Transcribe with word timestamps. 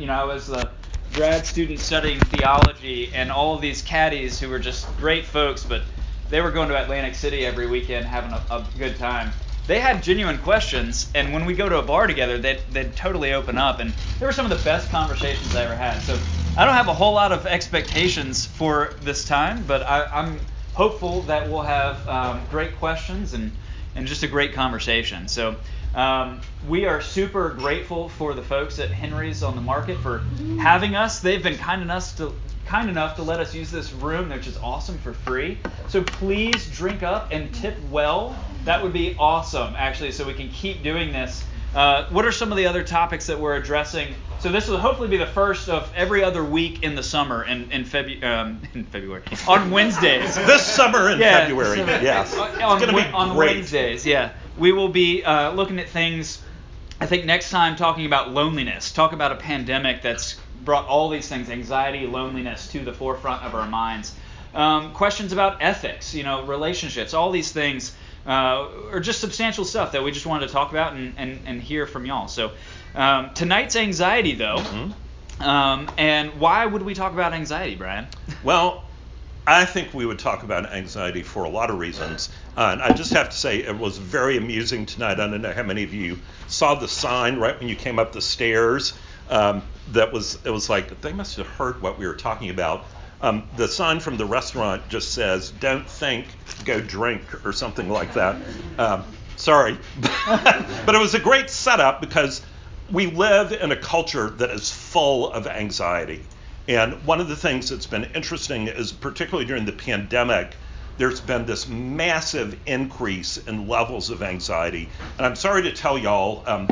you 0.00 0.06
know, 0.06 0.14
I 0.14 0.24
was 0.24 0.48
a 0.50 0.70
grad 1.14 1.44
student 1.44 1.78
studying 1.78 2.20
theology, 2.20 3.12
and 3.12 3.30
all 3.30 3.54
of 3.54 3.60
these 3.60 3.82
caddies 3.82 4.40
who 4.40 4.48
were 4.48 4.58
just 4.58 4.86
great 4.96 5.26
folks, 5.26 5.64
but 5.64 5.82
they 6.30 6.40
were 6.40 6.50
going 6.50 6.68
to 6.68 6.80
Atlantic 6.80 7.14
City 7.14 7.44
every 7.44 7.66
weekend 7.66 8.06
having 8.06 8.32
a, 8.32 8.42
a 8.50 8.66
good 8.78 8.96
time. 8.96 9.32
They 9.66 9.78
had 9.78 10.02
genuine 10.02 10.38
questions, 10.38 11.10
and 11.14 11.32
when 11.32 11.44
we 11.44 11.54
go 11.54 11.68
to 11.68 11.78
a 11.78 11.82
bar 11.82 12.06
together, 12.06 12.38
they'd, 12.38 12.60
they'd 12.72 12.96
totally 12.96 13.34
open 13.34 13.58
up, 13.58 13.78
and 13.78 13.92
they 14.18 14.26
were 14.26 14.32
some 14.32 14.50
of 14.50 14.56
the 14.56 14.64
best 14.64 14.88
conversations 14.90 15.54
I 15.54 15.64
ever 15.64 15.76
had. 15.76 16.00
So 16.00 16.18
I 16.56 16.64
don't 16.64 16.74
have 16.74 16.88
a 16.88 16.94
whole 16.94 17.12
lot 17.12 17.30
of 17.30 17.46
expectations 17.46 18.46
for 18.46 18.94
this 19.02 19.26
time, 19.26 19.64
but 19.66 19.82
I, 19.82 20.04
I'm 20.06 20.40
hopeful 20.74 21.22
that 21.22 21.48
we'll 21.50 21.62
have 21.62 22.08
um, 22.08 22.40
great 22.50 22.76
questions 22.78 23.34
and, 23.34 23.52
and 23.94 24.06
just 24.06 24.22
a 24.22 24.28
great 24.28 24.54
conversation. 24.54 25.28
So 25.28 25.56
um, 25.94 26.40
we 26.68 26.86
are 26.86 27.00
super 27.00 27.50
grateful 27.50 28.08
for 28.10 28.34
the 28.34 28.42
folks 28.42 28.78
at 28.78 28.90
Henry's 28.90 29.42
on 29.42 29.54
the 29.56 29.60
market 29.62 29.98
for 29.98 30.18
having 30.60 30.94
us. 30.94 31.20
They've 31.20 31.42
been 31.42 31.56
kind 31.58 31.82
enough 31.82 32.16
to 32.18 32.32
kind 32.64 32.88
enough 32.88 33.16
to 33.16 33.22
let 33.22 33.40
us 33.40 33.52
use 33.54 33.70
this 33.70 33.92
room, 33.92 34.28
which 34.28 34.46
is 34.46 34.56
awesome 34.58 34.96
for 34.98 35.12
free. 35.12 35.58
So 35.88 36.02
please 36.04 36.70
drink 36.70 37.02
up 37.02 37.28
and 37.32 37.52
tip 37.52 37.76
well. 37.90 38.36
That 38.64 38.80
would 38.82 38.92
be 38.92 39.16
awesome, 39.18 39.74
actually, 39.76 40.12
so 40.12 40.24
we 40.24 40.34
can 40.34 40.48
keep 40.50 40.82
doing 40.84 41.10
this. 41.12 41.42
Uh, 41.74 42.06
what 42.10 42.24
are 42.24 42.32
some 42.32 42.52
of 42.52 42.58
the 42.58 42.66
other 42.66 42.84
topics 42.84 43.26
that 43.26 43.38
we're 43.40 43.56
addressing? 43.56 44.14
So 44.38 44.50
this 44.50 44.68
will 44.68 44.78
hopefully 44.78 45.08
be 45.08 45.16
the 45.16 45.26
first 45.26 45.68
of 45.68 45.92
every 45.94 46.22
other 46.24 46.44
week 46.44 46.82
in 46.82 46.94
the 46.94 47.02
summer 47.02 47.44
in, 47.44 47.70
in, 47.72 47.84
Febu- 47.84 48.22
um, 48.24 48.62
in 48.74 48.84
February 48.84 49.22
on 49.48 49.70
Wednesdays. 49.70 50.34
this 50.36 50.64
summer 50.64 51.10
in 51.10 51.18
Yeah, 51.18 51.40
February, 51.46 51.76
so- 51.78 51.86
yes. 51.86 52.36
on, 52.36 52.50
it's 52.50 52.58
going 52.58 52.80
to 52.80 52.92
be 53.10 53.14
on 53.14 53.34
great. 53.36 53.56
Wednesdays, 53.56 54.06
yeah. 54.06 54.32
We 54.60 54.72
will 54.72 54.90
be 54.90 55.24
uh, 55.24 55.52
looking 55.52 55.78
at 55.78 55.88
things. 55.88 56.40
I 57.00 57.06
think 57.06 57.24
next 57.24 57.50
time 57.50 57.76
talking 57.76 58.04
about 58.04 58.30
loneliness. 58.30 58.92
Talk 58.92 59.12
about 59.12 59.32
a 59.32 59.36
pandemic 59.36 60.02
that's 60.02 60.38
brought 60.64 60.86
all 60.86 61.08
these 61.08 61.26
things, 61.26 61.48
anxiety, 61.48 62.06
loneliness, 62.06 62.70
to 62.72 62.80
the 62.80 62.92
forefront 62.92 63.42
of 63.42 63.54
our 63.54 63.66
minds. 63.66 64.14
Um, 64.54 64.92
questions 64.92 65.32
about 65.32 65.62
ethics, 65.62 66.14
you 66.14 66.24
know, 66.24 66.44
relationships, 66.44 67.14
all 67.14 67.30
these 67.30 67.52
things, 67.52 67.96
uh, 68.26 68.68
are 68.92 69.00
just 69.00 69.20
substantial 69.20 69.64
stuff 69.64 69.92
that 69.92 70.04
we 70.04 70.12
just 70.12 70.26
wanted 70.26 70.48
to 70.48 70.52
talk 70.52 70.70
about 70.70 70.92
and, 70.92 71.14
and, 71.16 71.40
and 71.46 71.62
hear 71.62 71.86
from 71.86 72.04
y'all. 72.04 72.28
So 72.28 72.52
um, 72.94 73.32
tonight's 73.32 73.76
anxiety, 73.76 74.34
though. 74.34 74.58
Mm-hmm. 74.58 75.42
Um, 75.42 75.90
and 75.96 76.38
why 76.38 76.66
would 76.66 76.82
we 76.82 76.92
talk 76.92 77.14
about 77.14 77.32
anxiety, 77.32 77.76
Brian? 77.76 78.06
Well, 78.44 78.84
I 79.46 79.64
think 79.64 79.94
we 79.94 80.06
would 80.06 80.18
talk 80.18 80.42
about 80.42 80.72
anxiety 80.72 81.22
for 81.22 81.44
a 81.44 81.48
lot 81.48 81.70
of 81.70 81.78
reasons. 81.78 82.28
Uh, 82.56 82.70
and 82.72 82.82
I 82.82 82.92
just 82.92 83.12
have 83.12 83.30
to 83.30 83.36
say, 83.36 83.58
it 83.58 83.76
was 83.76 83.98
very 83.98 84.36
amusing 84.36 84.86
tonight. 84.86 85.18
I 85.18 85.26
don't 85.26 85.40
know 85.40 85.52
how 85.52 85.62
many 85.62 85.82
of 85.82 85.94
you 85.94 86.18
saw 86.46 86.74
the 86.74 86.88
sign 86.88 87.36
right 87.36 87.58
when 87.58 87.68
you 87.68 87.76
came 87.76 87.98
up 87.98 88.12
the 88.12 88.20
stairs. 88.20 88.94
Um, 89.28 89.62
that 89.92 90.12
was, 90.12 90.38
it 90.44 90.50
was 90.50 90.68
like, 90.68 91.00
they 91.00 91.12
must 91.12 91.36
have 91.36 91.46
heard 91.46 91.80
what 91.80 91.98
we 91.98 92.06
were 92.06 92.14
talking 92.14 92.50
about. 92.50 92.84
Um, 93.22 93.48
the 93.56 93.68
sign 93.68 94.00
from 94.00 94.16
the 94.16 94.24
restaurant 94.24 94.88
just 94.88 95.12
says, 95.12 95.50
don't 95.50 95.88
think, 95.88 96.26
go 96.64 96.80
drink, 96.80 97.44
or 97.44 97.52
something 97.52 97.88
like 97.88 98.14
that. 98.14 98.36
Um, 98.78 99.04
sorry. 99.36 99.78
but 100.26 100.94
it 100.94 100.98
was 100.98 101.14
a 101.14 101.20
great 101.20 101.50
setup 101.50 102.00
because 102.00 102.42
we 102.90 103.06
live 103.06 103.52
in 103.52 103.72
a 103.72 103.76
culture 103.76 104.30
that 104.30 104.50
is 104.50 104.70
full 104.70 105.32
of 105.32 105.46
anxiety. 105.46 106.24
And 106.68 107.04
one 107.04 107.20
of 107.20 107.28
the 107.28 107.36
things 107.36 107.70
that's 107.70 107.86
been 107.86 108.04
interesting 108.14 108.68
is, 108.68 108.92
particularly 108.92 109.46
during 109.46 109.64
the 109.64 109.72
pandemic, 109.72 110.54
there's 110.98 111.20
been 111.20 111.46
this 111.46 111.66
massive 111.66 112.58
increase 112.66 113.38
in 113.38 113.66
levels 113.66 114.10
of 114.10 114.22
anxiety. 114.22 114.88
And 115.16 115.26
I'm 115.26 115.36
sorry 115.36 115.62
to 115.62 115.72
tell 115.72 115.98
y'all, 115.98 116.42
um, 116.46 116.68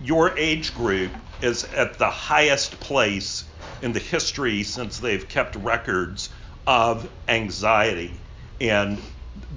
your 0.00 0.36
age 0.38 0.74
group 0.74 1.10
is 1.40 1.64
at 1.64 1.98
the 1.98 2.08
highest 2.08 2.78
place 2.80 3.44
in 3.82 3.92
the 3.92 3.98
history 3.98 4.62
since 4.62 4.98
they've 4.98 5.28
kept 5.28 5.56
records 5.56 6.30
of 6.66 7.08
anxiety. 7.28 8.12
And 8.60 8.98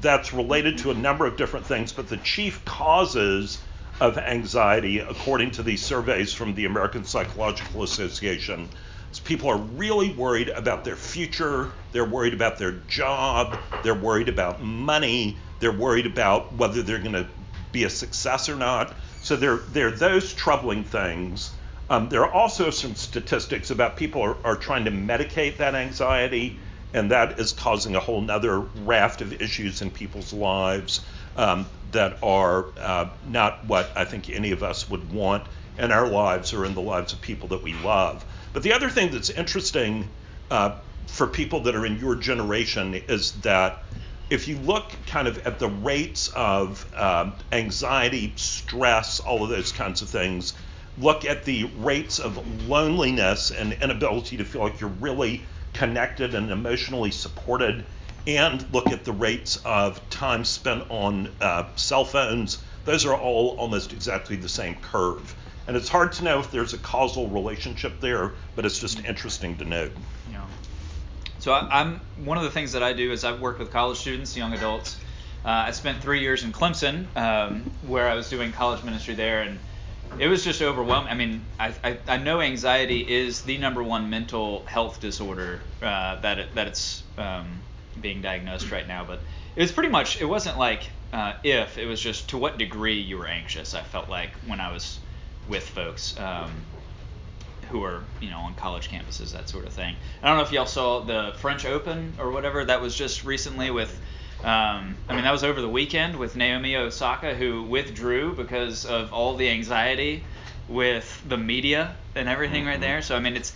that's 0.01 0.33
related 0.33 0.79
to 0.79 0.91
a 0.91 0.95
number 0.95 1.25
of 1.25 1.37
different 1.37 1.65
things, 1.65 1.91
but 1.91 2.09
the 2.09 2.17
chief 2.17 2.63
causes 2.65 3.59
of 4.01 4.17
anxiety, 4.17 4.99
according 4.99 5.51
to 5.51 5.63
these 5.63 5.81
surveys 5.81 6.33
from 6.33 6.55
the 6.55 6.65
American 6.65 7.05
Psychological 7.05 7.83
Association, 7.83 8.67
is 9.15 9.19
people 9.21 9.49
are 9.49 9.57
really 9.57 10.11
worried 10.13 10.49
about 10.49 10.83
their 10.83 10.95
future, 10.95 11.71
they're 11.93 12.05
worried 12.05 12.33
about 12.33 12.57
their 12.57 12.73
job, 12.89 13.57
they're 13.81 13.95
worried 13.95 14.29
about 14.29 14.61
money, 14.61 15.37
they're 15.59 15.71
worried 15.71 16.05
about 16.05 16.53
whether 16.53 16.81
they're 16.83 16.99
going 16.99 17.13
to 17.13 17.27
be 17.71 17.85
a 17.85 17.89
success 17.89 18.49
or 18.49 18.55
not. 18.55 18.93
So 19.21 19.35
there, 19.35 19.57
there 19.57 19.87
are 19.87 19.91
those 19.91 20.33
troubling 20.33 20.83
things. 20.83 21.51
Um, 21.89 22.09
there 22.09 22.25
are 22.25 22.31
also 22.31 22.69
some 22.71 22.95
statistics 22.95 23.69
about 23.71 23.95
people 23.95 24.21
are, 24.21 24.37
are 24.43 24.55
trying 24.55 24.85
to 24.85 24.91
medicate 24.91 25.57
that 25.57 25.75
anxiety, 25.75 26.59
and 26.93 27.11
that 27.11 27.39
is 27.39 27.53
causing 27.53 27.95
a 27.95 27.99
whole 27.99 28.21
nother 28.21 28.59
raft 28.59 29.21
of 29.21 29.41
issues 29.41 29.81
in 29.81 29.91
people's 29.91 30.33
lives 30.33 31.05
um, 31.37 31.65
that 31.91 32.17
are 32.21 32.65
uh, 32.79 33.09
not 33.27 33.65
what 33.65 33.89
I 33.95 34.05
think 34.05 34.29
any 34.29 34.51
of 34.51 34.63
us 34.63 34.89
would 34.89 35.11
want 35.13 35.45
in 35.77 35.91
our 35.91 36.07
lives 36.07 36.53
or 36.53 36.65
in 36.65 36.73
the 36.73 36.81
lives 36.81 37.13
of 37.13 37.21
people 37.21 37.49
that 37.49 37.63
we 37.63 37.73
love. 37.73 38.25
But 38.55 38.63
the 38.63 38.71
other 38.71 38.89
thing 38.89 39.11
that's 39.11 39.29
interesting 39.29 40.07
uh, 40.49 40.77
for 41.07 41.27
people 41.27 41.59
that 41.63 41.75
are 41.75 41.85
in 41.85 41.99
your 41.99 42.15
generation 42.15 42.95
is 42.95 43.33
that 43.41 43.83
if 44.29 44.47
you 44.47 44.57
look 44.59 44.93
kind 45.07 45.27
of 45.27 45.45
at 45.45 45.59
the 45.59 45.67
rates 45.67 46.29
of 46.29 46.89
um, 46.95 47.33
anxiety, 47.51 48.31
stress, 48.37 49.19
all 49.19 49.43
of 49.43 49.49
those 49.49 49.73
kinds 49.73 50.01
of 50.01 50.09
things, 50.09 50.53
look 50.97 51.25
at 51.25 51.43
the 51.43 51.65
rates 51.79 52.17
of 52.19 52.69
loneliness 52.69 53.51
and 53.51 53.73
inability 53.73 54.37
to 54.37 54.45
feel 54.45 54.61
like 54.61 54.79
you're 54.79 54.89
really 54.89 55.41
connected 55.73 56.33
and 56.33 56.49
emotionally 56.49 57.11
supported, 57.11 57.83
and 58.25 58.65
look 58.73 58.89
at 58.89 59.03
the 59.03 59.11
rates 59.11 59.57
of 59.65 59.99
time 60.09 60.45
spent 60.45 60.85
on 60.89 61.27
uh, 61.41 61.65
cell 61.75 62.05
phones, 62.05 62.59
those 62.85 63.05
are 63.05 63.17
all 63.17 63.57
almost 63.57 63.91
exactly 63.91 64.37
the 64.37 64.47
same 64.47 64.75
curve. 64.75 65.35
And 65.67 65.75
it's 65.75 65.89
hard 65.89 66.11
to 66.13 66.23
know 66.23 66.39
if 66.39 66.51
there's 66.51 66.73
a 66.73 66.77
causal 66.77 67.29
relationship 67.29 67.99
there, 67.99 68.33
but 68.55 68.65
it's 68.65 68.79
just 68.79 69.03
interesting 69.05 69.57
to 69.57 69.65
note. 69.65 69.91
Yeah. 70.31 70.45
So 71.39 71.53
I, 71.53 71.81
I'm 71.81 72.01
one 72.17 72.37
of 72.37 72.43
the 72.43 72.51
things 72.51 72.71
that 72.73 72.83
I 72.83 72.93
do 72.93 73.11
is 73.11 73.23
I've 73.23 73.39
worked 73.39 73.59
with 73.59 73.71
college 73.71 73.97
students, 73.97 74.35
young 74.37 74.53
adults. 74.53 74.97
Uh, 75.43 75.65
I 75.67 75.71
spent 75.71 76.01
three 76.01 76.21
years 76.21 76.43
in 76.43 76.51
Clemson, 76.51 77.05
um, 77.15 77.69
where 77.87 78.09
I 78.09 78.15
was 78.15 78.29
doing 78.29 78.51
college 78.51 78.83
ministry 78.83 79.13
there, 79.13 79.41
and 79.41 79.59
it 80.19 80.27
was 80.27 80.43
just 80.43 80.61
overwhelming. 80.61 81.11
I 81.11 81.15
mean, 81.15 81.45
I, 81.59 81.73
I, 81.83 81.99
I 82.07 82.17
know 82.17 82.41
anxiety 82.41 83.01
is 83.01 83.41
the 83.41 83.57
number 83.57 83.83
one 83.83 84.09
mental 84.09 84.65
health 84.65 84.99
disorder 84.99 85.61
uh, 85.81 86.19
that 86.21 86.39
it, 86.39 86.55
that 86.55 86.67
it's 86.67 87.03
um, 87.17 87.61
being 88.01 88.21
diagnosed 88.21 88.71
right 88.71 88.87
now, 88.87 89.03
but 89.03 89.19
it 89.55 89.61
was 89.61 89.71
pretty 89.71 89.89
much 89.89 90.21
it 90.21 90.25
wasn't 90.25 90.57
like 90.57 90.89
uh, 91.13 91.33
if 91.43 91.77
it 91.77 91.85
was 91.85 92.01
just 92.01 92.29
to 92.29 92.37
what 92.37 92.57
degree 92.57 92.99
you 92.99 93.17
were 93.17 93.27
anxious. 93.27 93.73
I 93.73 93.81
felt 93.81 94.09
like 94.09 94.31
when 94.47 94.59
I 94.59 94.71
was 94.71 94.99
with 95.47 95.67
folks. 95.67 96.17
Um, 96.19 96.51
who 97.69 97.83
are 97.83 98.03
you 98.21 98.29
know 98.29 98.39
on 98.39 98.53
college 98.55 98.89
campuses 98.89 99.33
that 99.33 99.49
sort 99.49 99.65
of 99.65 99.73
thing. 99.73 99.95
I 100.21 100.27
don't 100.27 100.37
know 100.37 100.43
if 100.43 100.51
y'all 100.51 100.65
saw 100.65 101.01
the 101.01 101.33
French 101.37 101.65
Open 101.65 102.13
or 102.19 102.31
whatever 102.31 102.63
that 102.65 102.81
was 102.81 102.95
just 102.95 103.23
recently 103.23 103.71
with. 103.71 103.99
Um, 104.43 104.97
I 105.09 105.15
mean 105.15 105.23
that 105.23 105.31
was 105.31 105.43
over 105.43 105.61
the 105.61 105.69
weekend 105.69 106.17
with 106.17 106.35
Naomi 106.35 106.75
Osaka 106.75 107.33
who 107.33 107.63
withdrew 107.63 108.35
because 108.35 108.85
of 108.85 109.11
all 109.11 109.35
the 109.35 109.49
anxiety 109.49 110.23
with 110.67 111.23
the 111.27 111.37
media 111.37 111.95
and 112.15 112.29
everything 112.29 112.65
right 112.65 112.79
there. 112.79 113.01
So 113.01 113.15
I 113.15 113.19
mean 113.19 113.35
it's 113.35 113.53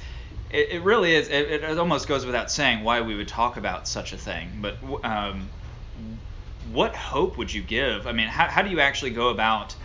it, 0.50 0.70
it 0.72 0.84
really 0.84 1.14
is 1.14 1.28
it, 1.30 1.64
it 1.64 1.78
almost 1.78 2.08
goes 2.08 2.26
without 2.26 2.50
saying 2.50 2.84
why 2.84 3.02
we 3.02 3.16
would 3.16 3.28
talk 3.28 3.58
about 3.58 3.88
such 3.88 4.14
a 4.14 4.18
thing. 4.18 4.50
But 4.62 4.78
um, 5.04 5.50
what 6.72 6.96
hope 6.96 7.38
would 7.38 7.54
you 7.54 7.62
give? 7.62 8.08
I 8.08 8.12
mean 8.14 8.28
how 8.28 8.48
how 8.48 8.62
do 8.64 8.70
you 8.70 8.80
actually 8.80 9.12
go 9.12 9.30
about 9.30 9.76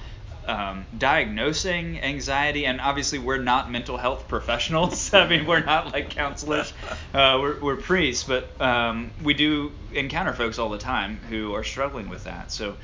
um, 0.47 0.87
diagnosing 0.97 2.00
anxiety, 2.00 2.66
and 2.66 2.81
obviously 2.81 3.19
we're 3.19 3.38
not 3.38 3.71
mental 3.71 3.97
health 3.97 4.28
professionals. 4.28 5.12
I 5.14 5.29
mean, 5.29 5.46
we're 5.46 5.64
not 5.64 5.93
like 5.93 6.11
counselors. 6.11 6.73
Uh, 7.14 7.38
we're, 7.41 7.61
we're 7.61 7.76
priests, 7.76 8.25
but 8.25 8.61
um, 8.61 9.12
we 9.23 9.35
do 9.35 9.70
encounter 9.93 10.32
folks 10.32 10.58
all 10.58 10.69
the 10.69 10.79
time 10.79 11.17
who 11.29 11.55
are 11.55 11.62
struggling 11.62 12.08
with 12.08 12.25
that. 12.25 12.50
So, 12.50 12.75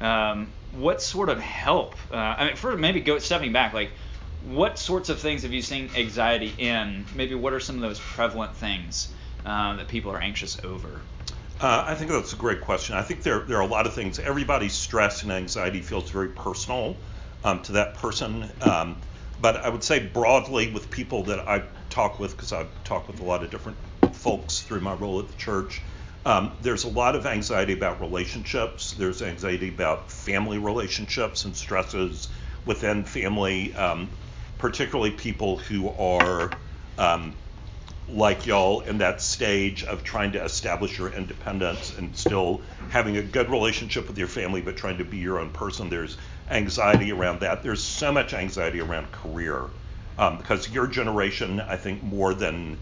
um, 0.00 0.52
what 0.70 1.02
sort 1.02 1.28
of 1.28 1.40
help? 1.40 1.96
Uh, 2.12 2.14
I 2.14 2.46
mean, 2.46 2.56
for 2.56 2.76
maybe 2.76 3.00
go 3.00 3.18
stepping 3.18 3.52
back, 3.52 3.72
like 3.72 3.90
what 4.42 4.78
sorts 4.78 5.08
of 5.08 5.18
things 5.18 5.42
have 5.42 5.52
you 5.52 5.60
seen 5.62 5.90
anxiety 5.96 6.54
in? 6.56 7.04
Maybe 7.16 7.34
what 7.34 7.52
are 7.52 7.58
some 7.58 7.76
of 7.76 7.82
those 7.82 7.98
prevalent 7.98 8.54
things 8.54 9.12
uh, 9.44 9.76
that 9.76 9.88
people 9.88 10.12
are 10.12 10.20
anxious 10.20 10.62
over? 10.64 11.00
Uh, 11.60 11.84
I 11.86 11.94
think 11.94 12.10
that's 12.10 12.32
a 12.32 12.36
great 12.36 12.62
question. 12.62 12.96
I 12.96 13.02
think 13.02 13.22
there, 13.22 13.40
there 13.40 13.58
are 13.58 13.62
a 13.62 13.66
lot 13.66 13.86
of 13.86 13.92
things. 13.92 14.18
Everybody's 14.18 14.72
stress 14.72 15.22
and 15.22 15.30
anxiety 15.30 15.82
feels 15.82 16.10
very 16.10 16.28
personal 16.28 16.96
um, 17.44 17.62
to 17.62 17.72
that 17.72 17.94
person. 17.94 18.50
Um, 18.60 18.96
but 19.40 19.56
I 19.56 19.68
would 19.68 19.84
say 19.84 20.06
broadly 20.06 20.72
with 20.72 20.90
people 20.90 21.24
that 21.24 21.40
I 21.48 21.62
talk 21.88 22.18
with, 22.18 22.32
because 22.32 22.52
I've 22.52 22.68
talked 22.84 23.08
with 23.08 23.20
a 23.20 23.24
lot 23.24 23.42
of 23.42 23.50
different 23.50 23.78
folks 24.12 24.60
through 24.60 24.80
my 24.80 24.94
role 24.94 25.18
at 25.20 25.28
the 25.28 25.36
church, 25.36 25.80
um, 26.26 26.52
there's 26.60 26.84
a 26.84 26.88
lot 26.88 27.16
of 27.16 27.24
anxiety 27.24 27.72
about 27.72 28.00
relationships. 28.00 28.92
There's 28.92 29.22
anxiety 29.22 29.68
about 29.68 30.10
family 30.10 30.58
relationships 30.58 31.46
and 31.46 31.56
stresses 31.56 32.28
within 32.66 33.04
family. 33.04 33.72
Um, 33.74 34.10
particularly 34.60 35.10
people 35.10 35.56
who 35.56 35.88
are 35.88 36.50
um, 36.98 37.34
like 38.08 38.46
y'all 38.46 38.80
in 38.82 38.98
that 38.98 39.22
stage 39.22 39.84
of 39.84 40.04
trying 40.04 40.32
to 40.32 40.44
establish 40.44 40.98
your 40.98 41.10
independence 41.10 41.96
and 41.96 42.14
still 42.14 42.60
having 42.90 43.16
a 43.16 43.22
good 43.22 43.48
relationship 43.48 44.06
with 44.06 44.18
your 44.18 44.28
family, 44.28 44.60
but 44.60 44.76
trying 44.76 44.98
to 44.98 45.04
be 45.04 45.16
your 45.16 45.38
own 45.38 45.50
person. 45.50 45.88
There's 45.88 46.18
anxiety 46.50 47.12
around 47.12 47.40
that. 47.40 47.62
There's 47.62 47.82
so 47.82 48.12
much 48.12 48.34
anxiety 48.34 48.80
around 48.80 49.10
career 49.12 49.64
um, 50.18 50.36
because 50.36 50.68
your 50.68 50.86
generation, 50.86 51.60
I 51.60 51.76
think, 51.76 52.02
more 52.02 52.34
than 52.34 52.78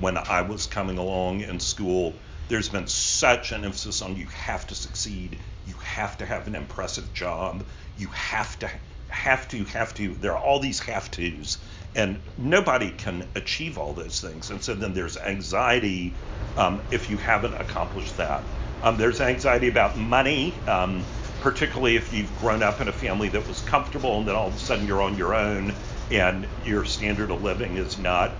when 0.00 0.16
I 0.16 0.42
was 0.42 0.66
coming 0.66 0.98
along 0.98 1.42
in 1.42 1.60
school, 1.60 2.14
there's 2.48 2.68
been 2.68 2.86
such 2.86 3.52
an 3.52 3.64
emphasis 3.64 4.02
on 4.02 4.16
you 4.16 4.26
have 4.26 4.66
to 4.68 4.74
succeed, 4.74 5.38
you 5.66 5.74
have 5.74 6.18
to 6.18 6.26
have 6.26 6.46
an 6.46 6.54
impressive 6.54 7.12
job, 7.14 7.64
you 7.96 8.08
have 8.08 8.58
to 8.60 8.70
have 9.12 9.46
to 9.46 9.62
have 9.64 9.92
to 9.92 10.14
there 10.14 10.32
are 10.32 10.42
all 10.42 10.58
these 10.58 10.80
have 10.80 11.10
to's 11.10 11.58
and 11.94 12.18
nobody 12.38 12.90
can 12.90 13.28
achieve 13.34 13.76
all 13.76 13.92
those 13.92 14.22
things 14.22 14.50
and 14.50 14.62
so 14.62 14.74
then 14.74 14.94
there's 14.94 15.18
anxiety 15.18 16.14
um, 16.56 16.80
if 16.90 17.10
you 17.10 17.18
haven't 17.18 17.52
accomplished 17.52 18.16
that 18.16 18.42
um, 18.82 18.96
there's 18.96 19.20
anxiety 19.20 19.68
about 19.68 19.98
money 19.98 20.54
um, 20.66 21.04
particularly 21.42 21.96
if 21.96 22.12
you've 22.12 22.38
grown 22.38 22.62
up 22.62 22.80
in 22.80 22.88
a 22.88 22.92
family 22.92 23.28
that 23.28 23.46
was 23.48 23.60
comfortable 23.62 24.18
and 24.18 24.28
then 24.28 24.34
all 24.34 24.46
of 24.46 24.54
a 24.54 24.58
sudden 24.58 24.86
you're 24.86 25.02
on 25.02 25.18
your 25.18 25.34
own 25.34 25.74
and 26.10 26.46
your 26.64 26.84
standard 26.84 27.30
of 27.30 27.42
living 27.42 27.76
is 27.76 27.98
not 27.98 28.32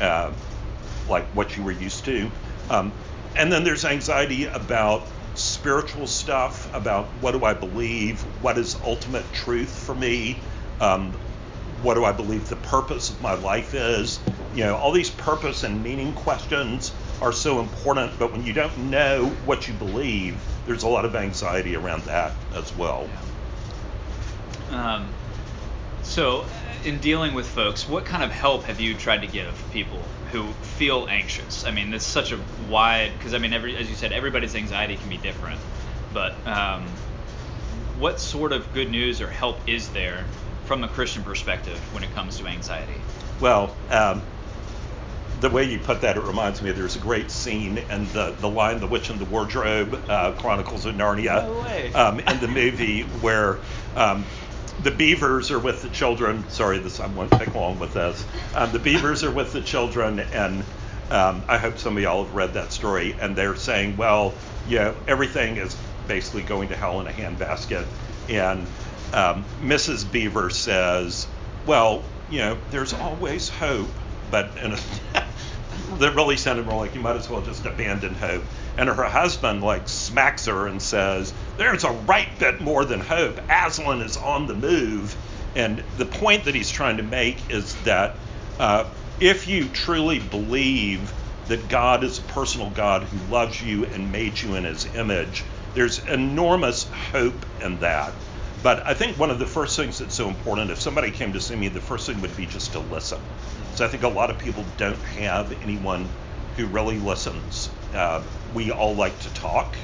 uh, 0.00 0.30
like 1.08 1.24
what 1.28 1.56
you 1.56 1.62
were 1.62 1.72
used 1.72 2.04
to. 2.04 2.28
Um, 2.68 2.92
and 3.36 3.52
then 3.52 3.62
there's 3.62 3.84
anxiety 3.84 4.46
about 4.46 5.06
spiritual 5.36 6.08
stuff 6.08 6.72
about 6.74 7.06
what 7.20 7.32
do 7.32 7.44
I 7.44 7.54
believe, 7.54 8.20
what 8.42 8.58
is 8.58 8.76
ultimate 8.84 9.32
truth 9.32 9.70
for 9.70 9.94
me, 9.94 10.36
um, 10.80 11.12
what 11.82 11.94
do 11.94 12.04
I 12.04 12.10
believe 12.10 12.48
the 12.48 12.56
purpose 12.56 13.10
of 13.10 13.22
my 13.22 13.34
life 13.34 13.72
is. 13.72 14.18
You 14.54 14.64
know, 14.64 14.74
all 14.74 14.90
these 14.90 15.10
purpose 15.10 15.62
and 15.62 15.80
meaning 15.84 16.12
questions 16.12 16.90
are 17.22 17.32
so 17.32 17.60
important, 17.60 18.18
but 18.18 18.32
when 18.32 18.44
you 18.44 18.52
don't 18.52 18.90
know 18.90 19.26
what 19.44 19.68
you 19.68 19.74
believe, 19.74 20.34
there's 20.68 20.82
a 20.82 20.88
lot 20.88 21.06
of 21.06 21.16
anxiety 21.16 21.74
around 21.74 22.02
that 22.04 22.34
as 22.54 22.76
well. 22.76 23.08
Yeah. 24.70 24.96
Um, 24.96 25.08
so, 26.02 26.44
in 26.84 26.98
dealing 26.98 27.32
with 27.34 27.48
folks, 27.48 27.88
what 27.88 28.04
kind 28.04 28.22
of 28.22 28.30
help 28.30 28.64
have 28.64 28.78
you 28.78 28.94
tried 28.94 29.22
to 29.22 29.26
give 29.26 29.64
people 29.72 30.00
who 30.30 30.46
feel 30.76 31.06
anxious? 31.08 31.64
I 31.64 31.70
mean, 31.70 31.92
it's 31.92 32.04
such 32.04 32.32
a 32.32 32.38
wide 32.68 33.12
because 33.16 33.32
I 33.32 33.38
mean, 33.38 33.54
every 33.54 33.76
as 33.76 33.88
you 33.88 33.96
said, 33.96 34.12
everybody's 34.12 34.54
anxiety 34.54 34.96
can 34.96 35.08
be 35.08 35.16
different. 35.16 35.58
But 36.12 36.34
um, 36.46 36.86
what 37.98 38.20
sort 38.20 38.52
of 38.52 38.72
good 38.74 38.90
news 38.90 39.22
or 39.22 39.28
help 39.28 39.58
is 39.66 39.88
there 39.88 40.24
from 40.66 40.84
a 40.84 40.88
Christian 40.88 41.22
perspective 41.22 41.78
when 41.94 42.04
it 42.04 42.14
comes 42.14 42.38
to 42.38 42.46
anxiety? 42.46 43.00
Well, 43.40 43.74
um, 43.90 44.22
the 45.40 45.50
way 45.50 45.64
you 45.64 45.78
put 45.78 46.00
that, 46.00 46.16
it 46.16 46.22
reminds 46.22 46.62
me 46.62 46.72
there's 46.72 46.96
a 46.96 47.00
great 47.00 47.30
scene 47.30 47.78
in 47.78 48.06
the, 48.12 48.34
the 48.40 48.48
Lion, 48.48 48.80
The 48.80 48.86
Witch 48.86 49.10
and 49.10 49.20
the 49.20 49.24
Wardrobe, 49.24 50.02
uh, 50.08 50.32
Chronicles 50.32 50.84
of 50.86 50.94
Narnia, 50.96 51.44
no 51.44 51.60
um, 51.94 52.20
in 52.20 52.40
the 52.40 52.48
movie 52.48 53.02
where 53.02 53.58
um, 53.94 54.24
the 54.82 54.90
beavers 54.90 55.50
are 55.50 55.58
with 55.58 55.82
the 55.82 55.88
children. 55.90 56.48
Sorry, 56.50 56.78
this 56.78 57.00
I 57.00 57.06
won't 57.06 57.30
take 57.32 57.54
long 57.54 57.78
with 57.78 57.94
this. 57.94 58.24
Um, 58.54 58.72
the 58.72 58.78
beavers 58.78 59.22
are 59.24 59.30
with 59.30 59.52
the 59.52 59.60
children, 59.60 60.20
and 60.20 60.64
um, 61.10 61.42
I 61.48 61.58
hope 61.58 61.78
some 61.78 61.96
of 61.96 62.02
y'all 62.02 62.24
have 62.24 62.34
read 62.34 62.54
that 62.54 62.72
story. 62.72 63.16
And 63.20 63.36
they're 63.36 63.56
saying, 63.56 63.96
well, 63.96 64.34
yeah, 64.68 64.94
everything 65.06 65.56
is 65.56 65.76
basically 66.06 66.42
going 66.42 66.68
to 66.68 66.76
hell 66.76 67.00
in 67.00 67.06
a 67.06 67.12
handbasket. 67.12 67.86
And 68.28 68.66
um, 69.12 69.44
Mrs. 69.60 70.10
Beaver 70.10 70.50
says, 70.50 71.26
well, 71.66 72.02
you 72.30 72.38
know, 72.38 72.58
there's 72.70 72.92
always 72.92 73.48
hope, 73.48 73.88
but 74.30 74.56
in 74.58 74.72
a 74.72 74.78
that 75.98 76.14
really 76.14 76.36
sounded 76.36 76.66
more 76.66 76.78
like 76.78 76.94
you 76.94 77.00
might 77.00 77.16
as 77.16 77.28
well 77.28 77.40
just 77.42 77.64
abandon 77.66 78.14
hope. 78.14 78.44
And 78.76 78.88
her 78.88 79.04
husband 79.04 79.62
like 79.62 79.88
smacks 79.88 80.46
her 80.46 80.66
and 80.66 80.80
says, 80.80 81.32
"There's 81.56 81.84
a 81.84 81.90
right 81.90 82.28
bit 82.38 82.60
more 82.60 82.84
than 82.84 83.00
hope. 83.00 83.40
Aslan 83.50 84.02
is 84.02 84.16
on 84.16 84.46
the 84.46 84.54
move." 84.54 85.16
And 85.56 85.82
the 85.96 86.06
point 86.06 86.44
that 86.44 86.54
he's 86.54 86.70
trying 86.70 86.98
to 86.98 87.02
make 87.02 87.50
is 87.50 87.74
that 87.82 88.16
uh, 88.60 88.84
if 89.20 89.48
you 89.48 89.68
truly 89.68 90.18
believe 90.18 91.12
that 91.48 91.68
God 91.68 92.04
is 92.04 92.18
a 92.18 92.22
personal 92.22 92.70
God 92.70 93.02
who 93.02 93.32
loves 93.32 93.60
you 93.60 93.84
and 93.86 94.12
made 94.12 94.40
you 94.40 94.54
in 94.54 94.64
His 94.64 94.86
image, 94.94 95.44
there's 95.74 95.98
enormous 96.06 96.84
hope 97.12 97.46
in 97.60 97.80
that. 97.80 98.12
But 98.62 98.86
I 98.86 98.94
think 98.94 99.18
one 99.18 99.30
of 99.30 99.38
the 99.38 99.46
first 99.46 99.76
things 99.76 99.98
that's 99.98 100.14
so 100.14 100.28
important, 100.28 100.70
if 100.70 100.80
somebody 100.80 101.10
came 101.10 101.32
to 101.32 101.40
see 101.40 101.54
me, 101.54 101.68
the 101.68 101.80
first 101.80 102.06
thing 102.06 102.20
would 102.22 102.36
be 102.36 102.46
just 102.46 102.72
to 102.72 102.80
listen. 102.80 103.20
So 103.74 103.84
I 103.84 103.88
think 103.88 104.02
a 104.02 104.08
lot 104.08 104.30
of 104.30 104.38
people 104.38 104.64
don't 104.76 105.02
have 105.04 105.52
anyone 105.62 106.08
who 106.56 106.66
really 106.66 106.98
listens. 106.98 107.70
Uh, 107.94 108.22
we 108.52 108.72
all 108.72 108.96
like 108.96 109.18
to 109.20 109.32
talk, 109.34 109.76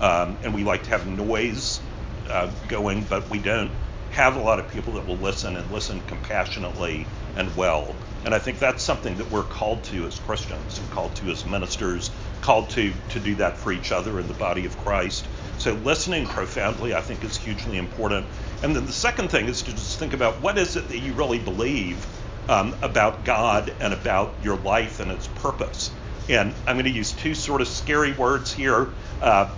um, 0.00 0.36
and 0.42 0.54
we 0.54 0.62
like 0.62 0.84
to 0.84 0.90
have 0.90 1.06
noise 1.06 1.80
uh, 2.28 2.50
going, 2.68 3.04
but 3.04 3.28
we 3.30 3.38
don't 3.38 3.70
have 4.10 4.36
a 4.36 4.40
lot 4.40 4.58
of 4.58 4.68
people 4.70 4.94
that 4.94 5.06
will 5.06 5.16
listen 5.16 5.56
and 5.56 5.70
listen 5.70 6.00
compassionately 6.02 7.06
and 7.36 7.54
well. 7.56 7.94
And 8.24 8.34
I 8.34 8.38
think 8.38 8.58
that's 8.58 8.82
something 8.82 9.16
that 9.16 9.30
we're 9.30 9.44
called 9.44 9.84
to 9.84 10.04
as 10.06 10.18
Christians 10.18 10.78
and 10.78 10.90
called 10.90 11.14
to 11.16 11.30
as 11.30 11.46
ministers, 11.46 12.10
called 12.42 12.68
to 12.70 12.92
to 13.10 13.20
do 13.20 13.36
that 13.36 13.56
for 13.56 13.72
each 13.72 13.92
other 13.92 14.18
in 14.20 14.28
the 14.28 14.34
body 14.34 14.66
of 14.66 14.76
Christ. 14.76 15.26
So 15.58 15.72
listening 15.74 16.26
profoundly, 16.26 16.94
I 16.94 17.00
think, 17.00 17.24
is 17.24 17.36
hugely 17.36 17.78
important. 17.78 18.26
And 18.62 18.74
then 18.74 18.86
the 18.86 18.92
second 18.92 19.28
thing 19.28 19.46
is 19.46 19.62
to 19.62 19.72
just 19.72 19.98
think 19.98 20.12
about 20.12 20.40
what 20.40 20.56
is 20.56 20.76
it 20.76 20.88
that 20.88 20.98
you 20.98 21.12
really 21.12 21.38
believe 21.38 22.06
um, 22.48 22.74
about 22.80 23.24
God 23.24 23.74
and 23.80 23.92
about 23.92 24.34
your 24.42 24.56
life 24.56 25.00
and 25.00 25.10
its 25.10 25.26
purpose. 25.26 25.90
And 26.28 26.54
I'm 26.66 26.76
going 26.76 26.84
to 26.84 26.90
use 26.90 27.12
two 27.12 27.34
sort 27.34 27.60
of 27.60 27.68
scary 27.68 28.12
words 28.12 28.52
here 28.52 28.88
uh, 29.20 29.52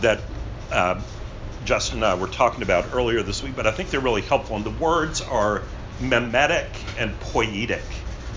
that 0.00 0.20
uh, 0.70 1.00
Justin 1.64 1.98
and 1.98 2.04
I 2.04 2.14
were 2.14 2.28
talking 2.28 2.62
about 2.62 2.86
earlier 2.92 3.22
this 3.22 3.42
week, 3.42 3.56
but 3.56 3.66
I 3.66 3.70
think 3.70 3.90
they're 3.90 4.00
really 4.00 4.22
helpful. 4.22 4.56
And 4.56 4.64
the 4.64 4.70
words 4.70 5.20
are 5.20 5.62
mimetic 6.00 6.68
and 6.98 7.18
poietic, 7.20 7.84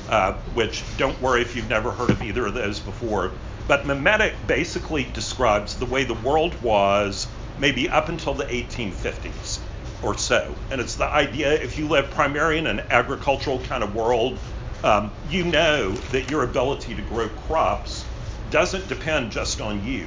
uh, 0.10 0.34
which 0.54 0.84
don't 0.98 1.20
worry 1.22 1.42
if 1.42 1.56
you've 1.56 1.70
never 1.70 1.92
heard 1.92 2.12
of 2.12 2.22
either 2.22 2.46
of 2.46 2.54
those 2.54 2.80
before. 2.80 3.32
But 3.68 3.86
mimetic 3.86 4.34
basically 4.48 5.04
describes 5.04 5.76
the 5.76 5.86
way 5.86 6.04
the 6.04 6.14
world 6.14 6.54
was 6.62 7.28
maybe 7.60 7.90
up 7.90 8.10
until 8.10 8.34
the 8.34 8.46
1850s 8.46 9.60
or 10.04 10.18
so. 10.18 10.54
And 10.70 10.80
it's 10.80 10.96
the 10.96 11.06
idea 11.06 11.54
if 11.54 11.78
you 11.78 11.88
live 11.88 12.10
primarily 12.12 12.60
in 12.60 12.68
an 12.68 12.82
agricultural 12.90 13.60
kind 13.60 13.84
of 13.84 13.96
world, 13.96 14.38
um, 14.84 15.12
you 15.30 15.44
know 15.44 15.92
that 16.12 16.30
your 16.30 16.44
ability 16.44 16.94
to 16.96 17.02
grow 17.04 17.28
crops 17.48 18.06
doesn't 18.52 18.88
depend 18.88 19.32
just 19.32 19.60
on 19.62 19.84
you. 19.88 20.06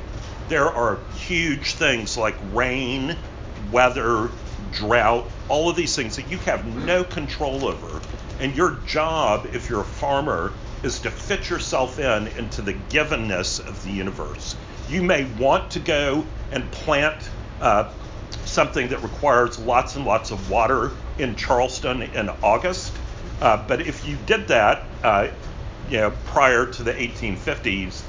There 0.48 0.68
are 0.68 0.98
huge 1.26 1.74
things 1.74 2.16
like 2.16 2.36
rain, 2.52 3.16
weather, 3.72 4.30
drought, 4.72 5.28
all 5.48 5.68
of 5.68 5.76
these 5.76 5.96
things 5.96 6.16
that 6.16 6.30
you 6.30 6.38
have 6.38 6.64
no 6.86 7.02
control 7.02 7.66
over. 7.66 8.00
And 8.40 8.54
your 8.54 8.78
job, 8.86 9.48
if 9.52 9.68
you're 9.68 9.80
a 9.80 9.84
farmer, 9.84 10.52
is 10.82 11.00
to 11.00 11.10
fit 11.10 11.50
yourself 11.50 11.98
in 11.98 12.28
into 12.28 12.62
the 12.62 12.74
givenness 12.74 13.60
of 13.66 13.82
the 13.84 13.90
universe. 13.90 14.56
You 14.88 15.02
may 15.02 15.24
want 15.24 15.72
to 15.72 15.80
go 15.80 16.24
and 16.50 16.70
plant 16.70 17.16
uh, 17.60 17.90
something 18.44 18.88
that 18.88 19.02
requires 19.02 19.58
lots 19.58 19.96
and 19.96 20.04
lots 20.04 20.30
of 20.30 20.50
water 20.50 20.92
in 21.18 21.36
Charleston 21.36 22.02
in 22.02 22.28
August. 22.42 22.92
Uh, 23.40 23.64
but 23.66 23.82
if 23.82 24.06
you 24.06 24.16
did 24.26 24.48
that, 24.48 24.84
uh, 25.02 25.28
you 25.90 25.98
know, 25.98 26.10
prior 26.26 26.66
to 26.66 26.82
the 26.82 26.92
1850s, 26.92 28.02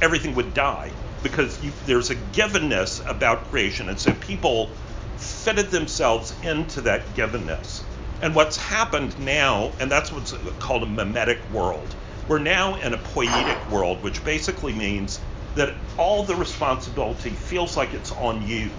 everything 0.00 0.34
would 0.34 0.54
die 0.54 0.90
because 1.22 1.62
you, 1.64 1.72
there's 1.86 2.10
a 2.10 2.14
givenness 2.14 3.04
about 3.08 3.44
creation, 3.44 3.88
and 3.88 3.98
so 3.98 4.12
people 4.14 4.70
fitted 5.16 5.70
themselves 5.70 6.34
into 6.42 6.82
that 6.82 7.04
givenness. 7.14 7.82
And 8.22 8.34
what's 8.34 8.56
happened 8.56 9.18
now, 9.18 9.72
and 9.78 9.90
that's 9.90 10.10
what's 10.10 10.32
called 10.58 10.82
a 10.82 10.86
mimetic 10.86 11.38
world. 11.50 11.94
We're 12.28 12.38
now 12.38 12.76
in 12.76 12.94
a 12.94 12.98
poietic 12.98 13.70
world, 13.70 14.02
which 14.02 14.24
basically 14.24 14.72
means 14.72 15.20
that 15.54 15.74
all 15.98 16.24
the 16.24 16.34
responsibility 16.34 17.30
feels 17.30 17.76
like 17.76 17.94
it's 17.94 18.12
on 18.12 18.46
you 18.46 18.70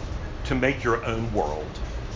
to 0.45 0.55
make 0.55 0.83
your 0.83 1.05
own 1.05 1.33
world, 1.33 1.69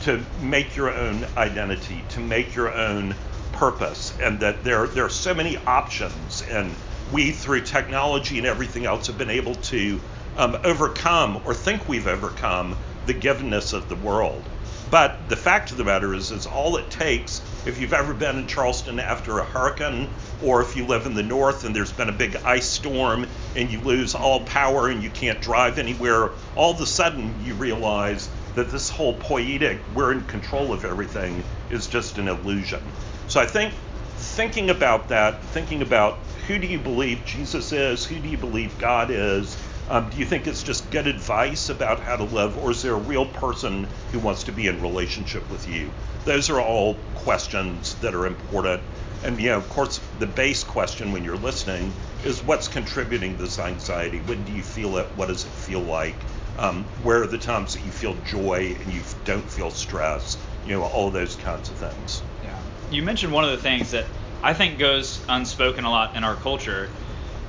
to 0.03 0.21
make 0.41 0.75
your 0.75 0.93
own 0.93 1.25
identity, 1.37 2.03
to 2.09 2.19
make 2.19 2.55
your 2.55 2.73
own 2.73 3.15
purpose, 3.53 4.17
and 4.21 4.39
that 4.39 4.63
there, 4.63 4.87
there 4.87 5.05
are 5.05 5.09
so 5.09 5.33
many 5.33 5.57
options. 5.67 6.43
And 6.43 6.73
we, 7.13 7.31
through 7.31 7.61
technology 7.61 8.37
and 8.37 8.47
everything 8.47 8.85
else, 8.85 9.07
have 9.07 9.17
been 9.17 9.29
able 9.29 9.55
to 9.55 9.99
um, 10.37 10.57
overcome 10.63 11.41
or 11.45 11.53
think 11.53 11.87
we've 11.87 12.07
overcome 12.07 12.75
the 13.05 13.13
givenness 13.13 13.73
of 13.73 13.89
the 13.89 13.95
world. 13.95 14.43
But 14.91 15.29
the 15.29 15.37
fact 15.37 15.71
of 15.71 15.77
the 15.77 15.85
matter 15.85 16.13
is, 16.13 16.31
is 16.31 16.45
all 16.45 16.75
it 16.75 16.89
takes, 16.89 17.41
if 17.65 17.79
you've 17.79 17.93
ever 17.93 18.13
been 18.13 18.37
in 18.37 18.47
Charleston 18.47 18.99
after 18.99 19.39
a 19.39 19.45
hurricane, 19.45 20.09
or 20.43 20.61
if 20.61 20.75
you 20.75 20.85
live 20.85 21.05
in 21.05 21.13
the 21.13 21.23
north 21.23 21.63
and 21.63 21.73
there's 21.73 21.93
been 21.93 22.09
a 22.09 22.11
big 22.13 22.35
ice 22.43 22.67
storm 22.67 23.25
and 23.55 23.71
you 23.71 23.79
lose 23.79 24.15
all 24.15 24.41
power 24.41 24.89
and 24.89 25.01
you 25.01 25.09
can't 25.09 25.39
drive 25.39 25.77
anywhere, 25.77 26.31
all 26.57 26.71
of 26.73 26.81
a 26.81 26.85
sudden 26.85 27.33
you 27.41 27.53
realize 27.53 28.29
that 28.55 28.69
this 28.69 28.89
whole 28.89 29.13
poietic, 29.13 29.79
we're 29.95 30.11
in 30.11 30.25
control 30.25 30.73
of 30.73 30.83
everything, 30.83 31.41
is 31.69 31.87
just 31.87 32.17
an 32.17 32.27
illusion. 32.27 32.81
So 33.29 33.39
I 33.39 33.45
think 33.45 33.73
thinking 34.17 34.71
about 34.71 35.07
that, 35.07 35.41
thinking 35.41 35.81
about 35.81 36.19
who 36.47 36.59
do 36.59 36.67
you 36.67 36.79
believe 36.79 37.23
Jesus 37.25 37.71
is, 37.71 38.05
who 38.05 38.19
do 38.19 38.27
you 38.27 38.37
believe 38.37 38.77
God 38.77 39.09
is, 39.09 39.55
um, 39.89 40.09
do 40.09 40.17
you 40.17 40.25
think 40.25 40.47
it's 40.47 40.63
just 40.63 40.89
good 40.91 41.07
advice 41.07 41.69
about 41.69 41.99
how 41.99 42.15
to 42.15 42.23
live, 42.23 42.57
or 42.57 42.71
is 42.71 42.81
there 42.81 42.93
a 42.93 42.99
real 42.99 43.25
person 43.25 43.87
who 44.11 44.19
wants 44.19 44.43
to 44.43 44.51
be 44.51 44.67
in 44.67 44.81
relationship 44.81 45.49
with 45.49 45.67
you? 45.67 45.91
Those 46.25 46.49
are 46.49 46.61
all 46.61 46.95
questions 47.15 47.95
that 47.95 48.13
are 48.13 48.25
important. 48.25 48.81
And 49.23 49.39
you 49.39 49.49
know, 49.49 49.57
of 49.57 49.69
course, 49.69 49.99
the 50.19 50.27
base 50.27 50.63
question 50.63 51.11
when 51.11 51.23
you're 51.23 51.37
listening 51.37 51.93
is 52.23 52.41
what's 52.43 52.67
contributing 52.67 53.37
this 53.37 53.59
anxiety? 53.59 54.19
When 54.19 54.43
do 54.43 54.51
you 54.51 54.63
feel 54.63 54.97
it? 54.97 55.07
What 55.15 55.27
does 55.27 55.45
it 55.45 55.51
feel 55.51 55.81
like? 55.81 56.15
Um, 56.57 56.83
where 57.03 57.23
are 57.23 57.27
the 57.27 57.37
times 57.37 57.73
that 57.73 57.83
you 57.83 57.91
feel 57.91 58.15
joy 58.25 58.75
and 58.79 58.93
you 58.93 59.01
don't 59.25 59.49
feel 59.49 59.71
stress? 59.71 60.37
You 60.65 60.73
know, 60.73 60.83
all 60.83 61.09
those 61.09 61.35
kinds 61.35 61.69
of 61.69 61.77
things. 61.77 62.21
Yeah. 62.43 62.57
You 62.91 63.03
mentioned 63.03 63.33
one 63.33 63.43
of 63.43 63.51
the 63.51 63.57
things 63.57 63.91
that 63.91 64.05
I 64.43 64.53
think 64.53 64.79
goes 64.79 65.19
unspoken 65.29 65.85
a 65.85 65.89
lot 65.89 66.15
in 66.15 66.23
our 66.23 66.35
culture. 66.35 66.89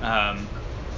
Um, 0.01 0.47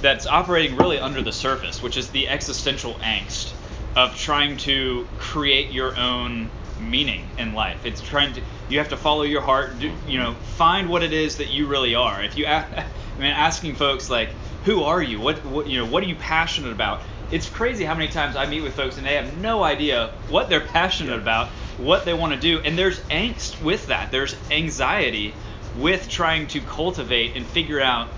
that's 0.06 0.24
operating 0.24 0.76
really 0.76 1.00
under 1.00 1.20
the 1.20 1.32
surface, 1.32 1.82
which 1.82 1.96
is 1.96 2.10
the 2.10 2.28
existential 2.28 2.94
angst 2.94 3.52
of 3.96 4.16
trying 4.16 4.56
to 4.56 5.04
create 5.18 5.72
your 5.72 5.96
own 5.96 6.48
meaning 6.78 7.28
in 7.38 7.54
life. 7.54 7.84
It's 7.84 8.00
trying 8.00 8.32
to 8.34 8.42
you 8.68 8.78
have 8.78 8.90
to 8.90 8.96
follow 8.96 9.22
your 9.22 9.40
heart, 9.40 9.80
do, 9.80 9.90
you 10.06 10.20
know, 10.20 10.34
find 10.54 10.88
what 10.88 11.02
it 11.02 11.12
is 11.12 11.38
that 11.38 11.50
you 11.50 11.66
really 11.66 11.96
are. 11.96 12.22
If 12.22 12.38
you 12.38 12.44
ask, 12.44 12.72
I 12.78 13.18
mean 13.18 13.32
asking 13.32 13.74
folks 13.74 14.08
like 14.08 14.28
who 14.64 14.84
are 14.84 15.02
you? 15.02 15.18
What 15.20 15.44
what 15.44 15.66
you 15.66 15.78
know, 15.78 15.86
what 15.86 16.04
are 16.04 16.06
you 16.06 16.14
passionate 16.14 16.70
about? 16.70 17.00
It's 17.32 17.48
crazy 17.48 17.84
how 17.84 17.94
many 17.94 18.06
times 18.06 18.36
I 18.36 18.46
meet 18.46 18.60
with 18.60 18.74
folks 18.74 18.98
and 18.98 19.04
they 19.04 19.16
have 19.16 19.36
no 19.38 19.64
idea 19.64 20.12
what 20.28 20.48
they're 20.48 20.60
passionate 20.60 21.16
yeah. 21.16 21.22
about, 21.22 21.48
what 21.78 22.04
they 22.04 22.14
want 22.14 22.32
to 22.32 22.38
do, 22.38 22.60
and 22.60 22.78
there's 22.78 23.00
angst 23.10 23.60
with 23.60 23.88
that. 23.88 24.12
There's 24.12 24.36
anxiety 24.52 25.34
with 25.76 26.08
trying 26.08 26.46
to 26.48 26.60
cultivate 26.60 27.34
and 27.34 27.44
figure 27.44 27.80
out 27.80 28.08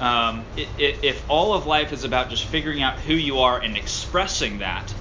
um, 0.00 0.44
it, 0.56 0.68
it, 0.78 1.04
if 1.04 1.30
all 1.30 1.54
of 1.54 1.66
life 1.66 1.92
is 1.92 2.04
about 2.04 2.30
just 2.30 2.44
figuring 2.46 2.82
out 2.82 2.98
who 3.00 3.14
you 3.14 3.40
are 3.40 3.60
and 3.60 3.76
expressing 3.76 4.58
that, 4.58 4.92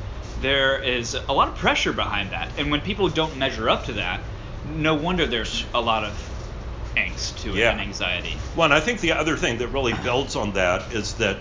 there 0.42 0.82
is 0.82 1.16
a 1.16 1.34
lot 1.34 1.48
of 1.48 1.56
pressure 1.56 1.94
behind 1.94 2.32
that. 2.32 2.52
And 2.58 2.70
when 2.70 2.82
people 2.82 3.10
don't 3.10 3.38
measure 3.38 3.70
up 3.70 3.86
to 3.86 3.94
that, 3.94 4.22
no 4.68 4.96
wonder 4.96 5.26
there's 5.26 5.66
a 5.74 5.82
lot 5.82 6.04
of 6.04 6.14
angst 6.96 7.42
to 7.42 7.50
it 7.50 7.56
yeah. 7.56 7.72
and 7.72 7.82
anxiety. 7.82 8.36
Well, 8.56 8.66
and 8.66 8.74
I 8.74 8.80
think 8.80 9.00
the 9.00 9.14
other 9.14 9.38
thing 9.38 9.58
that 9.60 9.70
really 9.70 9.94
builds 10.04 10.36
on 10.36 10.54
that 10.54 10.94
is 10.94 11.16
that 11.16 11.38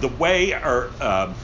the 0.00 0.08
way 0.08 0.52
our 0.52 0.90
uh, 1.00 1.34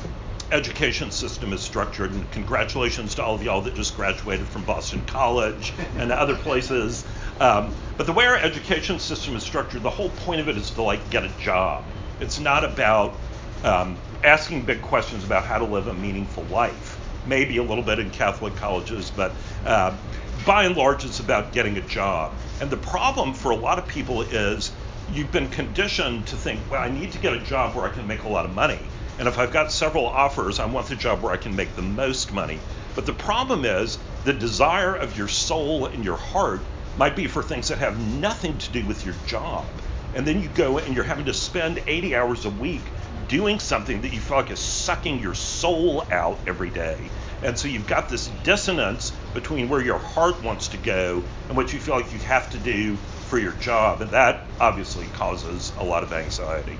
education 0.52 1.10
system 1.10 1.52
is 1.52 1.60
structured, 1.60 2.12
and 2.12 2.30
congratulations 2.30 3.16
to 3.16 3.24
all 3.24 3.34
of 3.34 3.42
y'all 3.42 3.60
that 3.62 3.74
just 3.74 3.96
graduated 3.96 4.46
from 4.46 4.64
Boston 4.64 5.04
College 5.06 5.72
and 5.96 6.12
other 6.12 6.36
places. 6.36 7.04
Um, 7.40 7.74
but 7.96 8.06
the 8.06 8.12
way 8.12 8.26
our 8.26 8.36
education 8.36 8.98
system 8.98 9.36
is 9.36 9.42
structured, 9.42 9.82
the 9.82 9.90
whole 9.90 10.10
point 10.10 10.40
of 10.40 10.48
it 10.48 10.56
is 10.56 10.70
to 10.72 10.82
like 10.82 11.10
get 11.10 11.24
a 11.24 11.30
job. 11.40 11.84
It's 12.20 12.38
not 12.38 12.64
about 12.64 13.14
um, 13.62 13.96
asking 14.22 14.62
big 14.62 14.82
questions 14.82 15.24
about 15.24 15.44
how 15.44 15.58
to 15.58 15.64
live 15.64 15.86
a 15.86 15.94
meaningful 15.94 16.44
life. 16.44 16.98
Maybe 17.26 17.56
a 17.56 17.62
little 17.62 17.84
bit 17.84 17.98
in 17.98 18.10
Catholic 18.10 18.54
colleges, 18.56 19.10
but 19.10 19.32
uh, 19.64 19.96
by 20.44 20.64
and 20.64 20.76
large, 20.76 21.04
it's 21.04 21.20
about 21.20 21.52
getting 21.52 21.76
a 21.76 21.80
job. 21.80 22.32
And 22.60 22.70
the 22.70 22.76
problem 22.76 23.34
for 23.34 23.50
a 23.50 23.56
lot 23.56 23.78
of 23.78 23.88
people 23.88 24.22
is 24.22 24.70
you've 25.12 25.32
been 25.32 25.48
conditioned 25.48 26.26
to 26.28 26.36
think, 26.36 26.60
well, 26.70 26.82
I 26.82 26.88
need 26.88 27.12
to 27.12 27.18
get 27.18 27.32
a 27.32 27.40
job 27.40 27.74
where 27.74 27.86
I 27.86 27.90
can 27.90 28.06
make 28.06 28.24
a 28.24 28.28
lot 28.28 28.44
of 28.44 28.54
money. 28.54 28.78
And 29.18 29.28
if 29.28 29.38
I've 29.38 29.52
got 29.52 29.72
several 29.72 30.06
offers, 30.06 30.58
I 30.58 30.66
want 30.66 30.88
the 30.88 30.96
job 30.96 31.22
where 31.22 31.32
I 31.32 31.36
can 31.36 31.54
make 31.56 31.74
the 31.76 31.82
most 31.82 32.32
money. 32.32 32.58
But 32.94 33.06
the 33.06 33.12
problem 33.12 33.64
is 33.64 33.98
the 34.24 34.32
desire 34.32 34.94
of 34.94 35.16
your 35.16 35.28
soul 35.28 35.86
and 35.86 36.04
your 36.04 36.16
heart 36.16 36.60
might 36.96 37.16
be 37.16 37.26
for 37.26 37.42
things 37.42 37.68
that 37.68 37.78
have 37.78 37.98
nothing 38.20 38.58
to 38.58 38.70
do 38.70 38.86
with 38.86 39.04
your 39.04 39.14
job. 39.26 39.66
And 40.14 40.26
then 40.26 40.40
you 40.40 40.48
go 40.48 40.78
and 40.78 40.94
you're 40.94 41.04
having 41.04 41.24
to 41.26 41.34
spend 41.34 41.82
80 41.86 42.14
hours 42.14 42.44
a 42.44 42.50
week 42.50 42.82
doing 43.28 43.58
something 43.58 44.02
that 44.02 44.12
you 44.12 44.20
feel 44.20 44.36
like 44.36 44.50
is 44.50 44.60
sucking 44.60 45.18
your 45.18 45.34
soul 45.34 46.04
out 46.10 46.38
every 46.46 46.70
day. 46.70 46.96
And 47.42 47.58
so 47.58 47.68
you've 47.68 47.86
got 47.86 48.08
this 48.08 48.28
dissonance 48.42 49.12
between 49.34 49.68
where 49.68 49.82
your 49.82 49.98
heart 49.98 50.42
wants 50.42 50.68
to 50.68 50.76
go 50.76 51.22
and 51.48 51.56
what 51.56 51.72
you 51.72 51.80
feel 51.80 51.96
like 51.96 52.12
you 52.12 52.18
have 52.20 52.50
to 52.50 52.58
do 52.58 52.96
for 53.28 53.38
your 53.38 53.52
job. 53.52 54.00
And 54.00 54.10
that 54.12 54.46
obviously 54.60 55.06
causes 55.14 55.72
a 55.78 55.84
lot 55.84 56.02
of 56.02 56.12
anxiety. 56.12 56.78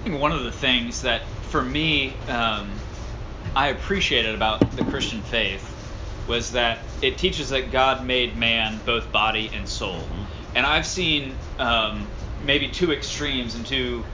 I 0.00 0.04
think 0.04 0.20
one 0.20 0.32
of 0.32 0.44
the 0.44 0.52
things 0.52 1.02
that 1.02 1.22
for 1.50 1.62
me 1.62 2.14
um, 2.28 2.70
I 3.54 3.68
appreciated 3.68 4.34
about 4.34 4.70
the 4.72 4.84
Christian 4.84 5.20
faith 5.22 5.69
was 6.26 6.52
that 6.52 6.78
it 7.02 7.18
teaches 7.18 7.50
that 7.50 7.70
God 7.70 8.04
made 8.04 8.36
man 8.36 8.80
both 8.84 9.10
body 9.10 9.50
and 9.52 9.68
soul. 9.68 9.94
Mm-hmm. 9.94 10.56
And 10.56 10.66
I've 10.66 10.86
seen 10.86 11.34
um, 11.58 12.06
maybe 12.44 12.68
two 12.68 12.92
extremes 12.92 13.54
and 13.54 13.64
two 13.64 14.04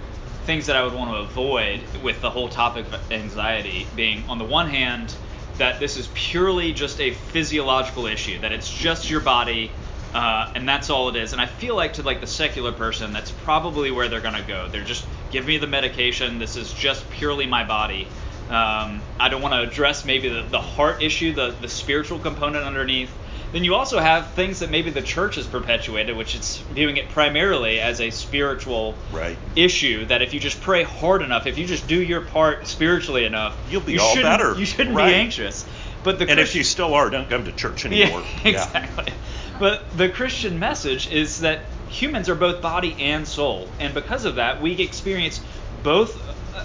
things 0.45 0.67
that 0.67 0.77
I 0.77 0.85
would 0.85 0.95
want 0.95 1.11
to 1.11 1.17
avoid 1.17 1.81
with 2.03 2.21
the 2.21 2.31
whole 2.31 2.49
topic 2.49 2.87
of 2.87 3.13
anxiety 3.13 3.87
being, 3.97 4.23
on 4.29 4.39
the 4.39 4.45
one 4.45 4.69
hand, 4.69 5.15
that 5.59 5.81
this 5.81 5.97
is 5.97 6.09
purely 6.15 6.73
just 6.73 7.01
a 7.01 7.13
physiological 7.13 8.07
issue, 8.07 8.39
that 8.41 8.53
it's 8.53 8.73
just 8.73 9.11
your 9.11 9.21
body. 9.21 9.71
Uh, 10.15 10.51
and 10.55 10.69
that's 10.69 10.89
all 10.89 11.09
it 11.09 11.17
is. 11.17 11.33
And 11.33 11.43
I 11.43 11.47
feel 11.47 11.75
like 11.75 11.95
to 11.95 12.03
like 12.03 12.21
the 12.21 12.27
secular 12.27 12.73
person, 12.73 13.13
that's 13.13 13.31
probably 13.31 13.91
where 13.91 14.09
they're 14.09 14.21
gonna 14.21 14.45
go. 14.47 14.69
They're 14.69 14.85
just 14.85 15.05
give 15.31 15.47
me 15.47 15.59
the 15.59 15.67
medication. 15.67 16.39
This 16.39 16.57
is 16.57 16.73
just 16.73 17.09
purely 17.11 17.47
my 17.47 17.65
body. 17.65 18.09
Um, 18.49 19.03
I 19.19 19.29
don't 19.29 19.43
want 19.43 19.55
to 19.55 19.69
address 19.69 20.05
maybe 20.05 20.29
the, 20.29 20.43
the 20.43 20.61
heart 20.61 21.03
issue, 21.03 21.35
the, 21.35 21.51
the 21.61 21.69
spiritual 21.69 22.19
component 22.19 22.65
underneath. 22.65 23.13
Then 23.53 23.65
you 23.65 23.75
also 23.75 23.99
have 23.99 24.33
things 24.33 24.61
that 24.61 24.71
maybe 24.71 24.91
the 24.91 25.03
church 25.03 25.37
has 25.37 25.47
perpetuated, 25.47 26.17
which 26.17 26.35
it's 26.35 26.59
viewing 26.59 26.97
it 26.97 27.09
primarily 27.09 27.81
as 27.81 28.01
a 28.01 28.11
spiritual 28.11 28.95
right. 29.13 29.37
issue. 29.55 30.05
That 30.07 30.23
if 30.23 30.35
you 30.35 30.41
just 30.41 30.61
pray 30.61 30.83
hard 30.83 31.23
enough, 31.23 31.47
if 31.47 31.59
you 31.59 31.67
just 31.67 31.89
do 31.89 32.01
your 32.01 32.21
part 32.21 32.67
spiritually 32.67 33.25
enough, 33.25 33.57
you'll 33.71 33.81
be 33.81 33.95
you 33.95 34.01
all 34.01 34.15
better. 34.15 34.57
You 34.57 34.67
shouldn't 34.67 34.97
right. 34.97 35.07
be 35.07 35.15
anxious. 35.15 35.65
But 36.03 36.19
the 36.19 36.29
and 36.29 36.39
if 36.39 36.55
you 36.55 36.63
still 36.63 36.95
are, 36.95 37.11
don't 37.11 37.29
come 37.29 37.45
to 37.47 37.53
church 37.53 37.85
anymore. 37.85 38.21
Yeah, 38.21 38.41
exactly. 38.49 39.05
Yeah. 39.09 39.59
But 39.59 39.97
the 39.97 40.09
Christian 40.09 40.59
message 40.59 41.11
is 41.11 41.41
that 41.41 41.63
humans 41.89 42.29
are 42.29 42.35
both 42.35 42.61
body 42.61 42.95
and 42.99 43.27
soul, 43.27 43.69
and 43.81 43.95
because 43.95 44.25
of 44.25 44.37
that, 44.37 44.61
we 44.61 44.73
experience 44.81 45.41
both 45.83 46.21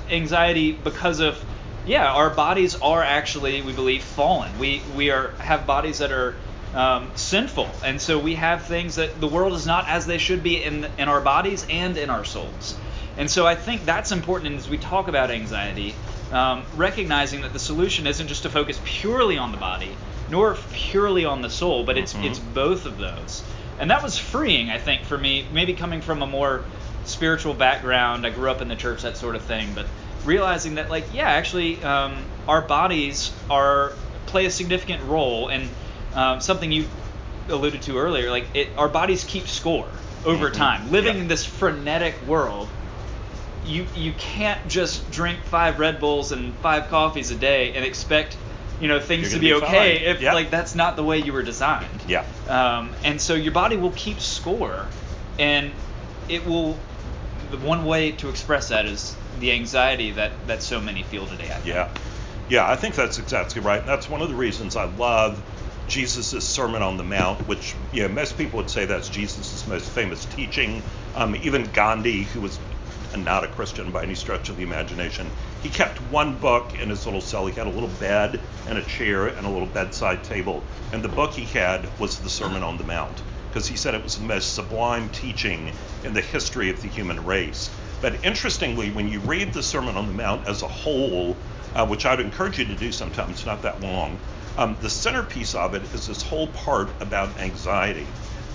anxiety 0.10 0.72
because 0.72 1.20
of 1.20 1.44
yeah, 1.86 2.12
our 2.12 2.30
bodies 2.30 2.76
are 2.76 3.04
actually, 3.04 3.62
we 3.62 3.74
believe, 3.74 4.04
fallen. 4.04 4.58
We 4.60 4.82
we 4.96 5.10
are 5.10 5.32
have 5.40 5.66
bodies 5.66 5.98
that 6.00 6.12
are 6.12 6.36
um, 6.76 7.12
sinful, 7.16 7.70
and 7.84 8.00
so 8.00 8.20
we 8.20 8.36
have 8.36 8.66
things 8.66 8.96
that 8.96 9.20
the 9.20 9.28
world 9.28 9.54
is 9.54 9.66
not 9.66 9.88
as 9.88 10.06
they 10.06 10.18
should 10.18 10.44
be 10.44 10.64
in 10.64 10.86
in 10.98 11.10
our 11.10 11.22
bodies 11.22 11.66
and 11.70 11.98
in 11.98 12.10
our 12.10 12.24
souls. 12.24 12.78
And 13.18 13.30
so 13.30 13.46
I 13.46 13.56
think 13.56 13.84
that's 13.84 14.12
important 14.12 14.56
as 14.58 14.70
we 14.70 14.78
talk 14.78 15.08
about 15.08 15.32
anxiety, 15.32 15.94
um, 16.32 16.64
recognizing 16.76 17.42
that 17.42 17.52
the 17.52 17.60
solution 17.60 18.08
isn't 18.08 18.28
just 18.28 18.44
to 18.44 18.50
focus 18.50 18.80
purely 18.86 19.38
on 19.38 19.52
the 19.52 19.58
body, 19.58 19.96
nor 20.30 20.56
purely 20.72 21.26
on 21.26 21.42
the 21.42 21.50
soul, 21.50 21.84
but 21.84 21.98
it's 21.98 22.14
mm-hmm. 22.14 22.26
it's 22.26 22.40
both 22.40 22.86
of 22.86 22.98
those. 22.98 23.44
And 23.80 23.90
that 23.90 24.04
was 24.04 24.18
freeing, 24.18 24.70
I 24.70 24.78
think, 24.78 25.04
for 25.04 25.18
me. 25.18 25.46
Maybe 25.52 25.74
coming 25.74 26.02
from 26.02 26.22
a 26.22 26.28
more 26.28 26.64
spiritual 27.06 27.56
background, 27.56 28.26
I 28.26 28.30
grew 28.30 28.50
up 28.50 28.62
in 28.62 28.68
the 28.68 28.76
church, 28.76 29.02
that 29.02 29.18
sort 29.18 29.36
of 29.36 29.42
thing, 29.42 29.74
but 29.74 29.88
realizing 30.26 30.76
that 30.76 30.90
like 30.90 31.06
yeah 31.14 31.30
actually 31.30 31.82
um, 31.84 32.16
our 32.48 32.62
bodies 32.62 33.32
are 33.50 33.94
play 34.26 34.46
a 34.46 34.52
significant 34.52 35.04
role 35.04 35.48
and 35.50 35.70
um, 36.14 36.42
something 36.42 36.72
you 36.72 36.88
alluded 37.50 37.82
to 37.82 37.98
earlier 37.98 38.30
like 38.30 38.46
it, 38.54 38.70
our 38.78 38.90
bodies 38.90 39.24
keep 39.24 39.48
score 39.48 39.88
over 40.26 40.48
mm-hmm. 40.48 40.56
time 40.56 40.92
living 40.92 41.16
yeah. 41.16 41.22
in 41.22 41.28
this 41.28 41.46
frenetic 41.46 42.16
world 42.28 42.68
you 43.66 43.86
you 43.96 44.14
can't 44.14 44.68
just 44.68 45.10
drink 45.12 45.40
five 45.44 45.80
red 45.80 46.00
bulls 46.00 46.32
and 46.32 46.54
five 46.56 46.88
coffees 46.90 47.32
a 47.32 47.36
day 47.36 47.74
and 47.74 47.86
expect 47.86 48.38
you 48.80 48.88
know 48.88 49.00
things 49.00 49.32
to 49.34 49.40
be, 49.40 49.48
be 49.48 49.54
okay 49.54 50.00
fine. 50.00 50.16
if 50.16 50.22
yep. 50.22 50.34
like 50.34 50.50
that's 50.50 50.76
not 50.76 50.96
the 50.96 51.04
way 51.04 51.20
you 51.20 51.34
were 51.34 51.44
designed 51.44 51.88
yeah 52.08 52.26
um, 52.48 52.92
and 53.04 53.20
so 53.20 53.36
your 53.36 53.52
body 53.52 53.78
will 53.78 53.92
keep 53.92 54.20
score 54.20 54.88
and 55.38 55.72
it 56.30 56.46
will 56.46 56.78
the 57.52 57.58
one 57.58 57.86
way 57.86 58.12
to 58.12 58.30
express 58.30 58.70
that 58.70 58.86
is 58.86 59.16
the 59.42 59.52
anxiety 59.52 60.12
that 60.12 60.32
that 60.48 60.64
so 60.64 60.80
many 60.80 61.04
feel 61.04 61.28
today. 61.28 61.52
Yeah, 61.66 61.90
yeah, 62.48 62.70
I 62.70 62.76
think 62.76 62.96
that's 62.96 63.20
exactly 63.20 63.62
right. 63.62 63.86
That's 63.86 64.10
one 64.10 64.22
of 64.22 64.30
the 64.30 64.36
reasons 64.36 64.76
I 64.76 64.86
love 64.86 65.42
Jesus' 65.88 66.48
Sermon 66.48 66.82
on 66.82 66.96
the 66.96 67.04
Mount, 67.04 67.46
which 67.48 67.76
you 67.92 68.04
know 68.04 68.10
most 68.10 68.38
people 68.38 68.58
would 68.58 68.70
say 68.70 68.86
that's 68.86 69.10
Jesus' 69.10 69.68
most 69.68 69.90
famous 69.90 70.24
teaching. 70.26 70.82
Um, 71.16 71.36
even 71.44 71.64
Gandhi, 71.74 72.24
who 72.24 72.40
was 72.40 72.58
not 73.18 73.44
a 73.44 73.48
Christian 73.48 73.92
by 73.92 74.04
any 74.04 74.16
stretch 74.16 74.48
of 74.48 74.56
the 74.56 74.64
imagination, 74.64 75.30
he 75.64 75.70
kept 75.70 76.00
one 76.12 76.38
book 76.38 76.80
in 76.80 76.90
his 76.90 77.04
little 77.06 77.20
cell. 77.20 77.46
He 77.48 77.54
had 77.54 77.68
a 77.68 77.72
little 77.72 77.90
bed 78.00 78.40
and 78.68 78.78
a 78.78 78.84
chair 78.84 79.28
and 79.28 79.46
a 79.46 79.50
little 79.50 79.68
bedside 79.68 80.24
table, 80.24 80.64
and 80.94 81.04
the 81.04 81.10
book 81.10 81.34
he 81.34 81.46
had 81.46 81.90
was 82.00 82.20
the 82.20 82.30
Sermon 82.30 82.64
on 82.64 82.78
the 82.78 82.86
Mount 82.86 83.22
because 83.52 83.68
he 83.68 83.76
said 83.76 83.94
it 83.94 84.04
was 84.04 84.16
the 84.16 84.24
most 84.24 84.54
sublime 84.54 85.10
teaching 85.10 85.74
in 86.06 86.14
the 86.14 86.22
history 86.22 86.70
of 86.70 86.82
the 86.82 86.88
human 86.88 87.26
race. 87.26 87.70
But 88.02 88.26
interestingly, 88.26 88.92
when 88.92 89.08
you 89.08 89.20
read 89.22 89.54
the 89.54 89.64
Sermon 89.64 89.96
on 89.96 90.08
the 90.08 90.14
Mount 90.14 90.48
as 90.48 90.64
a 90.64 90.68
whole, 90.68 91.38
uh, 91.76 91.86
which 91.88 92.06
I'd 92.06 92.20
encourage 92.20 92.60
you 92.60 92.66
to 92.66 92.76
do 92.76 92.92
sometime, 92.92 93.30
it's 93.32 93.46
not 93.46 93.62
that 93.64 93.82
long, 93.82 94.20
um, 94.58 94.76
the 94.82 94.90
centerpiece 94.90 95.56
of 95.56 95.76
it 95.76 95.84
is 95.94 96.08
this 96.08 96.22
whole 96.24 96.48
part 96.48 96.90
about 97.02 97.40
anxiety. 97.40 98.08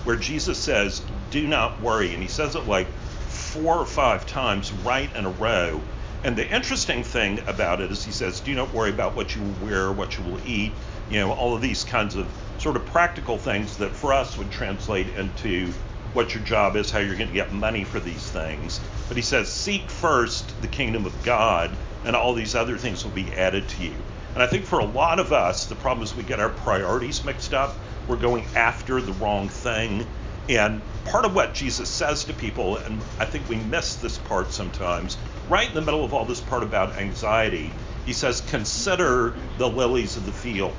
where 0.03 0.15
Jesus 0.15 0.57
says, 0.61 1.01
Do 1.31 1.47
not 1.47 1.81
worry. 1.81 2.13
And 2.13 2.21
he 2.21 2.29
says 2.29 2.55
it 2.55 2.67
like 2.67 2.87
four 3.27 3.77
or 3.77 3.85
five 3.85 4.25
times 4.25 4.71
right 4.71 5.13
in 5.15 5.25
a 5.25 5.29
row. 5.29 5.81
And 6.23 6.35
the 6.37 6.47
interesting 6.49 7.03
thing 7.03 7.39
about 7.47 7.81
it 7.81 7.91
is 7.91 8.03
he 8.03 8.11
says, 8.11 8.39
Do 8.41 8.55
not 8.55 8.73
worry 8.73 8.89
about 8.89 9.15
what 9.15 9.35
you 9.35 9.41
will 9.43 9.67
wear, 9.67 9.91
what 9.91 10.17
you 10.17 10.23
will 10.23 10.39
eat, 10.45 10.73
you 11.09 11.19
know, 11.19 11.31
all 11.31 11.55
of 11.55 11.61
these 11.61 11.83
kinds 11.83 12.15
of 12.15 12.27
sort 12.57 12.75
of 12.77 12.85
practical 12.85 13.37
things 13.37 13.77
that 13.77 13.95
for 13.95 14.13
us 14.13 14.37
would 14.37 14.51
translate 14.51 15.09
into 15.09 15.73
what 16.17 16.33
your 16.33 16.43
job 16.43 16.75
is, 16.75 16.89
how 16.89 16.97
you're 16.97 17.15
going 17.15 17.27
to 17.27 17.33
get 17.33 17.53
money 17.53 17.83
for 17.83 17.99
these 17.99 18.31
things. 18.31 18.79
But 19.07 19.17
he 19.17 19.21
says, 19.21 19.49
Seek 19.49 19.87
first 19.87 20.51
the 20.63 20.67
kingdom 20.67 21.05
of 21.05 21.13
God, 21.23 21.69
and 22.03 22.15
all 22.15 22.33
these 22.33 22.55
other 22.55 22.75
things 22.75 23.03
will 23.03 23.11
be 23.11 23.31
added 23.33 23.69
to 23.69 23.83
you. 23.83 23.93
And 24.33 24.41
I 24.41 24.47
think 24.47 24.65
for 24.65 24.79
a 24.79 24.85
lot 24.85 25.19
of 25.19 25.31
us, 25.31 25.67
the 25.67 25.75
problem 25.75 26.03
is 26.03 26.15
we 26.15 26.23
get 26.23 26.39
our 26.39 26.49
priorities 26.49 27.23
mixed 27.23 27.53
up. 27.53 27.75
We're 28.07 28.17
going 28.17 28.45
after 28.55 28.99
the 28.99 29.13
wrong 29.13 29.47
thing. 29.47 30.07
And 30.49 30.81
part 31.05 31.23
of 31.23 31.35
what 31.35 31.53
Jesus 31.53 31.87
says 31.87 32.23
to 32.23 32.33
people, 32.33 32.77
and 32.77 32.99
I 33.19 33.25
think 33.25 33.47
we 33.47 33.57
miss 33.57 33.95
this 33.97 34.17
part 34.17 34.51
sometimes, 34.51 35.17
right 35.49 35.67
in 35.67 35.75
the 35.75 35.81
middle 35.81 36.03
of 36.03 36.15
all 36.15 36.25
this 36.25 36.41
part 36.41 36.63
about 36.63 36.97
anxiety, 36.97 37.71
he 38.07 38.13
says, 38.13 38.41
Consider 38.49 39.35
the 39.59 39.69
lilies 39.69 40.17
of 40.17 40.25
the 40.25 40.31
field. 40.31 40.73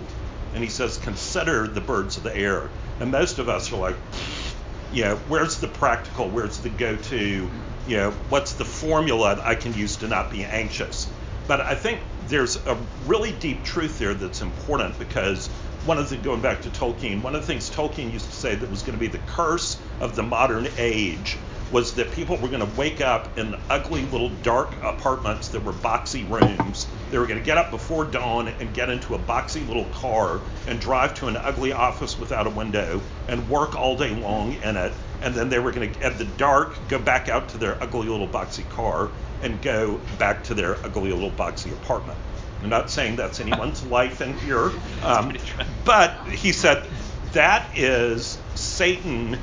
And 0.55 0.65
he 0.65 0.71
says, 0.71 0.97
Consider 0.99 1.69
the 1.69 1.81
birds 1.81 2.17
of 2.17 2.25
the 2.25 2.35
air. 2.37 2.69
And 2.99 3.13
most 3.13 3.39
of 3.39 3.49
us 3.49 3.73
are 3.73 3.79
like, 3.79 3.97
you 4.93 5.05
know, 5.05 5.17
where's 5.29 5.59
the 5.59 5.69
practical? 5.69 6.29
Where's 6.31 6.59
the 6.59 6.71
go 6.71 6.97
to? 6.97 7.51
You 7.87 7.97
know, 7.97 8.11
what's 8.29 8.55
the 8.55 8.65
formula 8.65 9.37
that 9.37 9.47
I 9.47 9.55
can 9.55 9.75
use 9.75 9.97
to 9.99 10.09
not 10.09 10.31
be 10.31 10.45
anxious? 10.45 11.09
But 11.47 11.61
I 11.63 11.75
think 11.75 12.01
there's 12.27 12.57
a 12.67 12.77
really 13.07 13.33
deep 13.33 13.65
truth 13.65 13.99
there 13.99 14.15
that's 14.15 14.43
important 14.43 14.99
because 14.99 15.47
one 15.87 15.99
of 15.99 16.11
the 16.11 16.17
going 16.17 16.41
back 16.41 16.63
to 16.63 16.69
Tolkien, 16.69 17.23
one 17.23 17.35
of 17.35 17.41
the 17.41 17.47
things 17.47 17.71
Tolkien 17.71 18.13
used 18.13 18.27
to 18.27 18.33
say 18.33 18.55
that 18.55 18.71
was 18.71 18.83
going 18.83 18.99
to 18.99 19.01
be 19.01 19.09
the 19.09 19.19
curse 19.19 19.81
of 20.01 20.15
the 20.15 20.23
modern 20.23 20.69
age 20.77 21.39
was 21.71 21.95
that 21.95 22.11
people 22.13 22.37
were 22.37 22.49
going 22.49 22.67
to 22.67 22.79
wake 22.79 23.01
up 23.01 23.37
in 23.37 23.55
ugly 23.69 24.03
little 24.07 24.31
dark 24.43 24.73
apartments 24.83 25.49
that 25.49 25.63
were 25.63 25.73
boxy 25.73 26.29
rooms. 26.29 26.87
They 27.11 27.19
were 27.19 27.27
going 27.27 27.39
to 27.39 27.45
get 27.45 27.59
up 27.59 27.71
before 27.71 28.05
dawn 28.05 28.49
and 28.49 28.73
get 28.73 28.89
into 28.89 29.15
a 29.15 29.19
boxy 29.19 29.67
little 29.67 29.85
car 29.87 30.41
and 30.67 30.81
drive 30.81 31.15
to 31.17 31.29
an 31.29 31.37
ugly 31.37 31.73
office 31.73 32.19
without 32.19 32.47
a 32.47 32.51
window 32.51 33.01
and 33.29 33.49
work 33.49 33.77
all 33.77 33.97
day 33.97 34.15
long 34.15 34.55
in 34.63 34.77
it. 34.77 34.93
And 35.21 35.35
then 35.35 35.49
they 35.49 35.59
were 35.59 35.73
going 35.73 35.93
to, 35.93 36.03
at 36.03 36.17
the 36.17 36.25
dark, 36.25 36.75
go 36.89 36.99
back 36.99 37.29
out 37.29 37.51
to 37.51 37.59
their 37.59 37.83
ugly 37.83 38.09
little 38.09 38.29
boxy 38.29 38.69
car 38.71 39.11
and 39.43 39.61
go 39.61 40.01
back 40.19 40.45
to 40.45 40.55
their 40.55 40.77
ugly 40.85 41.13
little 41.13 41.31
boxy 41.31 41.73
apartment. 41.73 42.19
I'm 42.63 42.71
not 42.71 42.91
saying 42.91 43.17
that's 43.17 43.41
anyone's 43.41 43.85
life 43.87 44.21
in 44.21 44.37
here, 44.39 44.73
um, 45.03 45.37
but 45.85 46.17
he 46.29 46.53
said 46.53 46.85
that 47.33 47.77
is 47.77 48.39
Satan 48.55 49.39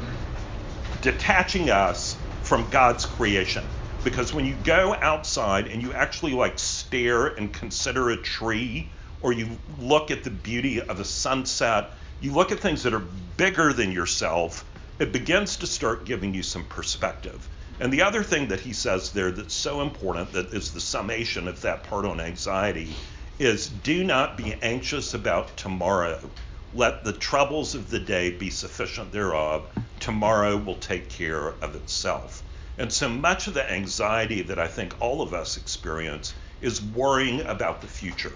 detaching 1.01 1.69
us 1.69 2.14
from 2.45 2.69
God's 2.69 3.05
creation. 3.05 3.65
Because 4.03 4.33
when 4.33 4.45
you 4.45 4.55
go 4.55 4.95
outside 5.01 5.67
and 5.67 5.81
you 5.81 5.91
actually 5.93 6.33
like 6.33 6.59
stare 6.59 7.25
and 7.25 7.51
consider 7.51 8.11
a 8.11 8.17
tree, 8.17 8.91
or 9.21 9.33
you 9.33 9.57
look 9.79 10.11
at 10.11 10.23
the 10.23 10.29
beauty 10.29 10.79
of 10.79 10.99
a 10.99 11.05
sunset, 11.05 11.91
you 12.21 12.31
look 12.31 12.51
at 12.51 12.59
things 12.59 12.83
that 12.83 12.93
are 12.93 13.07
bigger 13.37 13.73
than 13.73 13.91
yourself, 13.91 14.63
it 14.99 15.11
begins 15.11 15.57
to 15.57 15.65
start 15.65 16.05
giving 16.05 16.35
you 16.35 16.43
some 16.43 16.63
perspective. 16.65 17.49
And 17.79 17.91
the 17.91 18.03
other 18.03 18.21
thing 18.21 18.49
that 18.49 18.59
he 18.59 18.73
says 18.73 19.11
there 19.11 19.31
that's 19.31 19.55
so 19.55 19.81
important, 19.81 20.31
that 20.33 20.53
is 20.53 20.71
the 20.71 20.79
summation 20.79 21.47
of 21.47 21.61
that 21.61 21.83
part 21.83 22.05
on 22.05 22.21
anxiety, 22.21 22.93
is 23.39 23.67
do 23.67 24.03
not 24.03 24.37
be 24.37 24.53
anxious 24.61 25.15
about 25.15 25.57
tomorrow. 25.57 26.19
Let 26.75 27.05
the 27.05 27.13
troubles 27.13 27.73
of 27.73 27.89
the 27.89 27.99
day 27.99 28.31
be 28.31 28.49
sufficient 28.49 29.13
thereof. 29.13 29.65
Tomorrow 30.01 30.57
will 30.57 30.75
take 30.75 31.07
care 31.07 31.47
of 31.61 31.73
itself. 31.73 32.43
And 32.77 32.91
so 32.91 33.07
much 33.07 33.47
of 33.47 33.53
the 33.53 33.71
anxiety 33.71 34.41
that 34.41 34.59
I 34.59 34.67
think 34.67 34.93
all 34.99 35.21
of 35.21 35.33
us 35.33 35.55
experience 35.55 36.33
is 36.59 36.81
worrying 36.81 37.39
about 37.41 37.79
the 37.79 37.87
future. 37.87 38.33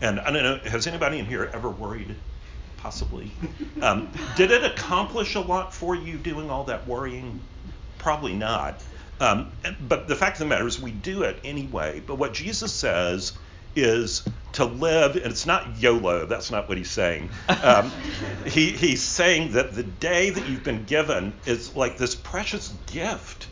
And 0.00 0.18
I 0.20 0.30
don't 0.30 0.42
know, 0.42 0.70
has 0.70 0.86
anybody 0.86 1.18
in 1.18 1.26
here 1.26 1.50
ever 1.52 1.68
worried? 1.68 2.16
Possibly. 2.78 3.30
Um, 3.82 4.12
did 4.36 4.52
it 4.52 4.62
accomplish 4.62 5.34
a 5.34 5.40
lot 5.40 5.74
for 5.74 5.96
you 5.96 6.16
doing 6.16 6.50
all 6.50 6.62
that 6.64 6.86
worrying? 6.86 7.40
Probably 7.98 8.32
not. 8.32 8.80
Um, 9.18 9.50
but 9.88 10.06
the 10.06 10.14
fact 10.14 10.36
of 10.36 10.38
the 10.38 10.46
matter 10.46 10.68
is, 10.68 10.80
we 10.80 10.92
do 10.92 11.22
it 11.22 11.40
anyway. 11.42 12.00
But 12.06 12.14
what 12.14 12.32
Jesus 12.32 12.72
says 12.72 13.32
is 13.74 14.22
to 14.52 14.64
live, 14.64 15.16
and 15.16 15.26
it's 15.26 15.46
not 15.46 15.78
YOLO, 15.80 16.26
that's 16.26 16.50
not 16.50 16.68
what 16.68 16.76
he's 16.76 16.90
saying. 16.90 17.30
Um, 17.62 17.90
he, 18.46 18.70
he's 18.70 19.02
saying 19.02 19.52
that 19.52 19.74
the 19.74 19.82
day 19.82 20.30
that 20.30 20.48
you've 20.48 20.64
been 20.64 20.84
given 20.84 21.32
is 21.46 21.74
like 21.74 21.96
this 21.96 22.14
precious 22.14 22.72
gift. 22.86 23.48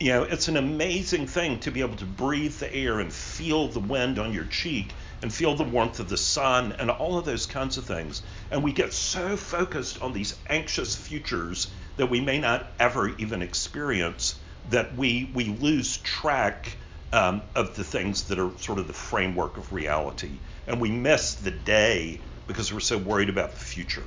You 0.00 0.08
know, 0.12 0.22
it's 0.24 0.48
an 0.48 0.56
amazing 0.56 1.26
thing 1.26 1.60
to 1.60 1.70
be 1.70 1.80
able 1.80 1.96
to 1.96 2.04
breathe 2.04 2.58
the 2.58 2.74
air 2.74 2.98
and 2.98 3.12
feel 3.12 3.68
the 3.68 3.80
wind 3.80 4.18
on 4.18 4.32
your 4.32 4.44
cheek 4.44 4.92
and 5.22 5.32
feel 5.32 5.54
the 5.54 5.64
warmth 5.64 6.00
of 6.00 6.08
the 6.08 6.16
sun 6.16 6.72
and 6.72 6.90
all 6.90 7.18
of 7.18 7.24
those 7.24 7.46
kinds 7.46 7.78
of 7.78 7.84
things. 7.84 8.22
And 8.50 8.64
we 8.64 8.72
get 8.72 8.92
so 8.92 9.36
focused 9.36 10.02
on 10.02 10.12
these 10.12 10.34
anxious 10.48 10.96
futures 10.96 11.68
that 11.96 12.10
we 12.10 12.20
may 12.20 12.38
not 12.38 12.72
ever 12.80 13.10
even 13.18 13.42
experience 13.42 14.34
that 14.70 14.96
we, 14.96 15.30
we 15.34 15.44
lose 15.44 15.98
track 15.98 16.76
um, 17.12 17.42
of 17.54 17.76
the 17.76 17.84
things 17.84 18.24
that 18.24 18.38
are 18.38 18.50
sort 18.58 18.78
of 18.78 18.86
the 18.86 18.92
framework 18.92 19.56
of 19.56 19.72
reality. 19.72 20.30
And 20.66 20.80
we 20.80 20.90
miss 20.90 21.34
the 21.34 21.50
day 21.50 22.20
because 22.46 22.72
we're 22.72 22.80
so 22.80 22.98
worried 22.98 23.28
about 23.28 23.52
the 23.52 23.58
future. 23.58 24.04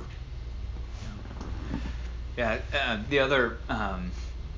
Yeah, 2.36 2.58
uh, 2.74 2.98
the 3.08 3.20
other, 3.20 3.56
um, 3.68 4.10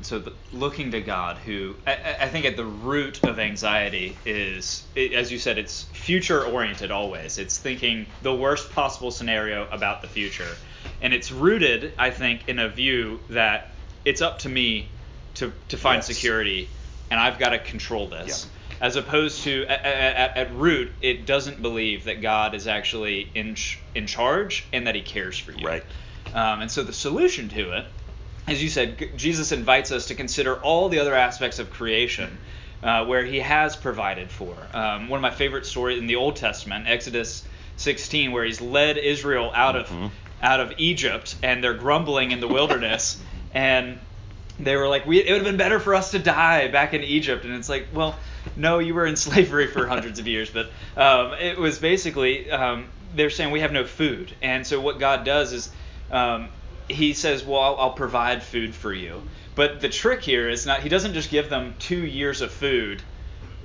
so 0.02 0.18
the, 0.18 0.32
looking 0.52 0.90
to 0.92 1.00
God, 1.00 1.36
who 1.36 1.76
I, 1.86 2.16
I, 2.20 2.28
think 2.28 2.44
at 2.44 2.56
the 2.56 2.64
root 2.64 3.22
of 3.24 3.38
anxiety 3.38 4.16
is, 4.24 4.82
it, 4.96 5.12
as 5.12 5.30
you 5.30 5.38
said, 5.38 5.58
it's 5.58 5.84
future 5.92 6.44
oriented 6.44 6.90
always. 6.90 7.38
It's 7.38 7.56
thinking 7.56 8.06
the 8.22 8.34
worst 8.34 8.72
possible 8.72 9.12
scenario 9.12 9.68
about 9.70 10.02
the 10.02 10.08
future. 10.08 10.56
And 11.00 11.14
it's 11.14 11.30
rooted, 11.30 11.92
I 11.98 12.10
think, 12.10 12.48
in 12.48 12.58
a 12.58 12.68
view 12.68 13.20
that 13.30 13.70
it's 14.04 14.22
up 14.22 14.40
to 14.40 14.48
me 14.48 14.88
to, 15.34 15.52
to 15.68 15.76
find 15.76 15.98
yes. 15.98 16.06
security 16.06 16.68
and 17.10 17.18
I've 17.18 17.38
got 17.38 17.50
to 17.50 17.58
control 17.58 18.08
this. 18.08 18.46
Yeah. 18.46 18.86
As 18.86 18.94
opposed 18.94 19.42
to 19.42 19.64
at, 19.66 19.84
at, 19.84 20.36
at, 20.36 20.54
root, 20.54 20.92
it 21.02 21.26
doesn't 21.26 21.60
believe 21.60 22.04
that 22.04 22.22
God 22.22 22.54
is 22.54 22.68
actually 22.68 23.28
in 23.34 23.56
in 23.94 24.06
charge 24.06 24.66
and 24.72 24.86
that 24.86 24.94
He 24.94 25.02
cares 25.02 25.36
for 25.36 25.50
you. 25.52 25.66
Right. 25.66 25.84
Um, 26.32 26.60
and 26.60 26.70
so 26.70 26.84
the 26.84 26.92
solution 26.92 27.48
to 27.48 27.78
it, 27.78 27.86
as 28.46 28.62
you 28.62 28.68
said, 28.68 29.16
Jesus 29.16 29.50
invites 29.50 29.90
us 29.90 30.06
to 30.06 30.14
consider 30.14 30.56
all 30.56 30.88
the 30.88 31.00
other 31.00 31.14
aspects 31.14 31.58
of 31.58 31.70
creation. 31.70 32.38
Uh, 32.80 33.04
where 33.06 33.24
he 33.24 33.40
has 33.40 33.74
provided 33.74 34.30
for. 34.30 34.54
Um, 34.72 35.08
one 35.08 35.18
of 35.18 35.22
my 35.22 35.32
favorite 35.32 35.66
stories 35.66 35.98
in 35.98 36.06
the 36.06 36.14
Old 36.14 36.36
Testament, 36.36 36.86
Exodus 36.86 37.44
16, 37.76 38.30
where 38.30 38.44
he's 38.44 38.60
led 38.60 38.98
Israel 38.98 39.50
out 39.52 39.74
mm-hmm. 39.74 40.04
of 40.04 40.12
out 40.40 40.60
of 40.60 40.72
Egypt, 40.78 41.34
and 41.42 41.62
they're 41.62 41.74
grumbling 41.74 42.30
in 42.30 42.38
the 42.38 42.46
wilderness, 42.46 43.20
and 43.52 43.98
they 44.58 44.76
were 44.76 44.88
like, 44.88 45.06
we, 45.06 45.20
it 45.20 45.30
would 45.30 45.38
have 45.38 45.44
been 45.44 45.56
better 45.56 45.78
for 45.78 45.94
us 45.94 46.10
to 46.10 46.18
die 46.18 46.68
back 46.68 46.94
in 46.94 47.02
Egypt. 47.02 47.44
And 47.44 47.54
it's 47.54 47.68
like, 47.68 47.88
well, 47.92 48.16
no, 48.56 48.78
you 48.78 48.94
were 48.94 49.06
in 49.06 49.16
slavery 49.28 49.68
for 49.68 49.86
hundreds 49.86 50.18
of 50.18 50.26
years. 50.26 50.50
But 50.50 50.70
um, 50.96 51.34
it 51.34 51.58
was 51.58 51.78
basically, 51.78 52.50
um, 52.50 52.88
they're 53.14 53.30
saying 53.30 53.50
we 53.52 53.60
have 53.60 53.72
no 53.72 53.84
food. 53.84 54.34
And 54.42 54.66
so 54.66 54.80
what 54.80 54.98
God 54.98 55.24
does 55.24 55.52
is 55.52 55.70
um, 56.10 56.48
he 56.88 57.12
says, 57.12 57.44
well, 57.44 57.60
I'll, 57.60 57.76
I'll 57.76 57.92
provide 57.92 58.42
food 58.42 58.74
for 58.74 58.92
you. 58.92 59.22
But 59.54 59.80
the 59.80 59.88
trick 59.88 60.22
here 60.22 60.48
is 60.48 60.66
not, 60.66 60.82
he 60.82 60.88
doesn't 60.88 61.14
just 61.14 61.30
give 61.30 61.50
them 61.50 61.74
two 61.78 62.04
years 62.04 62.40
of 62.40 62.52
food 62.52 63.02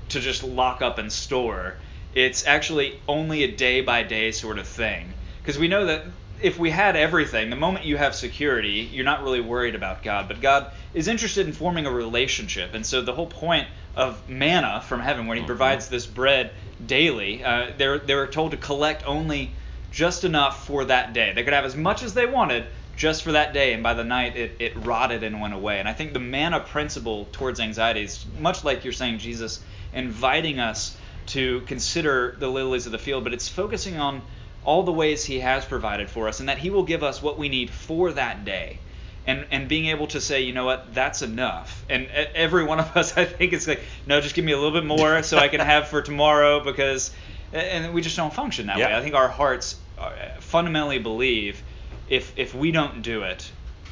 to 0.10 0.20
just 0.20 0.44
lock 0.44 0.82
up 0.82 0.98
and 0.98 1.12
store. 1.12 1.76
It's 2.14 2.46
actually 2.46 3.00
only 3.08 3.44
a 3.44 3.52
day 3.52 3.82
by 3.82 4.04
day 4.04 4.32
sort 4.32 4.60
of 4.60 4.68
thing. 4.68 5.14
Because 5.42 5.58
we 5.58 5.68
know 5.68 5.86
that 5.88 6.06
if 6.42 6.60
we 6.60 6.70
had 6.70 6.96
everything, 6.96 7.50
the 7.50 7.56
moment 7.56 7.86
you 7.86 7.98
have 7.98 8.16
security, 8.16 8.90
you're 8.92 9.06
not 9.06 9.24
really 9.24 9.42
worried 9.42 9.76
about 9.76 10.04
God. 10.04 10.28
But 10.28 10.42
God 10.42 10.72
is 10.94 11.08
interested 11.08 11.48
in 11.48 11.54
forming 11.54 11.86
a 11.86 11.92
relationship. 11.92 12.74
And 12.74 12.86
so 12.86 13.02
the 13.02 13.14
whole 13.14 13.28
point 13.28 13.68
of 13.96 14.30
manna 14.30 14.82
from 14.82 15.00
heaven, 15.00 15.28
when 15.28 15.38
He 15.38 15.42
mm-hmm. 15.42 15.48
provides 15.48 15.88
this 15.88 16.06
bread 16.06 16.52
daily, 16.86 17.44
uh, 17.44 17.72
they're, 17.78 18.00
they 18.00 18.16
were 18.16 18.28
told 18.28 18.52
to 18.52 18.58
collect 18.58 19.06
only 19.06 19.52
just 19.92 20.24
enough 20.24 20.66
for 20.66 20.86
that 20.86 21.14
day. 21.14 21.34
They 21.34 21.44
could 21.44 21.54
have 21.54 21.66
as 21.66 21.76
much 21.76 22.04
as 22.04 22.14
they 22.14 22.26
wanted 22.26 22.66
just 22.96 23.24
for 23.24 23.32
that 23.32 23.54
day, 23.54 23.74
and 23.74 23.82
by 23.82 23.94
the 23.94 24.04
night 24.04 24.36
it, 24.36 24.56
it 24.60 24.76
rotted 24.86 25.24
and 25.24 25.40
went 25.42 25.54
away. 25.54 25.80
And 25.80 25.88
I 25.88 25.94
think 25.94 26.14
the 26.14 26.20
manna 26.20 26.60
principle 26.60 27.28
towards 27.32 27.60
anxiety 27.60 28.04
is 28.04 28.26
much 28.40 28.64
like 28.64 28.84
you're 28.84 28.94
saying, 28.94 29.20
Jesus 29.20 29.64
inviting 29.94 30.60
us 30.60 30.98
to 31.28 31.62
consider 31.62 32.36
the 32.40 32.48
lilies 32.48 32.86
of 32.86 32.92
the 32.92 33.00
field, 33.00 33.24
but 33.24 33.34
it's 33.34 33.48
focusing 33.48 33.98
on 33.98 34.22
all 34.66 34.84
the 34.84 34.92
ways 34.92 35.24
He 35.24 35.40
has 35.40 35.66
provided 35.66 36.10
for 36.10 36.28
us, 36.28 36.40
and 36.40 36.50
that 36.50 36.58
He 36.58 36.70
will 36.70 36.84
give 36.84 37.04
us 37.04 37.22
what 37.22 37.38
we 37.38 37.50
need 37.50 37.70
for 37.70 38.12
that 38.14 38.46
day. 38.46 38.80
And, 39.26 39.46
and 39.52 39.70
being 39.70 39.86
able 39.86 40.08
to 40.08 40.20
say, 40.20 40.42
you 40.42 40.52
know 40.52 40.66
what, 40.66 40.94
that's 40.94 41.22
enough. 41.22 41.86
And 41.90 42.08
every 42.36 42.66
one 42.66 42.80
of 42.80 42.98
us, 42.98 43.16
I 43.18 43.24
think, 43.24 43.54
is 43.54 43.68
like, 43.68 43.80
no, 44.06 44.20
just 44.20 44.36
give 44.36 44.44
me 44.44 44.52
a 44.52 44.58
little 44.58 44.78
bit 44.78 44.86
more 44.86 45.24
so 45.24 45.38
I 45.38 45.48
can 45.48 45.60
have 45.62 45.88
for 45.88 46.02
tomorrow 46.02 46.62
because, 46.62 47.12
and 47.54 47.94
we 47.94 48.02
just 48.02 48.18
don't 48.18 48.34
function 48.34 48.68
that 48.68 48.78
yeah. 48.78 48.88
way. 48.88 48.96
I 48.96 49.02
think 49.02 49.16
our 49.16 49.30
hearts 49.30 49.78
uh, 49.98 50.12
fundamentally 50.40 51.00
believe 51.00 51.64
if 52.10 52.34
if 52.38 52.54
we 52.54 52.72
don't 52.72 53.02
do 53.02 53.24
it, 53.24 53.50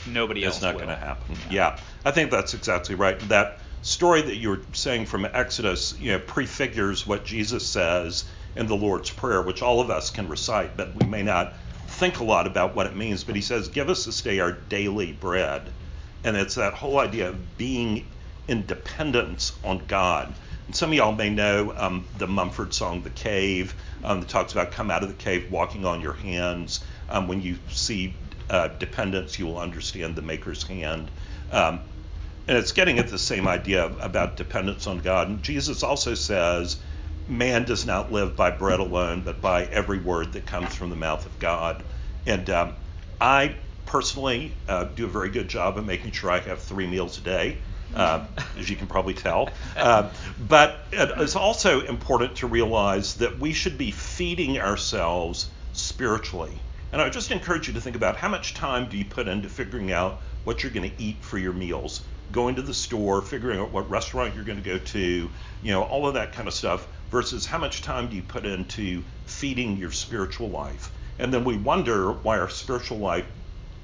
nobody 0.07 0.43
else 0.43 0.55
it's 0.55 0.63
not 0.63 0.75
going 0.75 0.87
to 0.87 0.95
happen. 0.95 1.35
Yeah. 1.49 1.79
I 2.03 2.11
think 2.11 2.31
that's 2.31 2.53
exactly 2.53 2.95
right. 2.95 3.19
That 3.29 3.59
story 3.81 4.21
that 4.21 4.35
you 4.35 4.49
were 4.49 4.61
saying 4.73 5.05
from 5.05 5.25
Exodus, 5.25 5.97
you 5.99 6.11
know, 6.11 6.19
prefigures 6.19 7.05
what 7.05 7.25
Jesus 7.25 7.67
says 7.67 8.25
in 8.55 8.67
the 8.67 8.75
Lord's 8.75 9.09
Prayer, 9.09 9.41
which 9.41 9.61
all 9.61 9.79
of 9.79 9.89
us 9.89 10.09
can 10.09 10.27
recite, 10.27 10.75
but 10.77 10.95
we 10.95 11.07
may 11.07 11.23
not 11.23 11.53
think 11.87 12.19
a 12.19 12.23
lot 12.23 12.47
about 12.47 12.75
what 12.75 12.87
it 12.87 12.95
means. 12.95 13.23
But 13.23 13.35
he 13.35 13.41
says, 13.41 13.67
"Give 13.67 13.89
us 13.89 14.05
this 14.05 14.21
day 14.21 14.39
our 14.39 14.51
daily 14.51 15.11
bread," 15.11 15.71
and 16.23 16.35
it's 16.37 16.55
that 16.55 16.73
whole 16.73 16.99
idea 16.99 17.29
of 17.29 17.57
being 17.57 18.05
in 18.47 18.65
dependence 18.65 19.53
on 19.63 19.85
God. 19.87 20.33
And 20.67 20.75
some 20.75 20.89
of 20.91 20.95
y'all 20.95 21.11
may 21.11 21.29
know 21.29 21.73
um, 21.77 22.05
the 22.17 22.27
Mumford 22.27 22.73
song, 22.73 23.03
"The 23.03 23.09
Cave," 23.09 23.75
um, 24.03 24.21
that 24.21 24.29
talks 24.29 24.53
about 24.53 24.71
come 24.71 24.91
out 24.91 25.03
of 25.03 25.09
the 25.09 25.15
cave 25.15 25.51
walking 25.51 25.85
on 25.85 26.01
your 26.01 26.13
hands. 26.13 26.83
Um, 27.09 27.27
when 27.27 27.41
you 27.41 27.57
see 27.69 28.13
uh, 28.49 28.69
dependence, 28.79 29.39
you 29.39 29.45
will 29.47 29.59
understand 29.59 30.15
the 30.15 30.21
Maker's 30.21 30.63
hand. 30.63 31.09
Um, 31.51 31.79
and 32.47 32.57
it's 32.57 32.71
getting 32.71 32.99
at 32.99 33.07
the 33.07 33.17
same 33.17 33.47
idea 33.47 33.85
about 34.01 34.35
dependence 34.35 34.87
on 34.87 34.97
God. 34.99 35.29
And 35.29 35.43
Jesus 35.43 35.83
also 35.83 36.15
says, 36.15 36.77
man 37.31 37.63
does 37.63 37.85
not 37.85 38.11
live 38.11 38.35
by 38.35 38.51
bread 38.51 38.79
alone, 38.79 39.21
but 39.21 39.41
by 39.41 39.63
every 39.65 39.99
word 39.99 40.33
that 40.33 40.45
comes 40.45 40.75
from 40.75 40.89
the 40.89 40.95
mouth 40.95 41.25
of 41.25 41.39
God. 41.39 41.83
And 42.25 42.49
um, 42.49 42.73
I 43.19 43.55
personally 43.85 44.53
uh, 44.67 44.83
do 44.83 45.05
a 45.05 45.09
very 45.09 45.29
good 45.29 45.47
job 45.47 45.77
of 45.77 45.85
making 45.85 46.11
sure 46.11 46.29
I 46.29 46.39
have 46.39 46.59
three 46.59 46.87
meals 46.87 47.17
a 47.17 47.21
day. 47.21 47.57
Uh, 47.93 48.25
as 48.57 48.69
you 48.69 48.77
can 48.77 48.87
probably 48.87 49.13
tell. 49.13 49.49
Uh, 49.75 50.09
but 50.47 50.79
it's 50.93 51.35
also 51.35 51.81
important 51.81 52.37
to 52.37 52.47
realize 52.47 53.15
that 53.15 53.37
we 53.37 53.51
should 53.51 53.77
be 53.77 53.91
feeding 53.91 54.57
ourselves 54.59 55.49
spiritually. 55.73 56.57
And 56.93 57.01
I 57.01 57.09
just 57.09 57.31
encourage 57.31 57.67
you 57.67 57.73
to 57.73 57.81
think 57.81 57.97
about 57.97 58.15
how 58.15 58.29
much 58.29 58.53
time 58.53 58.87
do 58.87 58.97
you 58.97 59.03
put 59.03 59.27
into 59.27 59.49
figuring 59.49 59.91
out 59.91 60.21
what 60.45 60.63
you're 60.63 60.71
going 60.71 60.89
to 60.89 61.03
eat 61.03 61.17
for 61.21 61.37
your 61.37 61.51
meals? 61.51 62.01
Going 62.31 62.55
to 62.55 62.61
the 62.61 62.73
store, 62.73 63.21
figuring 63.21 63.59
out 63.59 63.71
what 63.73 63.89
restaurant 63.89 64.35
you're 64.35 64.45
going 64.45 64.63
to 64.63 64.69
go 64.69 64.77
to, 64.77 65.29
you 65.61 65.71
know, 65.71 65.83
all 65.83 66.07
of 66.07 66.13
that 66.13 66.31
kind 66.31 66.47
of 66.47 66.53
stuff, 66.53 66.87
versus 67.11 67.45
how 67.45 67.57
much 67.57 67.81
time 67.81 68.09
do 68.09 68.15
you 68.15 68.23
put 68.23 68.45
into 68.45 69.03
feeding 69.25 69.77
your 69.77 69.91
spiritual 69.91 70.49
life? 70.49 70.91
And 71.19 71.31
then 71.33 71.43
we 71.43 71.57
wonder 71.57 72.11
why 72.11 72.39
our 72.39 72.49
spiritual 72.49 72.97
life 72.97 73.25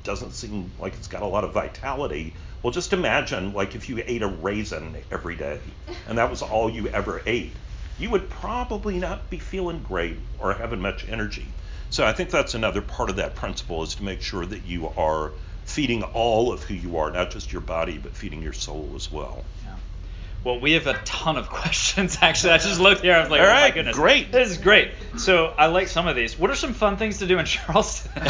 doesn't 0.03 0.31
seem 0.31 0.71
like 0.79 0.93
it's 0.93 1.07
got 1.07 1.21
a 1.21 1.27
lot 1.27 1.43
of 1.43 1.53
vitality. 1.53 2.33
Well, 2.63 2.71
just 2.71 2.93
imagine 2.93 3.53
like 3.53 3.75
if 3.75 3.89
you 3.89 4.01
ate 4.05 4.23
a 4.23 4.27
raisin 4.27 4.95
every 5.11 5.35
day 5.35 5.59
and 6.07 6.17
that 6.17 6.29
was 6.29 6.41
all 6.41 6.69
you 6.69 6.87
ever 6.87 7.21
ate. 7.25 7.53
You 7.99 8.09
would 8.11 8.29
probably 8.29 8.97
not 8.97 9.29
be 9.29 9.39
feeling 9.39 9.83
great 9.83 10.17
or 10.39 10.53
having 10.53 10.79
much 10.79 11.07
energy. 11.09 11.45
So 11.89 12.05
I 12.05 12.13
think 12.13 12.29
that's 12.29 12.53
another 12.53 12.81
part 12.81 13.09
of 13.09 13.17
that 13.17 13.35
principle 13.35 13.83
is 13.83 13.95
to 13.95 14.03
make 14.03 14.21
sure 14.21 14.45
that 14.45 14.65
you 14.65 14.87
are 14.95 15.31
feeding 15.65 16.03
all 16.03 16.53
of 16.53 16.63
who 16.63 16.73
you 16.73 16.97
are, 16.97 17.11
not 17.11 17.31
just 17.31 17.51
your 17.51 17.61
body, 17.61 17.97
but 17.97 18.15
feeding 18.15 18.41
your 18.41 18.53
soul 18.53 18.93
as 18.95 19.11
well. 19.11 19.43
Well, 20.47 20.61
we 20.61 20.71
have 20.73 20.87
a 20.87 20.93
ton 21.03 21.35
of 21.35 21.49
questions. 21.49 22.19
Actually, 22.21 22.53
I 22.53 22.57
just 22.59 22.79
looked 22.79 23.01
here. 23.01 23.13
I 23.13 23.19
was 23.19 23.29
like, 23.29 23.41
All 23.41 23.47
oh 23.47 23.49
right, 23.49 23.69
my 23.69 23.75
goodness, 23.75 23.97
great. 23.97 24.31
This 24.31 24.51
is 24.51 24.57
great. 24.57 24.91
So 25.17 25.47
I 25.47 25.65
like 25.65 25.89
some 25.89 26.07
of 26.07 26.15
these. 26.15 26.39
What 26.39 26.49
are 26.49 26.55
some 26.55 26.73
fun 26.73 26.95
things 26.95 27.17
to 27.17 27.27
do 27.27 27.37
in 27.37 27.45
Charleston? 27.57 28.13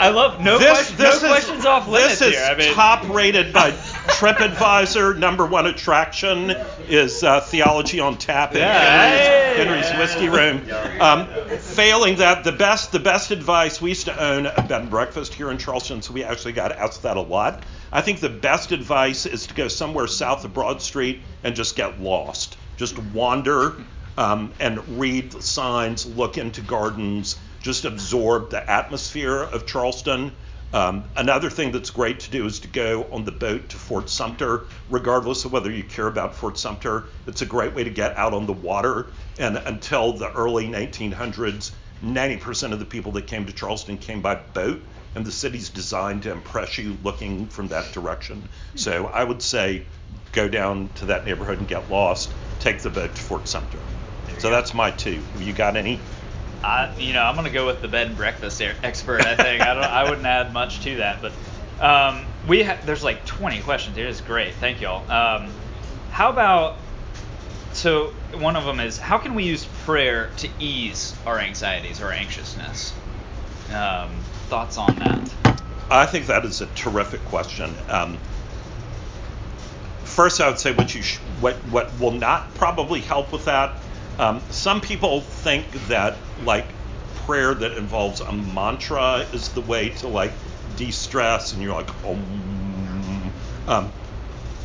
I 0.00 0.10
love 0.10 0.42
no, 0.42 0.58
This, 0.58 0.70
question, 0.70 0.96
this 0.98 1.22
no 1.22 1.28
is, 1.28 1.32
questions 1.32 1.64
off 1.64 1.88
limits 1.88 2.18
this 2.18 2.28
is 2.28 2.34
here. 2.34 2.44
I 2.44 2.54
mean, 2.54 2.74
top 2.74 3.08
rated 3.08 3.54
by 3.54 3.70
TripAdvisor. 3.70 5.18
Number 5.18 5.46
one 5.46 5.66
attraction 5.66 6.50
is 6.86 7.24
uh, 7.24 7.40
Theology 7.40 8.00
on 8.00 8.18
Tap 8.18 8.52
in 8.52 8.58
Yeah. 8.58 9.54
Henry's, 9.56 9.88
Henry's 9.88 9.98
Whiskey 9.98 10.28
Room. 10.28 10.60
Um, 11.00 11.26
failing 11.58 12.16
that, 12.16 12.44
the 12.44 12.52
best 12.52 12.92
the 12.92 13.00
best 13.00 13.30
advice 13.30 13.80
we 13.80 13.88
used 13.88 14.04
to 14.04 14.22
own 14.22 14.44
a 14.44 14.62
bed 14.62 14.82
and 14.82 14.90
breakfast 14.90 15.32
here 15.32 15.50
in 15.50 15.56
Charleston, 15.56 16.02
so 16.02 16.12
we 16.12 16.24
actually 16.24 16.52
got 16.52 16.72
asked 16.72 17.04
that 17.04 17.16
a 17.16 17.22
lot. 17.22 17.64
I 17.90 18.02
think 18.02 18.20
the 18.20 18.28
best 18.28 18.72
advice 18.72 19.24
is 19.24 19.46
to 19.46 19.54
go 19.54 19.68
somewhere 19.68 20.06
south 20.06 20.44
of 20.44 20.52
Broad 20.52 20.82
Street 20.82 21.22
and 21.42 21.56
just 21.56 21.74
get 21.74 22.00
lost. 22.00 22.58
Just 22.76 22.98
wander 22.98 23.76
um, 24.18 24.52
and 24.60 25.00
read 25.00 25.42
signs, 25.42 26.04
look 26.04 26.36
into 26.36 26.60
gardens, 26.60 27.36
just 27.62 27.86
absorb 27.86 28.50
the 28.50 28.70
atmosphere 28.70 29.42
of 29.42 29.66
Charleston. 29.66 30.32
Um, 30.74 31.04
another 31.16 31.48
thing 31.48 31.72
that's 31.72 31.88
great 31.88 32.20
to 32.20 32.30
do 32.30 32.44
is 32.44 32.60
to 32.60 32.68
go 32.68 33.06
on 33.10 33.24
the 33.24 33.32
boat 33.32 33.70
to 33.70 33.76
Fort 33.78 34.10
Sumter, 34.10 34.64
regardless 34.90 35.46
of 35.46 35.52
whether 35.52 35.70
you 35.70 35.82
care 35.82 36.08
about 36.08 36.34
Fort 36.34 36.58
Sumter. 36.58 37.06
It's 37.26 37.40
a 37.40 37.46
great 37.46 37.74
way 37.74 37.84
to 37.84 37.90
get 37.90 38.14
out 38.18 38.34
on 38.34 38.44
the 38.44 38.52
water. 38.52 39.06
And 39.38 39.56
until 39.56 40.12
the 40.12 40.30
early 40.32 40.66
1900s, 40.68 41.70
90% 42.04 42.72
of 42.72 42.78
the 42.78 42.84
people 42.84 43.12
that 43.12 43.26
came 43.26 43.46
to 43.46 43.52
Charleston 43.52 43.96
came 43.96 44.20
by 44.20 44.34
boat, 44.34 44.82
and 45.18 45.26
the 45.26 45.32
city's 45.32 45.68
designed 45.68 46.22
to 46.22 46.30
impress 46.30 46.78
you 46.78 46.96
looking 47.02 47.48
from 47.48 47.66
that 47.68 47.90
direction. 47.92 48.48
So 48.76 49.06
I 49.06 49.24
would 49.24 49.42
say 49.42 49.84
go 50.30 50.48
down 50.48 50.90
to 50.94 51.06
that 51.06 51.26
neighborhood 51.26 51.58
and 51.58 51.66
get 51.66 51.90
lost, 51.90 52.32
take 52.60 52.82
the 52.82 52.90
boat 52.90 53.16
to 53.16 53.20
Fort 53.20 53.48
Sumter. 53.48 53.80
So 54.38 54.48
that's 54.48 54.74
my 54.74 54.92
two. 54.92 55.20
Have 55.32 55.42
You 55.42 55.52
got 55.52 55.76
any? 55.76 55.98
I, 56.62 56.96
you 56.98 57.12
know, 57.12 57.22
I'm 57.22 57.34
gonna 57.34 57.50
go 57.50 57.66
with 57.66 57.82
the 57.82 57.88
bed 57.88 58.06
and 58.06 58.16
breakfast 58.16 58.60
er- 58.60 58.76
expert. 58.84 59.26
I 59.26 59.34
think 59.34 59.60
I 59.60 59.74
don't. 59.74 59.82
I 59.82 60.04
wouldn't 60.04 60.26
add 60.38 60.52
much 60.52 60.84
to 60.84 60.98
that, 60.98 61.20
but 61.20 61.32
um, 61.84 62.24
we 62.46 62.62
ha- 62.62 62.78
there's 62.84 63.02
like 63.02 63.26
20 63.26 63.60
questions 63.62 63.96
here. 63.96 64.06
It's 64.06 64.20
great. 64.20 64.54
Thank 64.54 64.80
y'all. 64.80 65.10
Um, 65.10 65.50
how 66.12 66.30
about 66.30 66.76
so 67.72 68.12
one 68.34 68.54
of 68.54 68.64
them 68.64 68.78
is 68.78 68.98
how 68.98 69.18
can 69.18 69.34
we 69.34 69.42
use 69.42 69.66
prayer 69.84 70.30
to 70.38 70.48
ease 70.60 71.16
our 71.26 71.40
anxieties 71.40 72.00
or 72.00 72.12
anxiousness? 72.12 72.92
Um, 73.72 74.10
thoughts 74.48 74.78
on 74.78 74.94
that? 74.96 75.34
I 75.90 76.06
think 76.06 76.26
that 76.26 76.44
is 76.44 76.60
a 76.60 76.66
terrific 76.66 77.24
question. 77.26 77.74
Um, 77.88 78.18
first, 80.04 80.40
I 80.40 80.48
would 80.48 80.58
say 80.58 80.72
what 80.72 80.94
you 80.94 81.02
sh- 81.02 81.18
what 81.40 81.56
what 81.70 81.98
will 82.00 82.12
not 82.12 82.54
probably 82.54 83.00
help 83.00 83.32
with 83.32 83.44
that. 83.44 83.76
Um, 84.18 84.42
some 84.50 84.80
people 84.80 85.20
think 85.20 85.70
that 85.88 86.16
like 86.44 86.66
prayer 87.26 87.54
that 87.54 87.72
involves 87.72 88.20
a 88.20 88.32
mantra 88.32 89.26
is 89.32 89.50
the 89.50 89.60
way 89.60 89.90
to 89.90 90.08
like 90.08 90.32
de-stress, 90.76 91.52
and 91.52 91.62
you're 91.62 91.74
like, 91.74 91.90
oh. 92.04 92.18
Um, 93.66 93.92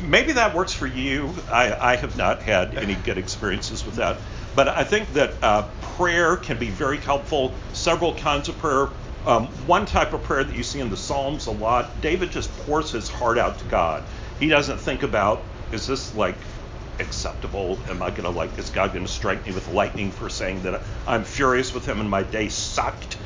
maybe 0.00 0.32
that 0.32 0.54
works 0.54 0.72
for 0.72 0.86
you. 0.86 1.30
I, 1.50 1.92
I 1.92 1.96
have 1.96 2.16
not 2.16 2.42
had 2.42 2.74
any 2.76 2.94
good 2.94 3.18
experiences 3.18 3.84
with 3.84 3.96
that. 3.96 4.16
But 4.56 4.68
I 4.68 4.84
think 4.84 5.12
that 5.14 5.34
uh, 5.42 5.68
prayer 5.96 6.36
can 6.36 6.58
be 6.58 6.68
very 6.70 6.98
helpful. 6.98 7.52
Several 7.72 8.14
kinds 8.14 8.48
of 8.48 8.56
prayer. 8.58 8.88
Um, 9.26 9.46
one 9.66 9.86
type 9.86 10.12
of 10.12 10.22
prayer 10.22 10.44
that 10.44 10.54
you 10.54 10.62
see 10.62 10.80
in 10.80 10.90
the 10.90 10.96
Psalms 10.96 11.46
a 11.46 11.50
lot, 11.50 12.00
David 12.02 12.30
just 12.30 12.54
pours 12.66 12.90
his 12.90 13.08
heart 13.08 13.38
out 13.38 13.58
to 13.58 13.64
God. 13.66 14.02
He 14.38 14.48
doesn't 14.48 14.78
think 14.78 15.02
about, 15.02 15.42
is 15.72 15.86
this 15.86 16.14
like 16.14 16.36
acceptable? 16.98 17.78
Am 17.88 18.02
I 18.02 18.10
going 18.10 18.24
to 18.24 18.30
like, 18.30 18.56
is 18.58 18.70
God 18.70 18.92
going 18.92 19.06
to 19.06 19.10
strike 19.10 19.46
me 19.46 19.52
with 19.52 19.72
lightning 19.72 20.10
for 20.10 20.28
saying 20.28 20.62
that 20.64 20.82
I'm 21.06 21.24
furious 21.24 21.72
with 21.72 21.86
him 21.86 22.00
and 22.00 22.10
my 22.10 22.22
day 22.22 22.48
sucked? 22.48 23.16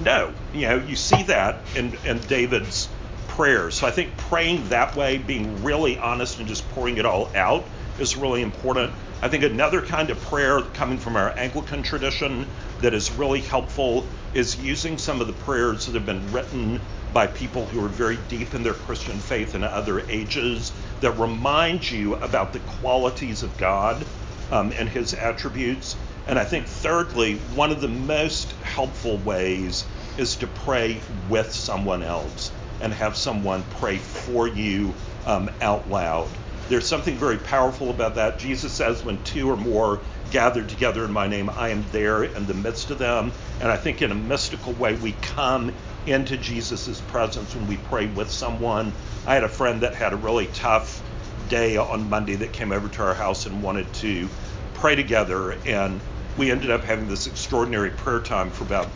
No. 0.00 0.32
You 0.54 0.62
know, 0.62 0.76
you 0.76 0.96
see 0.96 1.22
that 1.24 1.60
in, 1.76 1.96
in 2.06 2.18
David's 2.20 2.88
prayers. 3.28 3.74
So 3.76 3.86
I 3.86 3.90
think 3.90 4.16
praying 4.16 4.68
that 4.70 4.96
way, 4.96 5.18
being 5.18 5.62
really 5.62 5.98
honest 5.98 6.38
and 6.38 6.48
just 6.48 6.68
pouring 6.70 6.96
it 6.96 7.06
all 7.06 7.30
out 7.34 7.66
is 7.98 8.16
really 8.16 8.42
important. 8.42 8.92
I 9.22 9.28
think 9.28 9.44
another 9.44 9.82
kind 9.82 10.10
of 10.10 10.20
prayer 10.22 10.62
coming 10.62 10.98
from 10.98 11.16
our 11.16 11.30
Anglican 11.36 11.82
tradition 11.82 12.46
that 12.80 12.94
is 12.94 13.12
really 13.12 13.40
helpful 13.40 14.04
is 14.34 14.60
using 14.60 14.98
some 14.98 15.20
of 15.20 15.26
the 15.26 15.32
prayers 15.32 15.86
that 15.86 15.94
have 15.94 16.06
been 16.06 16.32
written 16.32 16.80
by 17.12 17.26
people 17.26 17.66
who 17.66 17.84
are 17.84 17.88
very 17.88 18.18
deep 18.28 18.54
in 18.54 18.62
their 18.62 18.74
Christian 18.74 19.18
faith 19.18 19.54
in 19.54 19.62
other 19.62 20.00
ages 20.08 20.72
that 21.00 21.12
remind 21.18 21.88
you 21.90 22.14
about 22.16 22.52
the 22.52 22.58
qualities 22.60 23.42
of 23.42 23.56
God 23.58 24.04
um, 24.50 24.72
and 24.76 24.88
his 24.88 25.14
attributes. 25.14 25.94
And 26.26 26.38
I 26.38 26.44
think, 26.44 26.66
thirdly, 26.66 27.36
one 27.54 27.70
of 27.70 27.80
the 27.80 27.88
most 27.88 28.50
helpful 28.62 29.18
ways 29.18 29.84
is 30.16 30.36
to 30.36 30.46
pray 30.46 31.00
with 31.28 31.52
someone 31.52 32.02
else 32.02 32.50
and 32.80 32.92
have 32.92 33.16
someone 33.16 33.62
pray 33.78 33.98
for 33.98 34.48
you 34.48 34.94
um, 35.26 35.50
out 35.60 35.88
loud. 35.90 36.28
There's 36.68 36.86
something 36.86 37.16
very 37.16 37.38
powerful 37.38 37.90
about 37.90 38.14
that. 38.14 38.38
Jesus 38.38 38.72
says, 38.72 39.04
when 39.04 39.22
two 39.24 39.50
or 39.50 39.56
more 39.56 40.00
gathered 40.30 40.68
together 40.68 41.04
in 41.04 41.12
my 41.12 41.26
name, 41.26 41.50
I 41.50 41.68
am 41.68 41.84
there 41.92 42.24
in 42.24 42.46
the 42.46 42.54
midst 42.54 42.90
of 42.90 42.98
them. 42.98 43.32
And 43.60 43.70
I 43.70 43.76
think 43.76 44.00
in 44.00 44.10
a 44.10 44.14
mystical 44.14 44.72
way, 44.72 44.94
we 44.94 45.12
come 45.12 45.72
into 46.06 46.36
Jesus' 46.36 47.00
presence 47.00 47.54
when 47.54 47.66
we 47.66 47.76
pray 47.76 48.06
with 48.06 48.30
someone. 48.30 48.92
I 49.26 49.34
had 49.34 49.44
a 49.44 49.48
friend 49.48 49.82
that 49.82 49.94
had 49.94 50.12
a 50.12 50.16
really 50.16 50.46
tough 50.48 51.02
day 51.48 51.76
on 51.76 52.08
Monday 52.08 52.36
that 52.36 52.52
came 52.52 52.72
over 52.72 52.88
to 52.88 53.02
our 53.02 53.14
house 53.14 53.46
and 53.46 53.62
wanted 53.62 53.92
to 53.94 54.28
pray 54.74 54.94
together. 54.94 55.56
And 55.66 56.00
we 56.38 56.50
ended 56.50 56.70
up 56.70 56.82
having 56.82 57.08
this 57.08 57.26
extraordinary 57.26 57.90
prayer 57.90 58.20
time 58.20 58.50
for 58.50 58.64
about, 58.64 58.88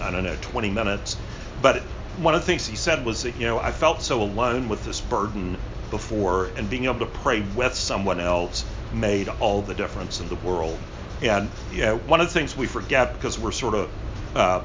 I 0.00 0.10
don't 0.10 0.24
know, 0.24 0.36
20 0.40 0.70
minutes. 0.70 1.16
But 1.62 1.82
one 2.18 2.34
of 2.34 2.42
the 2.42 2.46
things 2.46 2.66
he 2.66 2.76
said 2.76 3.04
was 3.04 3.22
that, 3.22 3.36
you 3.36 3.46
know, 3.46 3.58
I 3.58 3.70
felt 3.70 4.02
so 4.02 4.22
alone 4.22 4.68
with 4.68 4.84
this 4.84 5.00
burden 5.00 5.56
before, 5.92 6.46
and 6.56 6.68
being 6.68 6.86
able 6.86 6.98
to 6.98 7.06
pray 7.06 7.42
with 7.54 7.74
someone 7.74 8.18
else 8.18 8.64
made 8.92 9.28
all 9.28 9.62
the 9.62 9.74
difference 9.74 10.18
in 10.18 10.28
the 10.28 10.34
world. 10.36 10.76
And, 11.20 11.48
you 11.70 11.82
know, 11.82 11.98
one 11.98 12.20
of 12.20 12.26
the 12.26 12.32
things 12.32 12.56
we 12.56 12.66
forget 12.66 13.14
because 13.14 13.38
we're 13.38 13.52
sort 13.52 13.74
of 13.74 13.90
uh, 14.34 14.64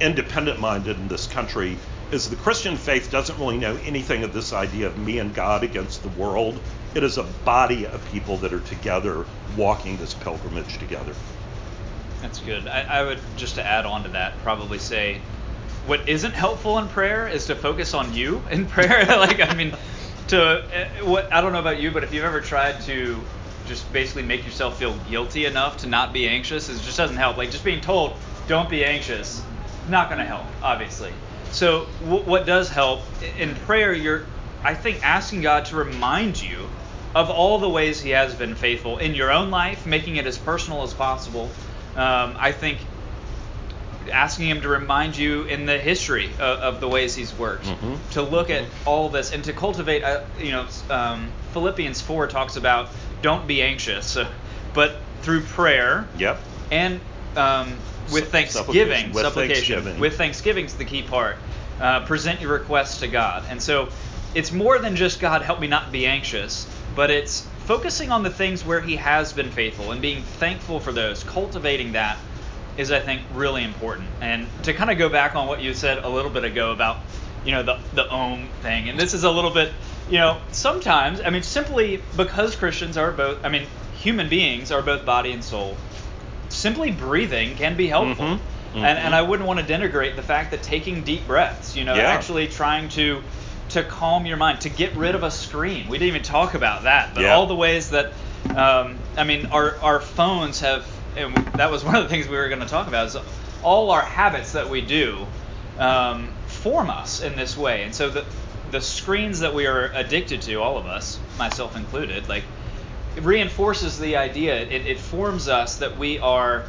independent 0.00 0.58
minded 0.58 0.96
in 0.96 1.06
this 1.06 1.28
country 1.28 1.76
is 2.10 2.28
the 2.28 2.36
Christian 2.36 2.76
faith 2.76 3.10
doesn't 3.10 3.38
really 3.38 3.58
know 3.58 3.78
anything 3.84 4.24
of 4.24 4.32
this 4.32 4.52
idea 4.52 4.88
of 4.88 4.98
me 4.98 5.18
and 5.18 5.32
God 5.32 5.62
against 5.62 6.02
the 6.02 6.08
world. 6.20 6.58
It 6.94 7.04
is 7.04 7.18
a 7.18 7.24
body 7.44 7.86
of 7.86 8.04
people 8.10 8.38
that 8.38 8.52
are 8.52 8.60
together 8.60 9.24
walking 9.56 9.96
this 9.98 10.14
pilgrimage 10.14 10.78
together. 10.78 11.14
That's 12.20 12.40
good. 12.40 12.66
I, 12.66 12.80
I 12.82 13.04
would 13.04 13.20
just 13.36 13.56
to 13.56 13.66
add 13.66 13.86
on 13.86 14.04
to 14.04 14.08
that, 14.10 14.36
probably 14.42 14.78
say 14.78 15.20
what 15.86 16.08
isn't 16.08 16.34
helpful 16.34 16.78
in 16.78 16.88
prayer 16.88 17.28
is 17.28 17.46
to 17.46 17.54
focus 17.54 17.94
on 17.94 18.14
you 18.14 18.40
in 18.50 18.66
prayer. 18.66 19.04
like, 19.08 19.40
I 19.40 19.54
mean, 19.54 19.74
to 20.28 20.64
eh, 20.72 21.02
what 21.02 21.32
I 21.32 21.40
don't 21.40 21.52
know 21.52 21.60
about 21.60 21.80
you, 21.80 21.90
but 21.90 22.04
if 22.04 22.12
you've 22.12 22.24
ever 22.24 22.40
tried 22.40 22.80
to 22.82 23.20
just 23.66 23.90
basically 23.92 24.22
make 24.22 24.44
yourself 24.44 24.78
feel 24.78 24.96
guilty 25.08 25.46
enough 25.46 25.78
to 25.78 25.86
not 25.86 26.12
be 26.12 26.28
anxious, 26.28 26.68
it 26.68 26.80
just 26.82 26.96
doesn't 26.96 27.16
help. 27.16 27.36
Like 27.36 27.50
just 27.50 27.64
being 27.64 27.80
told 27.80 28.14
don't 28.46 28.68
be 28.68 28.84
anxious, 28.84 29.42
not 29.88 30.08
going 30.08 30.18
to 30.18 30.26
help, 30.26 30.44
obviously. 30.62 31.12
So 31.50 31.86
w- 32.00 32.24
what 32.24 32.46
does 32.46 32.68
help 32.68 33.02
in 33.38 33.54
prayer? 33.54 33.92
You're, 33.92 34.26
I 34.62 34.74
think, 34.74 35.04
asking 35.04 35.42
God 35.42 35.66
to 35.66 35.76
remind 35.76 36.42
you 36.42 36.68
of 37.14 37.30
all 37.30 37.58
the 37.58 37.68
ways 37.68 38.00
He 38.00 38.10
has 38.10 38.34
been 38.34 38.54
faithful 38.54 38.98
in 38.98 39.14
your 39.14 39.30
own 39.30 39.50
life, 39.50 39.86
making 39.86 40.16
it 40.16 40.26
as 40.26 40.36
personal 40.36 40.82
as 40.82 40.92
possible. 40.92 41.50
Um, 41.96 42.36
I 42.38 42.52
think 42.52 42.80
asking 44.10 44.48
him 44.48 44.60
to 44.62 44.68
remind 44.68 45.16
you 45.16 45.44
in 45.44 45.66
the 45.66 45.78
history 45.78 46.30
of, 46.34 46.58
of 46.58 46.80
the 46.80 46.88
ways 46.88 47.14
he's 47.14 47.36
worked, 47.36 47.64
mm-hmm. 47.64 47.94
to 48.12 48.22
look 48.22 48.48
mm-hmm. 48.48 48.64
at 48.64 48.86
all 48.86 49.08
this 49.08 49.32
and 49.32 49.44
to 49.44 49.52
cultivate. 49.52 50.02
Uh, 50.02 50.24
you 50.38 50.52
know, 50.52 50.66
um, 50.90 51.30
Philippians 51.52 52.00
four 52.00 52.26
talks 52.26 52.56
about 52.56 52.88
don't 53.22 53.46
be 53.46 53.62
anxious, 53.62 54.16
uh, 54.16 54.30
but 54.72 54.96
through 55.22 55.42
prayer. 55.42 56.06
Yep. 56.18 56.40
And 56.70 57.00
um, 57.36 57.76
with 58.12 58.30
thanksgiving, 58.30 59.12
with 59.12 59.24
supplication, 59.24 59.74
thanksgiving. 59.74 60.00
with 60.00 60.16
thanksgiving's 60.16 60.74
the 60.74 60.84
key 60.84 61.02
part. 61.02 61.36
Uh, 61.80 62.04
present 62.04 62.40
your 62.40 62.52
requests 62.52 63.00
to 63.00 63.08
God, 63.08 63.44
and 63.48 63.60
so 63.60 63.88
it's 64.34 64.52
more 64.52 64.78
than 64.78 64.94
just 64.94 65.20
God 65.20 65.42
help 65.42 65.60
me 65.60 65.66
not 65.66 65.90
be 65.90 66.06
anxious, 66.06 66.68
but 66.94 67.10
it's 67.10 67.46
focusing 67.66 68.10
on 68.12 68.22
the 68.22 68.30
things 68.30 68.64
where 68.64 68.80
He 68.80 68.96
has 68.96 69.32
been 69.32 69.50
faithful 69.50 69.90
and 69.90 70.00
being 70.00 70.22
thankful 70.22 70.78
for 70.78 70.92
those, 70.92 71.24
cultivating 71.24 71.92
that 71.92 72.16
is 72.76 72.90
I 72.90 73.00
think 73.00 73.22
really 73.34 73.64
important. 73.64 74.08
And 74.20 74.46
to 74.64 74.74
kind 74.74 74.90
of 74.90 74.98
go 74.98 75.08
back 75.08 75.36
on 75.36 75.46
what 75.46 75.62
you 75.62 75.74
said 75.74 75.98
a 75.98 76.08
little 76.08 76.30
bit 76.30 76.44
ago 76.44 76.72
about 76.72 76.98
you 77.44 77.52
know 77.52 77.62
the 77.62 77.78
the 77.94 78.08
om 78.08 78.48
thing, 78.62 78.88
and 78.88 78.98
this 78.98 79.14
is 79.14 79.24
a 79.24 79.30
little 79.30 79.50
bit 79.50 79.72
you 80.08 80.18
know 80.18 80.40
sometimes 80.52 81.20
I 81.20 81.30
mean 81.30 81.42
simply 81.42 82.02
because 82.16 82.56
Christians 82.56 82.96
are 82.96 83.12
both 83.12 83.44
I 83.44 83.48
mean 83.48 83.66
human 83.96 84.28
beings 84.28 84.70
are 84.70 84.82
both 84.82 85.04
body 85.04 85.32
and 85.32 85.42
soul, 85.42 85.76
simply 86.48 86.90
breathing 86.90 87.56
can 87.56 87.76
be 87.76 87.86
helpful. 87.86 88.26
Mm-hmm. 88.26 88.54
Mm-hmm. 88.74 88.84
And, 88.84 88.98
and 88.98 89.14
I 89.14 89.22
wouldn't 89.22 89.46
want 89.46 89.60
to 89.60 89.64
denigrate 89.64 90.16
the 90.16 90.22
fact 90.22 90.50
that 90.50 90.64
taking 90.64 91.04
deep 91.04 91.28
breaths, 91.28 91.76
you 91.76 91.84
know, 91.84 91.94
yeah. 91.94 92.02
actually 92.02 92.48
trying 92.48 92.88
to 92.90 93.22
to 93.68 93.84
calm 93.84 94.26
your 94.26 94.36
mind, 94.36 94.62
to 94.62 94.68
get 94.68 94.94
rid 94.96 95.14
of 95.14 95.22
a 95.22 95.30
screen. 95.30 95.88
We 95.88 95.98
didn't 95.98 96.08
even 96.08 96.22
talk 96.22 96.54
about 96.54 96.82
that, 96.82 97.14
but 97.14 97.22
yeah. 97.22 97.34
all 97.34 97.46
the 97.46 97.54
ways 97.54 97.90
that 97.90 98.12
um, 98.50 98.98
I 99.16 99.24
mean, 99.24 99.46
our 99.46 99.76
our 99.78 100.00
phones 100.00 100.60
have 100.60 100.86
and 101.16 101.34
that 101.54 101.70
was 101.70 101.84
one 101.84 101.96
of 101.96 102.02
the 102.02 102.08
things 102.08 102.28
we 102.28 102.36
were 102.36 102.48
going 102.48 102.60
to 102.60 102.66
talk 102.66 102.88
about 102.88 103.06
is 103.06 103.16
all 103.62 103.90
our 103.90 104.02
habits 104.02 104.52
that 104.52 104.68
we 104.68 104.80
do 104.80 105.26
um, 105.78 106.28
form 106.46 106.90
us 106.90 107.22
in 107.22 107.36
this 107.36 107.56
way. 107.56 107.82
And 107.82 107.94
so 107.94 108.10
the 108.10 108.24
the 108.70 108.80
screens 108.80 109.40
that 109.40 109.54
we 109.54 109.66
are 109.66 109.92
addicted 109.92 110.42
to, 110.42 110.56
all 110.56 110.78
of 110.78 110.86
us, 110.86 111.20
myself 111.38 111.76
included, 111.76 112.28
like 112.28 112.42
it 113.16 113.22
reinforces 113.22 113.98
the 113.98 114.16
idea. 114.16 114.62
It, 114.62 114.86
it 114.86 114.98
forms 114.98 115.48
us 115.48 115.76
that 115.76 115.96
we 115.96 116.18
are 116.18 116.64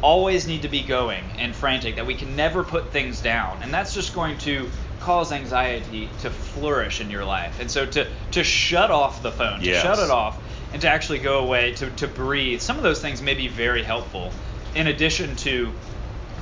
always 0.00 0.46
need 0.46 0.62
to 0.62 0.68
be 0.68 0.82
going 0.82 1.22
and 1.36 1.54
frantic, 1.54 1.96
that 1.96 2.06
we 2.06 2.14
can 2.14 2.34
never 2.34 2.64
put 2.64 2.90
things 2.92 3.20
down, 3.20 3.62
and 3.62 3.74
that's 3.74 3.92
just 3.92 4.14
going 4.14 4.38
to 4.38 4.70
cause 5.00 5.32
anxiety 5.32 6.08
to 6.20 6.30
flourish 6.30 7.00
in 7.00 7.10
your 7.10 7.24
life. 7.24 7.60
And 7.60 7.70
so 7.70 7.86
to 7.86 8.06
to 8.32 8.44
shut 8.44 8.90
off 8.90 9.22
the 9.22 9.32
phone, 9.32 9.60
to 9.60 9.66
yes. 9.66 9.82
shut 9.82 9.98
it 9.98 10.10
off, 10.10 10.38
and 10.72 10.82
to 10.82 10.88
actually 10.88 11.18
go 11.18 11.40
away 11.40 11.74
to, 11.74 11.90
to 11.90 12.06
breathe. 12.06 12.60
Some 12.60 12.76
of 12.76 12.82
those 12.82 13.00
things 13.00 13.22
may 13.22 13.34
be 13.34 13.48
very 13.48 13.82
helpful, 13.82 14.32
in 14.74 14.86
addition 14.86 15.36
to 15.36 15.72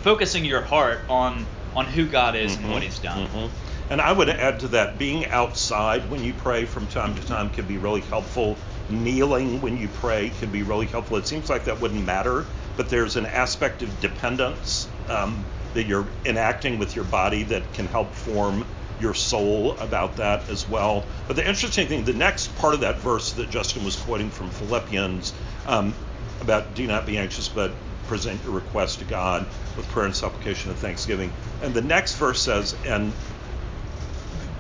focusing 0.03 0.45
your 0.45 0.63
heart 0.63 1.01
on 1.09 1.47
on 1.75 1.87
who 1.87 2.07
God 2.07 2.35
is 2.35 2.53
mm-hmm. 2.53 2.65
and 2.65 2.73
what 2.73 2.83
mm-hmm. 2.83 2.91
He's 2.91 2.99
done. 2.99 3.27
Mm-hmm. 3.29 3.93
And 3.93 4.01
I 4.01 4.13
would 4.13 4.29
add 4.29 4.61
to 4.61 4.69
that, 4.69 4.99
being 4.99 5.27
outside 5.27 6.11
when 6.11 6.23
you 6.23 6.35
pray 6.35 6.65
from 6.67 6.87
time 6.89 7.15
to 7.15 7.27
time 7.27 7.51
can 7.51 7.67
be 7.67 7.79
really 7.79 8.03
helpful. 8.03 8.57
Kneeling 8.91 9.61
when 9.61 9.79
you 9.79 9.89
pray 9.89 10.31
can 10.41 10.51
be 10.51 10.63
really 10.63 10.87
helpful. 10.87 11.17
It 11.17 11.27
seems 11.27 11.49
like 11.49 11.65
that 11.65 11.81
wouldn't 11.81 12.05
matter, 12.05 12.45
but 12.77 12.89
there's 12.89 13.17
an 13.17 13.27
aspect 13.27 13.83
of 13.83 14.01
dependence 14.01 14.89
um, 15.09 15.45
that 15.75 15.87
you're 15.87 16.07
enacting 16.25 16.79
with 16.79 16.97
your 16.97 17.05
body 17.07 17.45
that 17.45 17.71
can 17.75 17.87
help 17.87 18.13
form 18.13 18.67
your 19.01 19.15
soul 19.15 19.77
about 19.79 20.17
that 20.17 20.49
as 20.49 20.69
well. 20.69 21.05
But 21.27 21.37
the 21.37 21.49
interesting 21.49 21.87
thing, 21.87 22.05
the 22.05 22.13
next 22.13 22.55
part 22.57 22.75
of 22.75 22.81
that 22.81 22.97
verse 22.99 23.33
that 23.33 23.51
Justin 23.51 23.85
was 23.85 23.97
quoting 23.97 24.31
from 24.31 24.51
Philippians 24.51 25.33
um, 25.67 25.95
about 26.41 26.75
do 26.75 26.87
not 26.87 27.07
be 27.07 27.19
anxious, 27.19 27.49
but 27.49 27.73
present 28.07 28.43
your 28.45 28.55
request 28.55 28.99
to 29.01 29.05
God 29.05 29.47
with 29.77 29.87
prayer 29.89 30.07
and 30.07 30.17
supplication 30.17 30.71
and 30.71 30.79
thanksgiving. 30.79 31.31
And 31.63 31.75
the 31.75 31.83
next 31.83 32.15
verse 32.17 32.41
says, 32.41 32.75
and 32.87 33.13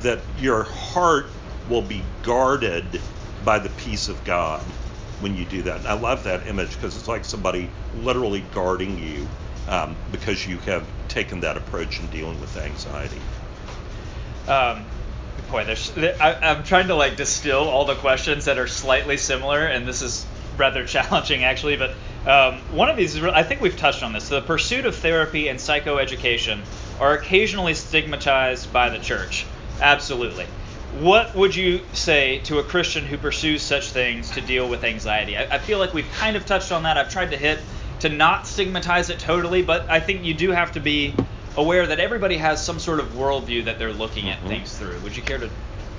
that 0.00 0.20
your 0.38 0.64
heart 0.64 1.26
will 1.68 1.82
be 1.82 2.02
guarded 2.22 2.84
by 3.44 3.58
the 3.58 3.68
peace 3.70 4.08
of 4.08 4.22
God 4.24 4.60
when 5.20 5.36
you 5.36 5.44
do 5.44 5.62
that. 5.62 5.78
And 5.78 5.86
I 5.86 5.94
love 5.94 6.24
that 6.24 6.46
image 6.46 6.74
because 6.74 6.96
it's 6.96 7.08
like 7.08 7.24
somebody 7.24 7.68
literally 8.02 8.44
guarding 8.54 8.98
you 8.98 9.26
um, 9.68 9.96
because 10.12 10.46
you 10.46 10.58
have 10.58 10.86
taken 11.08 11.40
that 11.40 11.56
approach 11.56 12.00
in 12.00 12.06
dealing 12.08 12.40
with 12.40 12.56
anxiety. 12.56 13.20
Um, 14.48 14.84
boy, 15.50 15.64
there's 15.64 15.96
I, 15.96 16.34
I'm 16.34 16.64
trying 16.64 16.88
to 16.88 16.94
like 16.94 17.16
distill 17.16 17.68
all 17.68 17.84
the 17.84 17.94
questions 17.94 18.46
that 18.46 18.58
are 18.58 18.66
slightly 18.66 19.16
similar, 19.16 19.64
and 19.64 19.86
this 19.86 20.02
is 20.02 20.26
rather 20.56 20.84
challenging 20.86 21.44
actually. 21.44 21.76
But 21.76 21.94
um, 22.26 22.60
one 22.74 22.88
of 22.88 22.96
these 22.96 23.14
is 23.14 23.22
I 23.22 23.42
think 23.42 23.60
we've 23.60 23.76
touched 23.76 24.02
on 24.02 24.12
this. 24.12 24.28
The 24.28 24.40
pursuit 24.40 24.86
of 24.86 24.96
therapy 24.96 25.48
and 25.48 25.58
psychoeducation 25.58 26.60
are 27.00 27.14
occasionally 27.14 27.74
stigmatized 27.74 28.72
by 28.72 28.90
the 28.90 28.98
church. 28.98 29.46
Absolutely. 29.80 30.46
What 31.00 31.34
would 31.34 31.54
you 31.54 31.82
say 31.92 32.38
to 32.40 32.58
a 32.58 32.64
Christian 32.64 33.04
who 33.04 33.18
pursues 33.18 33.62
such 33.62 33.90
things 33.90 34.30
to 34.30 34.40
deal 34.40 34.68
with 34.68 34.82
anxiety? 34.84 35.36
I, 35.36 35.56
I 35.56 35.58
feel 35.58 35.78
like 35.78 35.92
we've 35.92 36.10
kind 36.12 36.36
of 36.36 36.46
touched 36.46 36.72
on 36.72 36.84
that. 36.84 36.96
I've 36.96 37.10
tried 37.10 37.30
to 37.30 37.36
hit 37.36 37.60
to 38.00 38.08
not 38.08 38.46
stigmatize 38.46 39.10
it 39.10 39.18
totally, 39.18 39.62
but 39.62 39.88
I 39.90 40.00
think 40.00 40.24
you 40.24 40.34
do 40.34 40.50
have 40.50 40.72
to 40.72 40.80
be 40.80 41.14
aware 41.58 41.88
that 41.88 41.98
everybody 41.98 42.36
has 42.36 42.64
some 42.64 42.78
sort 42.78 43.00
of 43.00 43.08
worldview 43.08 43.64
that 43.64 43.78
they're 43.78 43.92
looking 43.92 44.26
mm-hmm. 44.26 44.44
at 44.44 44.48
things 44.48 44.78
through. 44.78 44.98
Would 45.00 45.16
you 45.16 45.22
care 45.22 45.38
to? 45.38 45.50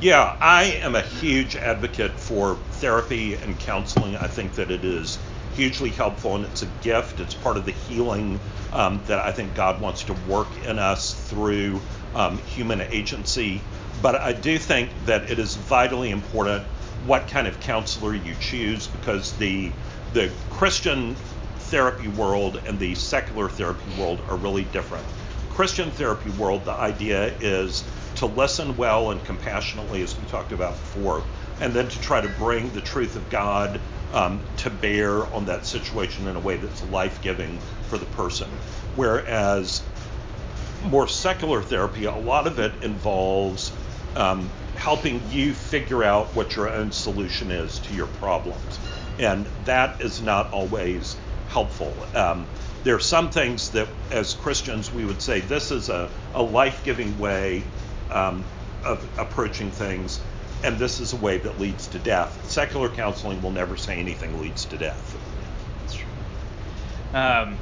Yeah, 0.01 0.37
I 0.39 0.63
am 0.81 0.95
a 0.95 1.01
huge 1.01 1.57
advocate 1.57 2.11
for 2.11 2.55
therapy 2.71 3.33
and 3.35 3.59
counseling. 3.59 4.15
I 4.15 4.27
think 4.27 4.53
that 4.53 4.71
it 4.71 4.85
is 4.85 5.19
hugely 5.55 5.89
helpful 5.89 6.35
and 6.37 6.45
it's 6.45 6.61
a 6.61 6.69
gift. 6.81 7.19
It's 7.19 7.33
part 7.33 7.57
of 7.57 7.65
the 7.65 7.73
healing 7.73 8.39
um, 8.71 9.01
that 9.07 9.19
I 9.19 9.33
think 9.33 9.53
God 9.55 9.81
wants 9.81 10.03
to 10.03 10.13
work 10.29 10.47
in 10.65 10.79
us 10.79 11.13
through 11.29 11.81
um, 12.15 12.37
human 12.37 12.79
agency. 12.79 13.61
But 14.01 14.15
I 14.15 14.31
do 14.31 14.57
think 14.57 14.89
that 15.05 15.29
it 15.29 15.37
is 15.37 15.55
vitally 15.55 16.11
important 16.11 16.63
what 17.05 17.27
kind 17.27 17.47
of 17.47 17.59
counselor 17.59 18.15
you 18.15 18.33
choose 18.39 18.87
because 18.87 19.33
the 19.33 19.71
the 20.13 20.31
Christian 20.51 21.15
therapy 21.69 22.07
world 22.07 22.61
and 22.65 22.79
the 22.79 22.95
secular 22.95 23.49
therapy 23.49 23.83
world 23.99 24.19
are 24.29 24.37
really 24.37 24.63
different. 24.63 25.05
Christian 25.59 25.91
therapy 25.91 26.29
world, 26.29 26.63
the 26.63 26.71
idea 26.71 27.35
is 27.41 27.83
to 28.15 28.27
listen 28.27 28.77
well 28.77 29.11
and 29.11 29.21
compassionately, 29.25 30.01
as 30.01 30.17
we 30.17 30.23
talked 30.27 30.53
about 30.53 30.71
before, 30.71 31.21
and 31.59 31.73
then 31.73 31.85
to 31.85 31.99
try 31.99 32.21
to 32.21 32.29
bring 32.29 32.69
the 32.69 32.79
truth 32.79 33.17
of 33.17 33.29
God 33.29 33.77
um, 34.13 34.39
to 34.55 34.69
bear 34.69 35.25
on 35.35 35.43
that 35.47 35.65
situation 35.65 36.29
in 36.29 36.37
a 36.37 36.39
way 36.39 36.55
that's 36.55 36.81
life 36.91 37.21
giving 37.21 37.57
for 37.89 37.97
the 37.97 38.05
person. 38.05 38.47
Whereas 38.95 39.83
more 40.85 41.09
secular 41.09 41.61
therapy, 41.61 42.05
a 42.05 42.15
lot 42.15 42.47
of 42.47 42.57
it 42.59 42.81
involves 42.81 43.73
um, 44.15 44.49
helping 44.77 45.19
you 45.29 45.53
figure 45.53 46.05
out 46.05 46.33
what 46.37 46.55
your 46.55 46.69
own 46.69 46.93
solution 46.93 47.51
is 47.51 47.79
to 47.79 47.93
your 47.93 48.07
problems. 48.07 48.79
And 49.19 49.45
that 49.65 49.99
is 49.99 50.21
not 50.21 50.53
always 50.53 51.17
helpful. 51.49 51.93
Um, 52.15 52.47
there 52.83 52.95
are 52.95 52.99
some 52.99 53.29
things 53.29 53.71
that, 53.71 53.89
as 54.11 54.33
Christians, 54.33 54.91
we 54.93 55.05
would 55.05 55.21
say 55.21 55.39
this 55.41 55.71
is 55.71 55.89
a, 55.89 56.09
a 56.33 56.41
life 56.41 56.83
giving 56.83 57.17
way 57.19 57.63
um, 58.11 58.43
of 58.85 59.07
approaching 59.17 59.71
things, 59.71 60.19
and 60.63 60.77
this 60.77 60.99
is 60.99 61.13
a 61.13 61.17
way 61.17 61.37
that 61.37 61.59
leads 61.59 61.87
to 61.87 61.99
death. 61.99 62.49
Secular 62.49 62.89
counseling 62.89 63.41
will 63.41 63.51
never 63.51 63.75
say 63.75 63.97
anything 63.97 64.39
leads 64.41 64.65
to 64.65 64.77
death. 64.77 65.17
That's 65.81 65.95
true. 65.95 66.07
Um, 67.13 67.57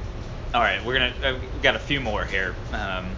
all 0.53 0.61
right, 0.61 0.83
we're 0.85 0.93
gonna 0.93 1.13
uh, 1.23 1.33
we've 1.39 1.61
got 1.61 1.75
a 1.75 1.79
few 1.79 1.99
more 1.99 2.23
here. 2.23 2.55
Um, 2.71 3.09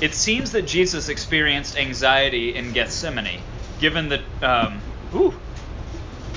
it 0.00 0.14
seems 0.14 0.52
that 0.52 0.62
Jesus 0.62 1.08
experienced 1.08 1.76
anxiety 1.76 2.54
in 2.54 2.72
Gethsemane, 2.72 3.40
given 3.80 4.08
that. 4.10 4.20
Um, 4.42 4.80
ooh, 5.14 5.34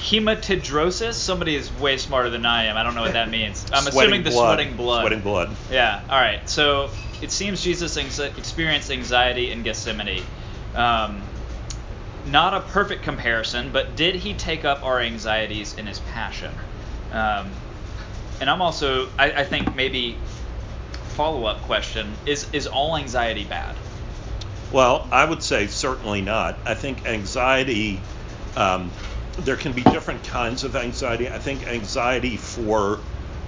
hematidrosis. 0.01 1.13
Somebody 1.13 1.55
is 1.55 1.71
way 1.73 1.97
smarter 1.97 2.29
than 2.29 2.45
I 2.45 2.65
am. 2.65 2.77
I 2.77 2.83
don't 2.83 2.95
know 2.95 3.01
what 3.01 3.13
that 3.13 3.29
means. 3.37 3.65
I'm 3.71 3.87
assuming 3.87 4.23
the 4.23 4.31
blood. 4.31 4.57
sweating 4.57 4.75
blood. 4.75 5.01
Sweating 5.01 5.21
blood. 5.21 5.55
Yeah. 5.71 6.01
All 6.09 6.19
right. 6.19 6.47
So 6.49 6.89
it 7.21 7.31
seems 7.31 7.61
Jesus 7.61 7.97
anxi- 7.97 8.37
experienced 8.37 8.91
anxiety 8.91 9.51
in 9.51 9.63
Gethsemane. 9.63 10.23
Um, 10.75 11.21
not 12.25 12.53
a 12.53 12.61
perfect 12.61 13.03
comparison, 13.03 13.71
but 13.71 13.95
did 13.95 14.15
he 14.15 14.33
take 14.33 14.65
up 14.65 14.83
our 14.83 14.99
anxieties 14.99 15.77
in 15.77 15.87
his 15.87 15.99
passion? 15.99 16.53
Um, 17.11 17.49
and 18.39 18.49
I'm 18.49 18.61
also, 18.61 19.07
I, 19.17 19.31
I 19.31 19.43
think 19.43 19.75
maybe 19.75 20.17
follow 21.15 21.45
up 21.45 21.61
question 21.63 22.13
is 22.25 22.47
is 22.53 22.67
all 22.67 22.97
anxiety 22.97 23.43
bad? 23.43 23.75
Well, 24.71 25.07
I 25.11 25.25
would 25.25 25.43
say 25.43 25.67
certainly 25.67 26.21
not. 26.21 26.57
I 26.65 26.73
think 26.73 27.05
anxiety, 27.05 27.99
um, 28.55 28.89
there 29.37 29.57
can 29.57 29.73
be 29.73 29.83
different 29.83 30.23
kinds 30.23 30.63
of 30.63 30.75
anxiety. 30.75 31.29
I 31.29 31.39
think 31.39 31.67
anxiety 31.67 32.37
for 32.37 32.99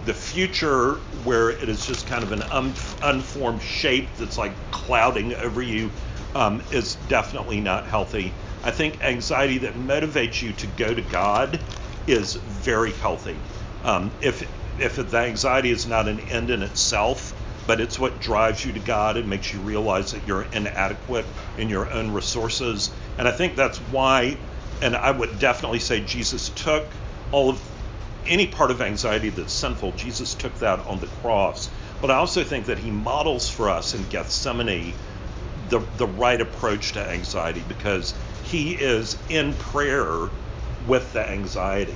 the 0.06 0.14
future, 0.14 0.96
where 1.24 1.50
it 1.50 1.70
is 1.70 1.86
just 1.86 2.06
kind 2.08 2.24
of 2.24 2.32
an 2.32 2.44
un- 2.52 2.74
unformed 3.02 3.62
shape 3.62 4.16
that's 4.18 4.38
like 4.38 4.72
clouding 4.72 5.34
over 5.36 5.62
you, 5.62 5.92
um, 6.36 6.62
is 6.72 6.96
definitely 6.96 7.62
not 7.62 7.88
healthy. 7.88 8.34
I 8.64 8.72
think 8.72 9.02
anxiety 9.02 9.60
that 9.60 9.76
motivates 9.76 10.42
you 10.42 10.54
to 10.54 10.68
go 10.68 10.94
to 10.94 11.02
God 11.02 11.60
is 12.08 12.36
very 12.36 12.92
healthy. 12.92 13.38
Um, 13.84 14.12
if 14.22 14.50
if 14.80 14.96
the 14.96 15.18
anxiety 15.18 15.70
is 15.70 15.86
not 15.86 16.08
an 16.08 16.20
end 16.22 16.50
in 16.50 16.64
itself, 16.64 17.34
but 17.68 17.80
it's 17.80 18.00
what 18.00 18.20
drives 18.20 18.66
you 18.66 18.74
to 18.74 18.80
God 18.80 19.18
and 19.18 19.30
makes 19.30 19.54
you 19.54 19.62
realize 19.62 20.12
that 20.12 20.26
you're 20.26 20.44
inadequate 20.52 21.26
in 21.58 21.70
your 21.70 21.92
own 21.92 22.12
resources. 22.12 22.90
And 23.18 23.28
I 23.28 23.32
think 23.32 23.56
that's 23.56 23.78
why, 23.78 24.38
and 24.84 24.98
I 24.98 25.12
would 25.12 25.40
definitely 25.40 25.80
say 25.80 26.02
Jesus 26.02 26.50
took 26.50 26.86
all 27.32 27.50
of 27.50 27.62
any 28.28 28.48
part 28.48 28.70
of 28.70 28.82
anxiety 28.82 29.30
that's 29.30 29.54
sinful, 29.54 29.94
Jesus 29.94 30.34
took 30.34 30.54
that 30.60 30.86
on 30.86 31.00
the 31.00 31.08
cross. 31.08 31.70
But 32.02 32.12
I 32.12 32.16
also 32.16 32.44
think 32.44 32.66
that 32.66 32.78
he 32.78 32.92
models 32.92 33.50
for 33.50 33.70
us 33.70 33.94
in 33.94 34.04
Gethsemane 34.10 34.94
the, 35.70 35.80
the 35.98 36.06
right 36.06 36.40
approach 36.40 36.92
to 36.94 37.00
anxiety 37.10 37.64
because 37.68 38.14
he 38.44 38.74
is 38.74 39.18
in 39.30 39.54
prayer 39.54 40.28
with 40.86 41.14
the 41.14 41.30
anxiety. 41.30 41.96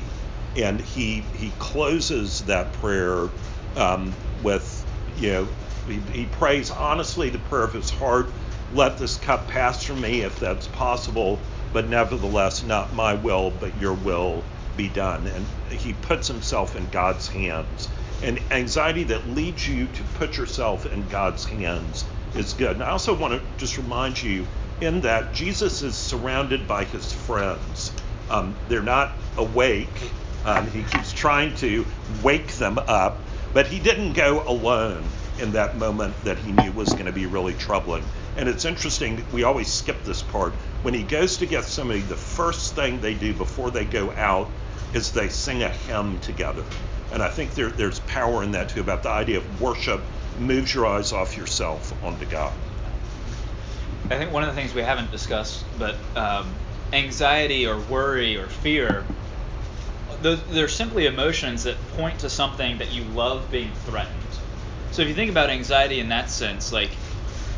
And 0.56 0.80
he, 0.80 1.26
he 1.38 1.52
closes 1.60 2.45
that 2.45 2.71
prayer 2.73 3.28
um, 3.76 4.13
with, 4.43 4.86
you 5.17 5.32
know, 5.32 5.47
he, 5.88 6.00
he 6.13 6.26
prays 6.26 6.71
honestly 6.71 7.30
the 7.30 7.39
prayer 7.39 7.63
of 7.63 7.73
his 7.73 7.89
heart 7.89 8.30
let 8.73 8.97
this 8.97 9.17
cup 9.17 9.47
pass 9.47 9.84
from 9.84 10.02
me 10.02 10.21
if 10.21 10.39
that's 10.39 10.67
possible, 10.67 11.39
but 11.73 11.88
nevertheless, 11.88 12.63
not 12.63 12.93
my 12.93 13.13
will, 13.13 13.51
but 13.51 13.77
your 13.77 13.93
will 13.93 14.43
be 14.75 14.89
done. 14.89 15.27
And 15.27 15.45
he 15.71 15.93
puts 15.93 16.27
himself 16.27 16.75
in 16.75 16.88
God's 16.89 17.27
hands. 17.27 17.89
And 18.21 18.39
anxiety 18.51 19.03
that 19.06 19.27
leads 19.27 19.67
you 19.67 19.88
to 19.88 20.03
put 20.03 20.38
yourself 20.38 20.86
in 20.86 21.08
God's 21.08 21.45
hands 21.45 22.06
is 22.34 22.53
good. 22.53 22.71
And 22.71 22.84
I 22.84 22.89
also 22.89 23.15
want 23.15 23.34
to 23.34 23.41
just 23.58 23.77
remind 23.77 24.21
you 24.21 24.47
in 24.82 25.01
that 25.01 25.34
Jesus 25.34 25.82
is 25.82 25.95
surrounded 25.95 26.67
by 26.67 26.86
his 26.86 27.12
friends. 27.12 27.91
Um, 28.30 28.56
they're 28.67 28.82
not 28.82 29.17
awake. 29.38 30.13
Um, 30.45 30.67
he 30.67 30.84
keeps 30.84 31.12
trying 31.12 31.56
to 31.56 31.86
wake 32.23 32.53
them 32.56 32.77
up, 32.88 33.27
but 33.53 33.67
he 33.67 33.80
didn't 33.80 34.13
go 34.13 34.43
alone 34.47 35.03
in 35.39 35.52
that 35.54 35.78
moment 35.78 36.15
that 36.23 36.38
he 36.38 36.52
knew 36.52 36.71
was 36.71 36.89
going 36.93 37.06
to 37.06 37.12
be 37.12 37.26
really 37.26 37.54
troubling. 37.54 38.04
And 38.36 38.47
it's 38.47 38.65
interesting, 38.65 39.23
we 39.32 39.43
always 39.43 39.67
skip 39.67 40.04
this 40.04 40.21
part. 40.21 40.54
When 40.84 40.93
he 40.93 41.04
goes 41.04 41.38
to 41.38 41.45
Gethsemane, 41.45 42.08
the 42.08 42.15
first 42.15 42.76
thing 42.76 43.02
they 43.02 43.13
do 43.13 43.34
before 43.34 43.71
they 43.71 43.86
go 43.86 44.12
out 44.12 44.50
is 44.93 45.12
they 45.12 45.30
sing 45.30 45.63
a 45.63 45.69
hymn 45.69 46.19
together. 46.19 46.63
And 47.12 47.23
I 47.23 47.30
think 47.30 47.54
there, 47.54 47.69
there's 47.69 48.00
power 48.02 48.43
in 48.43 48.52
that 48.52 48.69
too 48.69 48.82
about 48.82 49.04
the 49.04 49.10
idea 49.10 49.38
of 49.38 49.62
worship 49.62 50.02
moves 50.39 50.73
your 50.73 50.86
eyes 50.86 51.13
off 51.13 51.38
yourself 51.38 51.93
onto 52.04 52.26
God. 52.26 52.54
I 54.10 54.17
think 54.17 54.32
one 54.32 54.43
of 54.43 54.50
the 54.50 54.56
things 54.56 54.73
we 54.73 54.82
haven't 54.82 55.12
discussed, 55.12 55.65
but 55.78 55.97
um, 56.15 56.54
anxiety 56.93 57.67
or 57.67 57.78
worry 57.78 58.38
or 58.38 58.47
fear, 58.47 59.06
they're 60.21 60.67
simply 60.67 61.06
emotions 61.06 61.63
that 61.63 61.78
point 61.95 62.19
to 62.19 62.30
something 62.30 62.78
that 62.78 62.91
you 62.91 63.04
love 63.04 63.52
being 63.52 63.71
threatened. 63.71 64.16
So 64.97 65.03
if 65.03 65.10
you 65.10 65.13
think 65.13 65.29
about 65.29 65.51
anxiety 65.51 65.99
in 65.99 66.10
that 66.10 66.31
sense, 66.31 66.71
like 66.71 66.89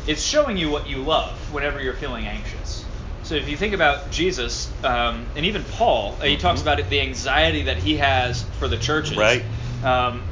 it's 0.06 0.22
showing 0.22 0.58
you 0.58 0.68
what 0.68 0.86
you 0.90 0.98
love 0.98 1.38
whenever 1.50 1.80
you're 1.80 1.94
feeling 1.94 2.26
anxious. 2.26 2.84
So 3.22 3.34
if 3.34 3.48
you 3.48 3.56
think 3.56 3.72
about 3.72 4.10
Jesus 4.10 4.70
um, 4.84 5.26
and 5.34 5.46
even 5.46 5.64
Paul, 5.64 6.18
uh, 6.20 6.24
he 6.26 6.32
Mm-hmm. 6.34 6.42
talks 6.42 6.60
about 6.60 6.80
it, 6.80 6.90
the 6.90 7.00
anxiety 7.00 7.62
that 7.62 7.78
he 7.78 7.96
has 7.96 8.42
for 8.42 8.68
the 8.68 8.76
churches. 8.76 9.16
Right. 9.16 9.42
Um, 9.82 10.22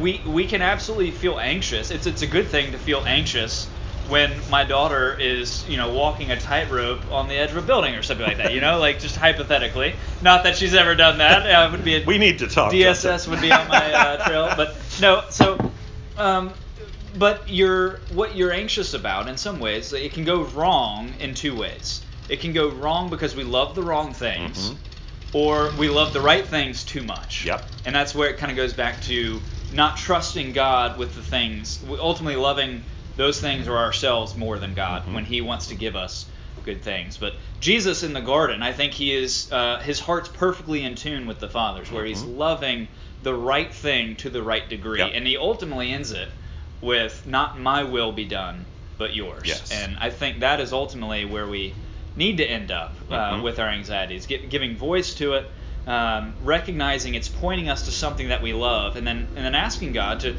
we 0.00 0.22
we 0.24 0.46
can 0.46 0.62
absolutely 0.62 1.10
feel 1.10 1.36
anxious. 1.40 1.90
It's 1.90 2.06
it's 2.06 2.22
a 2.22 2.28
good 2.28 2.46
thing 2.46 2.70
to 2.72 2.78
feel 2.78 3.02
anxious 3.04 3.66
when 4.08 4.30
my 4.48 4.62
daughter 4.62 5.14
is 5.18 5.68
you 5.68 5.76
know 5.76 5.92
walking 5.94 6.30
a 6.30 6.38
tightrope 6.38 7.10
on 7.10 7.26
the 7.26 7.34
edge 7.34 7.50
of 7.50 7.56
a 7.56 7.62
building 7.62 7.96
or 7.96 8.02
something 8.02 8.24
like 8.24 8.36
that. 8.38 8.52
You 8.52 8.60
know, 8.60 8.78
like 8.86 9.00
just 9.00 9.16
hypothetically. 9.16 9.96
Not 10.22 10.44
that 10.44 10.56
she's 10.56 10.74
ever 10.74 10.94
done 10.94 11.18
that. 11.18 11.44
Uh, 11.44 11.70
would 11.72 11.84
be 11.84 11.96
a, 11.96 12.06
We 12.06 12.18
need 12.18 12.38
to 12.38 12.46
talk. 12.46 12.72
DSS 12.72 13.26
would 13.26 13.40
be 13.40 13.50
on 13.50 13.66
my 13.68 13.92
uh, 13.92 14.16
trail, 14.24 14.52
but 14.56 14.76
no. 15.00 15.24
So, 15.30 15.58
um, 16.16 16.54
but 17.14 17.48
you're 17.48 18.00
what 18.08 18.36
you're 18.36 18.52
anxious 18.52 18.94
about 18.94 19.28
in 19.28 19.36
some 19.36 19.58
ways. 19.58 19.92
It 19.92 20.12
can 20.12 20.24
go 20.24 20.42
wrong 20.42 21.14
in 21.18 21.34
two 21.34 21.56
ways. 21.56 22.02
It 22.28 22.40
can 22.40 22.52
go 22.52 22.68
wrong 22.68 23.10
because 23.10 23.36
we 23.36 23.44
love 23.44 23.74
the 23.74 23.82
wrong 23.82 24.12
things, 24.12 24.70
Mhm. 24.70 24.78
or 25.32 25.72
we 25.78 25.88
love 25.88 26.12
the 26.12 26.20
right 26.20 26.46
things 26.46 26.84
too 26.84 27.02
much. 27.02 27.44
Yep. 27.44 27.70
And 27.84 27.94
that's 27.94 28.14
where 28.14 28.28
it 28.30 28.38
kind 28.38 28.50
of 28.50 28.56
goes 28.56 28.72
back 28.72 29.02
to 29.02 29.40
not 29.70 29.96
trusting 29.96 30.52
God 30.52 30.98
with 30.98 31.14
the 31.14 31.22
things, 31.22 31.82
ultimately 32.00 32.36
loving 32.36 32.84
those 33.16 33.40
things 33.40 33.68
or 33.68 33.78
ourselves 33.78 34.36
more 34.36 34.58
than 34.58 34.74
God 34.74 35.06
Mhm. 35.06 35.14
when 35.14 35.24
He 35.24 35.40
wants 35.40 35.68
to 35.68 35.74
give 35.74 35.96
us 35.96 36.26
good 36.64 36.82
things. 36.82 37.16
But 37.16 37.34
Jesus 37.60 38.02
in 38.02 38.12
the 38.12 38.20
garden, 38.20 38.62
I 38.62 38.72
think 38.72 38.92
He 38.92 39.14
is, 39.14 39.50
uh, 39.52 39.78
His 39.78 40.00
heart's 40.00 40.28
perfectly 40.28 40.82
in 40.82 40.96
tune 40.96 41.26
with 41.26 41.38
the 41.38 41.48
Father's, 41.48 41.90
where 41.90 42.04
He's 42.04 42.22
Mhm. 42.22 42.36
loving 42.36 42.88
the 43.22 43.34
right 43.34 43.72
thing 43.72 44.16
to 44.16 44.30
the 44.30 44.42
right 44.42 44.68
degree. 44.68 44.98
Yep. 44.98 45.10
And 45.14 45.26
He 45.26 45.36
ultimately 45.36 45.92
ends 45.92 46.12
it 46.12 46.28
with, 46.80 47.26
not 47.26 47.58
my 47.58 47.84
will 47.84 48.12
be 48.12 48.24
done, 48.24 48.66
but 48.98 49.14
yours. 49.14 49.42
Yes. 49.46 49.70
And 49.72 49.96
I 50.00 50.10
think 50.10 50.40
that 50.40 50.60
is 50.60 50.72
ultimately 50.72 51.24
where 51.24 51.46
we 51.46 51.74
need 52.14 52.38
to 52.38 52.44
end 52.44 52.70
up 52.70 52.94
uh, 53.10 53.32
Mhm. 53.34 53.42
with 53.42 53.58
our 53.58 53.68
anxieties, 53.68 54.26
gi- 54.26 54.46
giving 54.48 54.76
voice 54.76 55.14
to 55.14 55.34
it, 55.34 55.50
um, 55.86 56.34
recognizing 56.42 57.14
it's 57.14 57.28
pointing 57.28 57.68
us 57.68 57.84
to 57.84 57.90
something 57.90 58.28
that 58.28 58.42
we 58.42 58.52
love, 58.52 58.96
and 58.96 59.06
then 59.06 59.28
and 59.36 59.44
then 59.44 59.54
asking 59.54 59.92
God 59.92 60.20
to, 60.20 60.34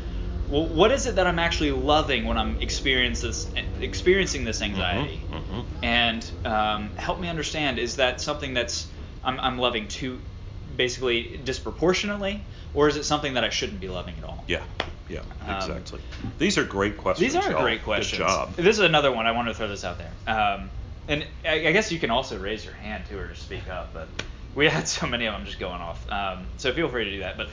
well, 0.49 0.65
what 0.67 0.91
is 0.91 1.05
it 1.05 1.15
that 1.15 1.27
I'm 1.27 1.39
actually 1.39 1.71
loving 1.71 2.25
when 2.25 2.37
I'm 2.37 2.57
this, 2.59 3.49
experiencing 3.79 4.43
this 4.43 4.61
anxiety, 4.61 5.21
Mhm, 5.31 5.43
mhm. 5.43 5.65
and 5.81 6.31
um, 6.45 6.91
help 6.97 7.19
me 7.19 7.27
understand 7.29 7.79
is 7.79 7.95
that 7.97 8.19
something 8.21 8.53
that's 8.53 8.87
I'm, 9.23 9.39
I'm 9.39 9.57
loving 9.57 9.87
too, 9.87 10.21
basically 10.77 11.39
disproportionately, 11.43 12.41
or 12.73 12.87
is 12.87 12.95
it 12.95 13.03
something 13.03 13.33
that 13.33 13.43
I 13.43 13.49
shouldn't 13.49 13.79
be 13.81 13.89
loving 13.89 14.15
at 14.17 14.23
all? 14.23 14.43
Yeah, 14.47 14.63
yeah, 15.09 15.19
Um, 15.47 15.55
exactly. 15.57 15.99
These 16.37 16.57
are 16.57 16.63
great 16.63 16.97
questions. 16.97 17.33
These 17.33 17.43
are 17.43 17.51
y'all. 17.51 17.61
great 17.63 17.83
questions. 17.83 18.19
Good 18.19 18.27
job. 18.27 18.55
This 18.55 18.77
is 18.77 18.79
another 18.79 19.11
one. 19.11 19.25
I 19.25 19.31
want 19.31 19.47
to 19.49 19.53
throw 19.53 19.67
this 19.67 19.83
out 19.83 19.97
there. 19.97 20.11
Um, 20.27 20.69
and 21.07 21.25
I, 21.45 21.67
I 21.67 21.71
guess 21.71 21.91
you 21.91 21.99
can 21.99 22.11
also 22.11 22.37
raise 22.37 22.63
your 22.63 22.73
hand 22.75 23.05
too 23.09 23.17
or 23.17 23.33
speak 23.35 23.67
up, 23.69 23.93
but 23.93 24.07
we 24.55 24.67
had 24.67 24.87
so 24.87 25.07
many 25.07 25.25
of 25.25 25.33
them 25.33 25.45
just 25.45 25.59
going 25.59 25.81
off. 25.81 26.09
Um, 26.11 26.45
so 26.57 26.71
feel 26.73 26.89
free 26.89 27.05
to 27.05 27.11
do 27.11 27.19
that. 27.19 27.37
But 27.37 27.49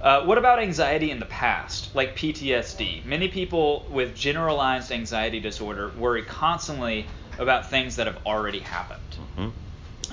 uh, 0.00 0.24
what 0.24 0.38
about 0.38 0.60
anxiety 0.60 1.10
in 1.10 1.18
the 1.18 1.26
past, 1.26 1.94
like 1.94 2.16
PTSD? 2.16 3.04
Many 3.04 3.28
people 3.28 3.84
with 3.90 4.14
generalized 4.14 4.92
anxiety 4.92 5.40
disorder 5.40 5.90
worry 5.98 6.22
constantly 6.22 7.06
about 7.38 7.70
things 7.70 7.96
that 7.96 8.06
have 8.06 8.18
already 8.26 8.60
happened. 8.60 9.00
Mhm. 9.36 9.52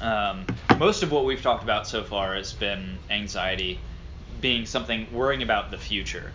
Um, 0.02 0.46
most 0.78 1.04
of 1.04 1.12
what 1.12 1.26
we've 1.26 1.42
talked 1.42 1.64
about 1.64 1.88
so 1.88 2.04
far 2.04 2.36
has 2.36 2.54
been 2.54 2.98
anxiety 3.10 3.80
being 4.42 4.66
something 4.66 5.08
worrying 5.12 5.44
about 5.44 5.72
the 5.72 5.78
future. 5.78 6.32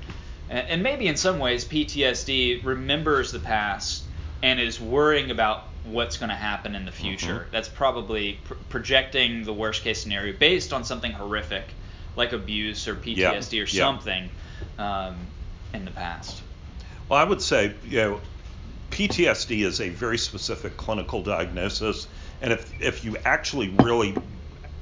And, 0.49 0.69
and 0.69 0.83
maybe 0.83 1.07
in 1.07 1.17
some 1.17 1.39
ways, 1.39 1.65
PTSD 1.65 2.65
remembers 2.65 3.33
the 3.33 3.39
past 3.39 4.05
and 4.43 4.59
is 4.59 4.81
worrying 4.81 5.31
about 5.31 5.65
what's 5.85 6.17
going 6.17 6.31
to 6.31 6.37
happen 6.37 6.75
in 6.75 6.85
the 6.85 6.93
future. 6.93 7.47
Mhm. 7.49 7.53
That's 7.53 7.69
probably 7.69 8.39
pr- 8.45 8.55
projecting 8.69 9.45
the 9.45 9.53
worst 9.53 9.83
case 9.83 10.03
scenario 10.03 10.33
based 10.37 10.73
on 10.73 10.85
something 10.85 11.13
horrific 11.13 11.65
like 12.17 12.33
abuse 12.33 12.89
or 12.89 12.95
PTSD 12.95 13.63
or 13.63 13.65
yeah. 13.65 13.67
something 13.67 14.31
um, 14.79 15.17
in 15.73 15.85
the 15.85 15.91
past. 15.91 16.43
Well, 17.09 17.19
I 17.19 17.25
would 17.25 17.43
say, 17.43 17.75
you 17.89 17.99
know, 17.99 18.21
PTSD 18.91 19.65
is 19.65 19.81
a 19.81 19.89
very 19.89 20.19
specific 20.19 20.77
clinical 20.77 21.23
diagnosis, 21.23 22.09
and 22.41 22.53
if 22.53 22.81
if 22.81 23.05
you 23.05 23.17
actually 23.25 23.69
really 23.69 24.15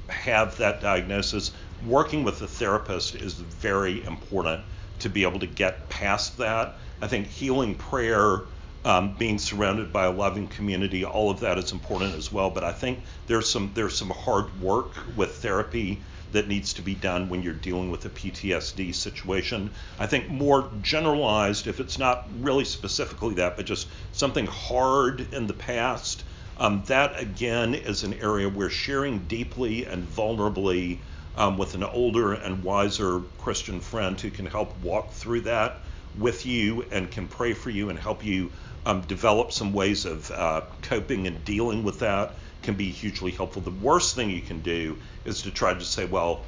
have 0.07 0.57
that 0.57 0.81
diagnosis, 0.81 1.51
working 1.85 2.23
with 2.23 2.41
a 2.41 2.47
therapist 2.47 3.15
is 3.15 3.33
very 3.33 4.03
important 4.05 4.63
to 4.99 5.09
be 5.09 5.23
able 5.23 5.39
to 5.39 5.47
get 5.47 5.89
past 5.89 6.37
that. 6.37 6.75
I 7.01 7.07
think 7.07 7.27
healing 7.27 7.75
prayer, 7.75 8.41
um, 8.83 9.15
being 9.17 9.37
surrounded 9.37 9.93
by 9.93 10.05
a 10.05 10.11
loving 10.11 10.47
community, 10.47 11.05
all 11.05 11.29
of 11.29 11.39
that 11.41 11.57
is 11.57 11.71
important 11.71 12.15
as 12.15 12.31
well. 12.31 12.49
But 12.49 12.63
I 12.63 12.71
think 12.71 12.99
there's 13.27 13.49
some 13.49 13.71
there's 13.73 13.97
some 13.97 14.09
hard 14.09 14.61
work 14.61 14.91
with 15.15 15.35
therapy 15.35 16.01
that 16.31 16.47
needs 16.47 16.73
to 16.73 16.81
be 16.81 16.93
done 16.93 17.27
when 17.27 17.41
you're 17.41 17.53
dealing 17.53 17.89
with 17.89 18.05
a 18.05 18.09
PTSD 18.09 18.93
situation. 18.93 19.71
I 19.97 20.05
think 20.05 20.29
more 20.29 20.69
generalized, 20.81 21.65
if 21.65 21.79
it's 21.79 21.97
not 21.97 22.27
really 22.39 22.65
specifically 22.65 23.35
that, 23.35 23.57
but 23.57 23.65
just 23.65 23.87
something 24.11 24.45
hard 24.45 25.33
in 25.33 25.47
the 25.47 25.53
past, 25.53 26.23
um, 26.59 26.83
that 26.87 27.19
again 27.19 27.73
is 27.73 28.03
an 28.03 28.13
area 28.15 28.49
where 28.49 28.69
sharing 28.69 29.19
deeply 29.19 29.85
and 29.85 30.05
vulnerably 30.07 30.99
um, 31.35 31.57
with 31.57 31.73
an 31.73 31.83
older 31.83 32.33
and 32.33 32.63
wiser 32.63 33.21
Christian 33.39 33.79
friend 33.79 34.19
who 34.19 34.29
can 34.29 34.45
help 34.45 34.77
walk 34.83 35.11
through 35.11 35.41
that 35.41 35.77
with 36.17 36.45
you 36.45 36.85
and 36.91 37.09
can 37.09 37.27
pray 37.27 37.53
for 37.53 37.69
you 37.69 37.89
and 37.89 37.97
help 37.97 38.25
you 38.25 38.51
um, 38.85 39.01
develop 39.01 39.53
some 39.53 39.71
ways 39.71 40.05
of 40.05 40.29
uh, 40.31 40.61
coping 40.81 41.27
and 41.27 41.43
dealing 41.45 41.83
with 41.83 41.99
that 41.99 42.35
can 42.61 42.75
be 42.75 42.89
hugely 42.89 43.31
helpful. 43.31 43.61
The 43.61 43.71
worst 43.71 44.15
thing 44.15 44.29
you 44.29 44.41
can 44.41 44.59
do 44.59 44.97
is 45.23 45.43
to 45.43 45.51
try 45.51 45.73
to 45.73 45.83
say, 45.83 46.05
well, 46.05 46.43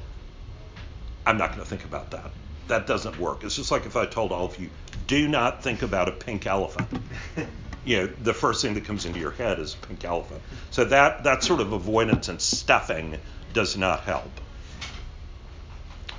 I'm 1.24 1.38
not 1.38 1.50
going 1.50 1.62
to 1.62 1.68
think 1.68 1.84
about 1.84 2.10
that. 2.10 2.30
That 2.68 2.86
doesn't 2.86 3.18
work. 3.18 3.44
It's 3.44 3.56
just 3.56 3.70
like 3.70 3.86
if 3.86 3.96
I 3.96 4.06
told 4.06 4.30
all 4.32 4.46
of 4.46 4.58
you, 4.58 4.68
do 5.06 5.26
not 5.26 5.62
think 5.62 5.82
about 5.82 6.08
a 6.08 6.12
pink 6.12 6.46
elephant. 6.46 6.88
you 7.84 7.96
know, 7.98 8.06
the 8.06 8.34
first 8.34 8.62
thing 8.62 8.74
that 8.74 8.84
comes 8.84 9.06
into 9.06 9.18
your 9.18 9.32
head 9.32 9.58
is 9.58 9.74
pink 9.74 10.04
elephant. 10.04 10.40
So 10.70 10.84
that 10.84 11.24
that 11.24 11.42
sort 11.42 11.60
of 11.60 11.72
avoidance 11.72 12.28
and 12.28 12.40
stuffing 12.40 13.18
does 13.52 13.76
not 13.76 14.00
help. 14.00 14.30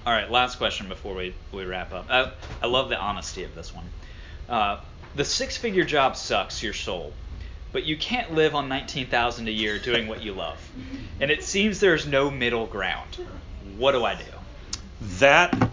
All 0.06 0.14
right, 0.14 0.30
last 0.30 0.58
question 0.58 0.90
before 0.90 1.16
we, 1.16 1.34
we 1.54 1.64
wrap 1.64 1.94
up. 1.94 2.08
I, 2.10 2.32
I 2.62 2.68
love 2.68 2.90
the 2.90 3.00
honesty 3.00 3.46
of 3.46 3.56
this 3.56 3.74
one. 3.74 3.86
Uh, 4.50 4.82
the 5.16 5.24
six-figure 5.24 5.86
job 5.86 6.18
sucks 6.18 6.62
your 6.62 6.74
soul 6.74 7.14
but 7.74 7.84
you 7.86 7.98
can't 7.98 8.34
live 8.34 8.56
on 8.56 8.70
19,000 8.70 9.48
a 9.48 9.52
year 9.52 9.80
doing 9.80 10.08
what 10.08 10.24
you 10.24 10.32
love. 10.32 10.58
And 11.20 11.30
it 11.32 11.44
seems 11.44 11.80
there's 11.80 12.06
no 12.06 12.30
middle 12.30 12.68
ground. 12.68 13.18
What 13.78 13.94
do 13.94 14.06
I 14.06 14.14
do? 14.14 14.24
That 15.18 15.72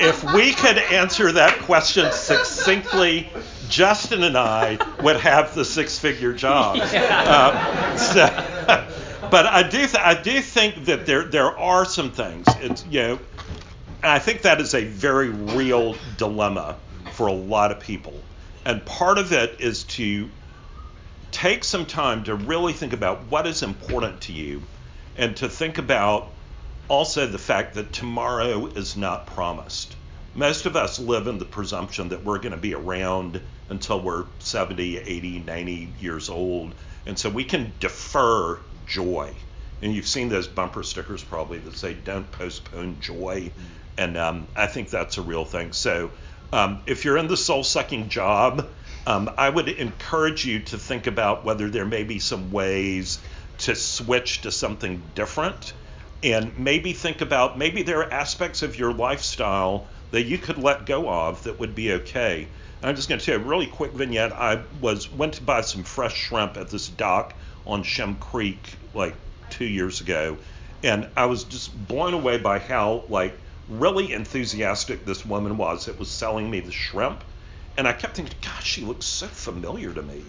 if 0.00 0.22
we 0.34 0.52
could 0.52 0.78
answer 0.78 1.32
that 1.32 1.58
question 1.60 2.12
succinctly, 2.12 3.30
Justin 3.68 4.22
and 4.22 4.36
I 4.36 4.78
would 5.02 5.16
have 5.16 5.54
the 5.54 5.64
six-figure 5.64 6.32
job. 6.34 6.76
Yeah. 6.76 7.74
Uh, 7.88 7.96
so, 7.96 9.28
but 9.30 9.46
I 9.46 9.62
do 9.62 9.78
th- 9.78 9.94
I 9.96 10.20
do 10.20 10.40
think 10.40 10.86
that 10.86 11.06
there 11.06 11.24
there 11.24 11.58
are 11.58 11.84
some 11.84 12.10
things. 12.10 12.46
It's 12.60 12.84
you 12.86 13.00
know, 13.00 13.18
I 14.02 14.18
think 14.18 14.42
that 14.42 14.60
is 14.60 14.74
a 14.74 14.84
very 14.84 15.28
real 15.28 15.94
dilemma 16.16 16.76
for 17.12 17.26
a 17.26 17.32
lot 17.32 17.72
of 17.72 17.80
people. 17.80 18.14
And 18.64 18.84
part 18.84 19.18
of 19.18 19.32
it 19.32 19.60
is 19.60 19.84
to 19.84 20.28
take 21.30 21.64
some 21.64 21.86
time 21.86 22.24
to 22.24 22.34
really 22.34 22.72
think 22.72 22.92
about 22.92 23.24
what 23.24 23.46
is 23.46 23.62
important 23.62 24.22
to 24.22 24.32
you 24.32 24.62
and 25.16 25.36
to 25.38 25.48
think 25.48 25.78
about 25.78 26.28
also 26.88 27.26
the 27.26 27.38
fact 27.38 27.74
that 27.74 27.92
tomorrow 27.92 28.66
is 28.66 28.96
not 28.96 29.26
promised. 29.26 29.94
Most 30.38 30.66
of 30.66 30.76
us 30.76 31.00
live 31.00 31.26
in 31.26 31.38
the 31.38 31.44
presumption 31.44 32.10
that 32.10 32.22
we're 32.22 32.38
going 32.38 32.52
to 32.52 32.56
be 32.56 32.72
around 32.72 33.40
until 33.70 34.00
we're 34.00 34.24
70, 34.38 34.98
80, 34.98 35.40
90 35.40 35.92
years 35.98 36.28
old. 36.28 36.76
And 37.06 37.18
so 37.18 37.28
we 37.28 37.42
can 37.42 37.72
defer 37.80 38.60
joy. 38.86 39.34
And 39.82 39.92
you've 39.92 40.06
seen 40.06 40.28
those 40.28 40.46
bumper 40.46 40.84
stickers 40.84 41.24
probably 41.24 41.58
that 41.58 41.76
say, 41.76 41.94
don't 41.94 42.30
postpone 42.30 43.00
joy. 43.00 43.50
And 43.96 44.16
um, 44.16 44.46
I 44.54 44.68
think 44.68 44.90
that's 44.90 45.18
a 45.18 45.22
real 45.22 45.44
thing. 45.44 45.72
So 45.72 46.12
um, 46.52 46.82
if 46.86 47.04
you're 47.04 47.18
in 47.18 47.26
the 47.26 47.36
soul 47.36 47.64
sucking 47.64 48.08
job, 48.08 48.68
um, 49.08 49.28
I 49.36 49.50
would 49.50 49.68
encourage 49.68 50.46
you 50.46 50.60
to 50.60 50.78
think 50.78 51.08
about 51.08 51.44
whether 51.44 51.68
there 51.68 51.84
may 51.84 52.04
be 52.04 52.20
some 52.20 52.52
ways 52.52 53.18
to 53.58 53.74
switch 53.74 54.42
to 54.42 54.52
something 54.52 55.02
different 55.16 55.72
and 56.22 56.58
maybe 56.58 56.92
think 56.92 57.20
about 57.20 57.56
maybe 57.56 57.82
there 57.82 58.00
are 58.00 58.12
aspects 58.12 58.62
of 58.62 58.76
your 58.78 58.92
lifestyle 58.92 59.86
that 60.10 60.24
you 60.24 60.38
could 60.38 60.58
let 60.58 60.86
go 60.86 61.08
of 61.08 61.42
that 61.44 61.58
would 61.60 61.74
be 61.74 61.92
okay. 61.92 62.48
And 62.80 62.88
I'm 62.88 62.96
just 62.96 63.08
going 63.08 63.18
to 63.18 63.24
tell 63.24 63.38
you 63.38 63.44
a 63.44 63.48
really 63.48 63.66
quick 63.66 63.92
vignette. 63.92 64.32
I 64.32 64.62
was 64.80 65.10
went 65.12 65.34
to 65.34 65.42
buy 65.42 65.60
some 65.62 65.82
fresh 65.82 66.16
shrimp 66.16 66.56
at 66.56 66.70
this 66.70 66.88
dock 66.88 67.34
on 67.66 67.82
Shem 67.82 68.16
Creek 68.16 68.76
like 68.94 69.14
two 69.50 69.66
years 69.66 70.00
ago, 70.00 70.38
and 70.82 71.08
I 71.16 71.26
was 71.26 71.44
just 71.44 71.88
blown 71.88 72.14
away 72.14 72.38
by 72.38 72.58
how 72.58 73.04
like 73.08 73.38
really 73.68 74.12
enthusiastic 74.12 75.04
this 75.04 75.26
woman 75.26 75.56
was 75.56 75.86
that 75.86 75.98
was 75.98 76.10
selling 76.10 76.50
me 76.50 76.60
the 76.60 76.72
shrimp. 76.72 77.22
And 77.76 77.86
I 77.86 77.92
kept 77.92 78.16
thinking, 78.16 78.36
gosh, 78.42 78.66
she 78.66 78.80
looks 78.80 79.06
so 79.06 79.26
familiar 79.26 79.92
to 79.92 80.02
me. 80.02 80.24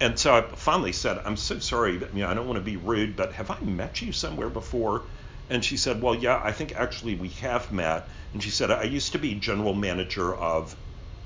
And 0.00 0.18
so 0.18 0.34
I 0.34 0.42
finally 0.42 0.92
said, 0.92 1.20
I'm 1.24 1.36
so 1.36 1.58
sorry, 1.58 1.96
but, 1.96 2.14
you 2.14 2.22
know, 2.22 2.28
I 2.28 2.34
don't 2.34 2.46
want 2.46 2.58
to 2.58 2.64
be 2.64 2.76
rude, 2.76 3.16
but 3.16 3.32
have 3.32 3.50
I 3.50 3.58
met 3.60 4.00
you 4.02 4.12
somewhere 4.12 4.50
before? 4.50 5.02
And 5.50 5.64
she 5.64 5.76
said, 5.76 6.02
Well, 6.02 6.14
yeah, 6.14 6.40
I 6.42 6.52
think 6.52 6.74
actually 6.76 7.14
we 7.14 7.28
have 7.40 7.72
met. 7.72 8.08
And 8.32 8.42
she 8.42 8.50
said, 8.50 8.70
I 8.70 8.84
used 8.84 9.12
to 9.12 9.18
be 9.18 9.34
general 9.34 9.74
manager 9.74 10.34
of 10.34 10.76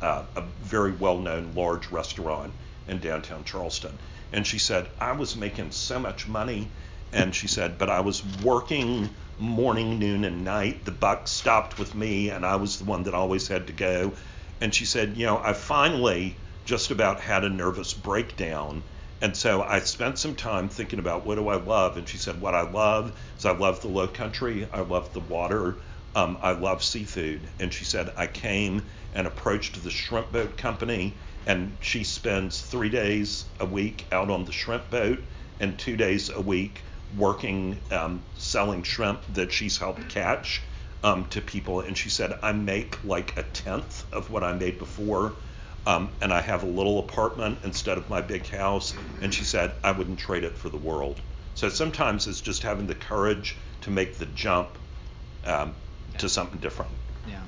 uh, 0.01 0.25
a 0.37 0.43
very 0.61 0.93
well 0.93 1.19
known 1.19 1.53
large 1.55 1.91
restaurant 1.91 2.55
in 2.87 2.99
downtown 2.99 3.45
Charleston. 3.45 3.99
And 4.33 4.47
she 4.47 4.59
said, 4.59 4.89
I 4.99 5.13
was 5.13 5.37
making 5.37 5.73
so 5.73 5.99
much 5.99 6.27
money. 6.27 6.69
And 7.13 7.35
she 7.35 7.47
said, 7.47 7.79
But 7.79 7.91
I 7.91 8.01
was 8.01 8.25
working 8.43 9.15
morning, 9.37 9.99
noon, 9.99 10.25
and 10.25 10.45
night. 10.45 10.85
The 10.85 10.93
buck 10.93 11.29
stopped 11.29 11.79
with 11.79 11.95
me, 11.95 12.31
and 12.31 12.47
I 12.47 12.57
was 12.57 12.79
the 12.79 12.85
one 12.85 13.03
that 13.03 13.15
always 13.15 13.49
had 13.49 13.67
to 13.67 13.73
go. 13.73 14.15
And 14.61 14.75
she 14.75 14.85
said, 14.85 15.17
You 15.17 15.27
know, 15.27 15.39
I 15.39 15.53
finally 15.53 16.39
just 16.65 16.91
about 16.91 17.21
had 17.21 17.45
a 17.45 17.51
nervous 17.51 17.93
breakdown. 17.93 18.85
And 19.21 19.37
so 19.37 19.63
I 19.63 19.81
spent 19.81 20.19
some 20.19 20.35
time 20.35 20.69
thinking 20.69 20.99
about 20.99 21.27
what 21.27 21.37
do 21.37 21.49
I 21.49 21.57
love. 21.57 21.97
And 21.97 22.09
she 22.09 22.19
said, 22.19 22.41
What 22.41 22.55
I 22.55 22.69
love 22.69 23.13
is 23.39 23.45
I 23.45 23.53
love 23.53 23.81
the 23.81 23.89
low 23.89 24.09
country, 24.09 24.69
I 24.73 24.81
love 24.81 25.13
the 25.13 25.21
water, 25.21 25.81
um, 26.15 26.39
I 26.43 26.53
love 26.53 26.83
seafood. 26.83 27.49
And 27.59 27.73
she 27.73 27.85
said, 27.85 28.13
I 28.17 28.27
came 28.27 28.83
and 29.15 29.27
approached 29.27 29.83
the 29.83 29.91
shrimp 29.91 30.33
boat 30.33 30.57
company, 30.57 31.15
and 31.47 31.77
she 31.81 32.05
spends 32.05 32.61
three 32.61 32.91
days 32.91 33.47
a 33.61 33.67
week 33.67 34.07
out 34.13 34.31
on 34.31 34.45
the 34.45 34.53
shrimp 34.53 34.91
boat 34.91 35.19
and 35.61 35.79
two 35.79 35.97
days 35.97 36.31
a 36.31 36.41
week 36.41 36.83
working 37.17 37.79
um, 37.91 38.23
selling 38.35 38.83
shrimp 38.83 39.23
that 39.35 39.53
she's 39.53 39.79
helped 39.79 40.09
catch 40.09 40.63
um, 41.03 41.27
to 41.27 41.41
people, 41.41 41.81
and 41.81 41.97
she 41.97 42.09
said, 42.09 42.39
I 42.43 42.53
make 42.53 43.03
like 43.05 43.37
a 43.37 43.43
tenth 43.43 44.05
of 44.13 44.31
what 44.31 44.45
I 44.45 44.53
made 44.53 44.79
before. 44.79 45.35
Um, 45.85 46.11
and 46.21 46.33
I 46.33 46.41
have 46.41 46.63
a 46.63 46.67
little 46.67 47.01
apartment 47.01 47.59
instead 47.65 47.99
of 47.99 48.09
my 48.09 48.21
big 48.21 48.47
house. 48.49 48.95
And 49.21 49.35
she 49.35 49.43
said, 49.45 49.75
I 49.83 49.91
wouldn't 49.91 50.21
trade 50.21 50.45
it 50.45 50.57
for 50.57 50.69
the 50.69 50.79
world. 50.79 51.21
So 51.55 51.69
sometimes 51.69 52.29
it's 52.29 52.41
just 52.41 52.63
having 52.63 52.87
the 52.87 52.95
courage 52.95 53.57
to 53.83 53.91
make 53.91 54.17
the 54.17 54.27
jump 54.27 54.79
um. 55.45 55.75
To 56.19 56.29
something 56.29 56.61
different. 56.61 56.91
Yeah. 57.29 57.41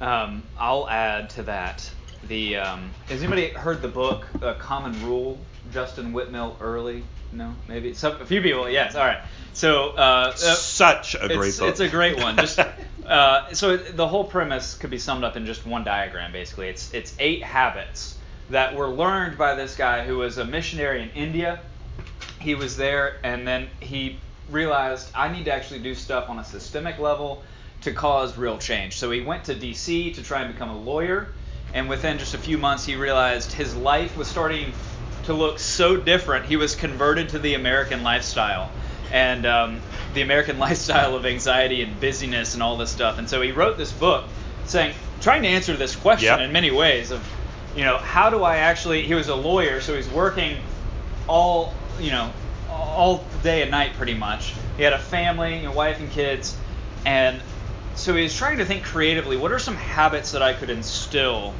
Um, 0.00 0.42
I'll 0.58 0.88
add 0.88 1.30
to 1.30 1.42
that. 1.44 1.88
The 2.28 2.56
um, 2.56 2.90
has 3.08 3.20
anybody 3.20 3.48
heard 3.48 3.82
the 3.82 3.88
book 3.88 4.26
A 4.42 4.54
Common 4.54 4.92
Rule? 5.04 5.38
Justin 5.72 6.12
Whitmel 6.12 6.56
Earley. 6.60 7.04
no, 7.32 7.54
maybe 7.68 7.94
some 7.94 8.20
a 8.20 8.26
few 8.26 8.42
people. 8.42 8.68
Yes, 8.68 8.94
all 8.94 9.06
right. 9.06 9.20
So 9.52 9.90
uh, 9.90 10.34
such 10.34 11.14
a 11.14 11.28
great 11.28 11.48
it's, 11.48 11.58
book. 11.58 11.68
It's 11.70 11.80
a 11.80 11.88
great 11.88 12.18
one. 12.18 12.36
Just 12.36 12.58
uh, 13.06 13.52
so 13.54 13.76
the 13.76 14.06
whole 14.06 14.24
premise 14.24 14.74
could 14.74 14.90
be 14.90 14.98
summed 14.98 15.24
up 15.24 15.36
in 15.36 15.46
just 15.46 15.66
one 15.66 15.84
diagram. 15.84 16.32
Basically, 16.32 16.68
it's 16.68 16.92
it's 16.92 17.14
eight 17.18 17.42
habits 17.42 18.16
that 18.50 18.74
were 18.74 18.88
learned 18.88 19.38
by 19.38 19.54
this 19.54 19.76
guy 19.76 20.04
who 20.04 20.18
was 20.18 20.38
a 20.38 20.44
missionary 20.44 21.02
in 21.02 21.10
India. 21.10 21.60
He 22.40 22.54
was 22.54 22.76
there, 22.76 23.18
and 23.22 23.46
then 23.46 23.68
he 23.80 24.18
realized 24.50 25.10
I 25.14 25.28
need 25.28 25.44
to 25.46 25.52
actually 25.52 25.80
do 25.80 25.94
stuff 25.94 26.28
on 26.28 26.38
a 26.38 26.44
systemic 26.44 26.98
level 26.98 27.42
to 27.82 27.92
cause 27.92 28.36
real 28.36 28.58
change. 28.58 28.98
So 28.98 29.10
he 29.10 29.20
went 29.20 29.44
to 29.44 29.54
D.C. 29.54 30.12
to 30.12 30.22
try 30.22 30.42
and 30.42 30.52
become 30.52 30.70
a 30.70 30.78
lawyer, 30.78 31.28
and 31.72 31.88
within 31.88 32.18
just 32.18 32.34
a 32.34 32.38
few 32.38 32.58
months, 32.58 32.84
he 32.84 32.96
realized 32.96 33.52
his 33.52 33.74
life 33.76 34.16
was 34.16 34.28
starting 34.28 34.72
to 35.24 35.34
look 35.34 35.58
so 35.58 35.96
different. 35.96 36.46
He 36.46 36.56
was 36.56 36.74
converted 36.74 37.30
to 37.30 37.38
the 37.38 37.54
American 37.54 38.02
lifestyle 38.02 38.70
and 39.12 39.46
um, 39.46 39.80
the 40.14 40.22
American 40.22 40.58
lifestyle 40.66 41.14
of 41.14 41.26
anxiety 41.26 41.82
and 41.82 41.98
busyness 42.00 42.54
and 42.54 42.62
all 42.62 42.76
this 42.76 42.90
stuff. 42.90 43.18
And 43.18 43.28
so 43.28 43.40
he 43.40 43.52
wrote 43.52 43.76
this 43.76 43.92
book 43.92 44.24
saying, 44.64 44.94
trying 45.20 45.42
to 45.42 45.48
answer 45.48 45.76
this 45.76 45.94
question 45.94 46.26
yep. 46.26 46.40
in 46.40 46.52
many 46.52 46.70
ways 46.70 47.10
of, 47.10 47.26
you 47.76 47.84
know, 47.84 47.98
how 47.98 48.30
do 48.30 48.42
I 48.42 48.58
actually? 48.58 49.02
He 49.02 49.14
was 49.14 49.28
a 49.28 49.34
lawyer, 49.34 49.80
so 49.80 49.94
he's 49.94 50.08
working 50.08 50.56
all, 51.28 51.72
you 52.00 52.10
know, 52.10 52.32
all 52.80 53.24
day 53.42 53.62
and 53.62 53.70
night 53.70 53.92
pretty 53.94 54.14
much. 54.14 54.54
He 54.76 54.82
had 54.82 54.92
a 54.92 54.98
family, 54.98 55.64
a 55.64 55.72
wife 55.72 56.00
and 56.00 56.10
kids, 56.10 56.56
and 57.04 57.40
so 57.94 58.14
he 58.14 58.22
was 58.22 58.36
trying 58.36 58.58
to 58.58 58.64
think 58.64 58.84
creatively. 58.84 59.36
What 59.36 59.52
are 59.52 59.58
some 59.58 59.76
habits 59.76 60.32
that 60.32 60.42
I 60.42 60.52
could 60.54 60.70
instill 60.70 61.54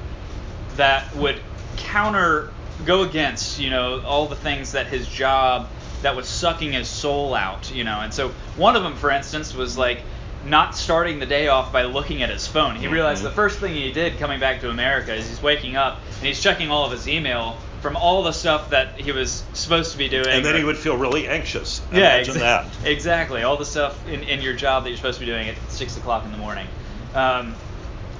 that 0.77 1.15
would 1.17 1.41
counter 1.77 2.53
go 2.85 3.03
against, 3.03 3.59
you 3.59 3.71
know, 3.71 4.01
all 4.03 4.27
the 4.27 4.37
things 4.37 4.73
that 4.73 4.87
his 4.87 5.07
job 5.07 5.69
that 6.03 6.17
was 6.17 6.27
sucking 6.27 6.73
his 6.73 6.89
soul 6.89 7.35
out, 7.35 7.75
you 7.75 7.85
know. 7.85 8.01
And 8.01 8.13
so 8.13 8.31
one 8.57 8.77
of 8.77 8.83
them, 8.83 8.97
for 8.97 9.11
instance, 9.11 9.55
was 9.55 9.77
like 9.77 10.01
not 10.47 10.75
starting 10.75 11.19
the 11.19 11.27
day 11.27 11.49
off 11.49 11.73
by 11.73 11.83
looking 11.83 12.23
at 12.23 12.31
his 12.31 12.47
phone. 12.47 12.77
He 12.77 12.87
realized 12.89 13.19
mm-hmm. 13.19 13.29
the 13.29 13.35
first 13.35 13.59
thing 13.59 13.75
he 13.75 13.93
did 13.93 14.19
coming 14.19 14.41
back 14.41 14.61
to 14.63 14.71
America 14.71 15.15
is 15.15 15.29
he's 15.29 15.43
waking 15.43 15.77
up 15.77 16.01
and 16.17 16.27
he's 16.27 16.41
checking 16.41 16.71
all 16.71 16.87
of 16.87 16.93
his 16.93 17.07
email 17.07 17.59
from 17.81 17.97
all 17.97 18.23
the 18.23 18.33
stuff 18.33 18.71
that 18.71 19.01
he 19.01 19.11
was 19.13 19.43
supposed 19.55 19.93
to 19.93 19.99
be 19.99 20.09
doing. 20.09 20.27
And 20.29 20.45
then 20.45 20.55
or- 20.55 20.59
he 20.59 20.65
would 20.65 20.77
feel 20.79 20.97
really 20.97 21.27
anxious. 21.29 21.81
yeah, 21.93 22.15
Imagine 22.17 22.35
exa- 22.35 22.39
that. 22.41 22.67
Exactly. 22.85 23.43
All 23.43 23.57
the 23.57 23.65
stuff 23.65 24.07
in, 24.09 24.23
in 24.25 24.43
your 24.43 24.53
job 24.55 24.85
that 24.85 24.91
you're 24.91 24.97
supposed 24.97 25.19
to 25.19 25.25
be 25.25 25.31
doing 25.33 25.49
at 25.49 25.57
six 25.71 25.97
o'clock 25.97 26.25
in 26.25 26.31
the 26.33 26.39
morning. 26.39 26.67
Um, 27.15 27.55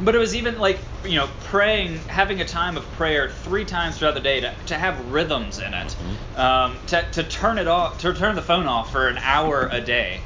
but 0.01 0.15
it 0.15 0.19
was 0.19 0.35
even 0.35 0.59
like 0.59 0.79
you 1.05 1.17
know 1.17 1.29
praying, 1.45 1.99
having 2.09 2.41
a 2.41 2.45
time 2.47 2.79
of 2.79 2.85
prayer 2.93 3.29
three 3.31 3.67
times 3.67 3.99
throughout 3.99 4.15
the 4.15 4.21
day 4.21 4.41
to, 4.41 4.55
to 4.67 4.75
have 4.75 5.13
rhythms 5.13 5.59
in 5.59 5.75
it, 5.75 5.89
Mm-hmm. 5.89 6.41
um, 6.41 6.77
to, 6.87 7.03
to 7.13 7.23
turn 7.25 7.59
it 7.59 7.69
off, 7.69 7.99
to 8.01 8.15
turn 8.15 8.35
the 8.35 8.43
phone 8.43 8.67
off 8.67 8.91
for 8.93 9.09
an 9.09 9.19
hour 9.19 9.69
a 9.71 9.81
day. 9.83 10.21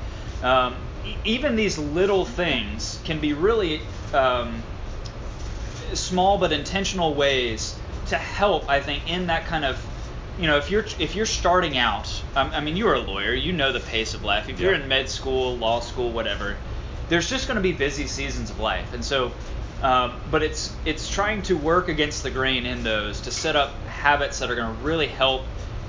Um, 0.44 0.76
even 1.24 1.56
these 1.56 1.76
little 1.76 2.24
things 2.24 3.00
can 3.04 3.18
be 3.18 3.32
really 3.32 3.80
um, 4.12 4.62
small 5.92 6.38
but 6.38 6.52
intentional 6.52 7.14
ways 7.14 7.76
to 8.06 8.16
help 8.16 8.68
i 8.68 8.80
think 8.80 9.08
in 9.10 9.26
that 9.28 9.46
kind 9.46 9.64
of 9.64 9.84
you 10.38 10.46
know 10.46 10.56
if 10.56 10.70
you're 10.70 10.84
if 10.98 11.14
you're 11.14 11.26
starting 11.26 11.76
out 11.76 12.22
um, 12.36 12.50
i 12.54 12.60
mean 12.60 12.76
you're 12.76 12.94
a 12.94 13.00
lawyer 13.00 13.32
you 13.32 13.52
know 13.52 13.72
the 13.72 13.80
pace 13.80 14.14
of 14.14 14.22
life 14.24 14.48
if 14.48 14.60
you're 14.60 14.72
Yeah. 14.74 14.82
in 14.82 14.88
med 14.88 15.08
school 15.08 15.56
law 15.56 15.80
school 15.80 16.12
whatever 16.12 16.56
there's 17.08 17.28
just 17.28 17.46
going 17.46 17.56
to 17.56 17.62
be 17.62 17.72
busy 17.72 18.06
seasons 18.06 18.50
of 18.50 18.58
life 18.58 18.92
and 18.92 19.04
so 19.04 19.32
um, 19.82 20.14
but 20.30 20.42
it's 20.42 20.74
it's 20.84 21.08
trying 21.08 21.42
to 21.42 21.56
work 21.56 21.88
against 21.88 22.22
the 22.22 22.30
grain 22.30 22.64
in 22.64 22.82
those 22.84 23.20
to 23.22 23.30
set 23.30 23.54
up 23.56 23.74
habits 23.86 24.38
that 24.38 24.50
are 24.50 24.54
going 24.54 24.74
to 24.76 24.82
really 24.82 25.08
help 25.08 25.44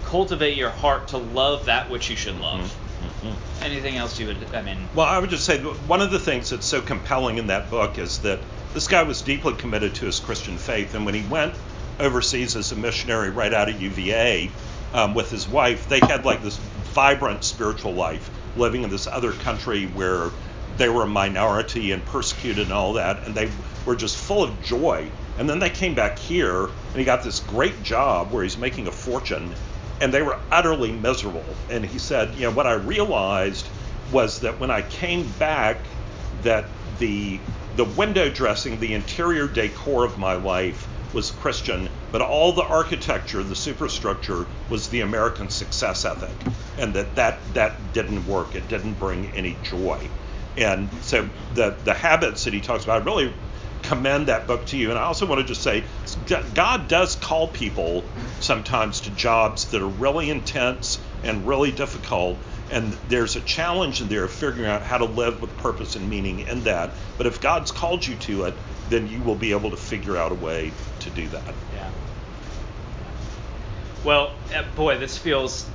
cultivate 0.05 0.55
your 0.57 0.70
heart 0.70 1.09
to 1.09 1.18
love 1.18 1.66
that 1.66 1.89
which 1.89 2.09
you 2.09 2.16
should 2.16 2.39
love 2.39 2.76
Mm-hmm. 2.95 3.63
anything 3.63 3.97
else 3.97 4.20
you 4.20 4.28
would 4.28 4.38
i 4.53 4.61
mean 4.61 4.78
Well, 4.95 5.05
I 5.05 5.20
would 5.20 5.30
just 5.30 5.45
say 5.45 5.59
one 5.61 6.01
of 6.01 6.11
the 6.11 6.18
things 6.20 6.49
that's 6.49 6.66
so 6.66 6.82
compelling 6.82 7.38
in 7.38 7.47
that 7.47 7.70
book 7.70 7.97
is 7.99 8.20
that 8.20 8.39
this 8.74 8.88
guy 8.88 9.03
was 9.03 9.22
deeply 9.22 9.53
committed 9.53 9.95
to 9.95 10.05
his 10.05 10.20
Christian 10.20 10.57
faith, 10.57 10.95
and 10.95 11.05
when 11.05 11.13
he 11.13 11.26
went 11.30 11.53
overseas 11.99 12.55
as 12.55 12.71
a 12.71 12.75
missionary 12.75 13.29
right 13.29 13.53
out 13.53 13.69
of 13.69 13.81
UVA 13.81 14.49
um, 14.93 15.13
with 15.13 15.29
his 15.29 15.47
wife, 15.47 15.87
they 15.89 15.99
had 15.99 16.25
like 16.25 16.41
this 16.41 16.57
vibrant 16.93 17.43
spiritual 17.43 17.93
life, 17.93 18.29
living 18.55 18.83
in 18.83 18.89
this 18.89 19.07
other 19.07 19.33
country 19.33 19.85
where 19.87 20.29
they 20.77 20.89
were 20.89 21.03
a 21.03 21.07
minority 21.07 21.91
and 21.91 22.05
persecuted 22.05 22.63
and 22.63 22.73
all 22.73 22.93
that, 22.93 23.25
and 23.25 23.35
they 23.35 23.49
were 23.85 23.95
just 23.95 24.17
full 24.17 24.43
of 24.43 24.63
joy. 24.63 25.09
And 25.37 25.49
then 25.49 25.59
they 25.59 25.69
came 25.69 25.93
back 25.93 26.17
here, 26.17 26.65
and 26.65 26.95
he 26.95 27.03
got 27.03 27.23
this 27.23 27.41
great 27.41 27.83
job 27.83 28.31
where 28.31 28.43
he's 28.43 28.57
making 28.57 28.87
a 28.87 28.91
fortune, 28.91 29.53
and 30.01 30.13
they 30.13 30.21
were 30.21 30.37
utterly 30.51 30.91
miserable. 30.91 31.43
And 31.69 31.85
he 31.85 31.99
said, 31.99 32.33
you 32.35 32.41
know, 32.41 32.51
what 32.51 32.67
I 32.67 32.73
realized 32.73 33.67
was 34.11 34.39
that 34.41 34.59
when 34.59 34.71
I 34.71 34.81
came 34.81 35.27
back, 35.39 35.77
that 36.43 36.65
the 36.99 37.39
the 37.75 37.85
window 37.85 38.29
dressing, 38.29 38.79
the 38.79 38.93
interior 38.93 39.47
decor 39.47 40.05
of 40.05 40.17
my 40.17 40.35
life 40.35 40.87
was 41.16 41.32
Christian, 41.32 41.89
but 42.11 42.22
all 42.22 42.51
the 42.51 42.63
architecture, 42.63 43.41
the 43.41 43.55
superstructure, 43.55 44.45
was 44.70 44.89
the 44.89 44.99
American 45.01 45.49
success 45.49 46.05
ethic, 46.05 46.36
and 46.78 46.93
that 46.93 47.16
that 47.16 47.39
that 47.53 47.93
didn't 47.93 48.28
work. 48.28 48.53
It 48.53 48.68
didn't 48.68 48.99
bring 48.99 49.32
any 49.32 49.57
joy. 49.63 49.97
And 50.57 50.89
so 51.01 51.28
the 51.53 51.76
the 51.86 51.93
habits 51.93 52.43
that 52.43 52.53
he 52.53 52.61
talks 52.61 52.84
about, 52.84 53.01
I 53.01 53.05
really 53.05 53.34
commend 53.84 54.28
that 54.28 54.47
book 54.47 54.66
to 54.68 54.78
you. 54.78 54.89
And 54.89 54.99
I 54.99 55.03
also 55.03 55.26
want 55.26 55.41
to 55.41 55.47
just 55.47 55.61
say, 55.61 55.84
God 56.53 56.88
does 56.88 57.16
call 57.16 57.47
people 57.47 58.03
sometimes 58.39 59.01
to 59.01 59.11
jobs 59.11 59.66
that 59.72 59.82
are 59.82 59.88
really 59.88 60.30
intense 60.30 60.99
and 61.24 61.47
really 61.47 61.72
difficult. 61.72 62.38
And 62.72 62.93
there's 63.09 63.36
a 63.36 63.41
challenge 63.41 64.01
in 64.01 64.07
there 64.07 64.24
of 64.24 64.32
figuring 64.32 64.70
out 64.70 64.82
how 64.82 64.97
to 64.97 65.05
live 65.05 65.41
with 65.41 65.55
purpose 65.57 65.95
and 65.95 66.09
meaning 66.09 66.39
in 66.39 66.63
that. 66.63 66.95
But 67.18 67.28
if 67.28 67.39
God's 67.39 67.72
called 67.72 68.05
you 68.05 68.16
to 68.16 68.45
it, 68.45 68.55
then 68.89 69.07
you 69.07 69.22
will 69.22 69.36
be 69.36 69.51
able 69.51 69.70
to 69.72 69.78
figure 69.78 70.18
out 70.18 70.32
a 70.32 70.36
way 70.36 70.72
to 71.01 71.09
do 71.11 71.28
that. 71.30 71.43
Yeah. 71.74 71.89
Well, 74.03 74.32
uh, 74.53 74.63
boy, 74.76 74.97
this 74.97 75.18
feels. 75.18 75.68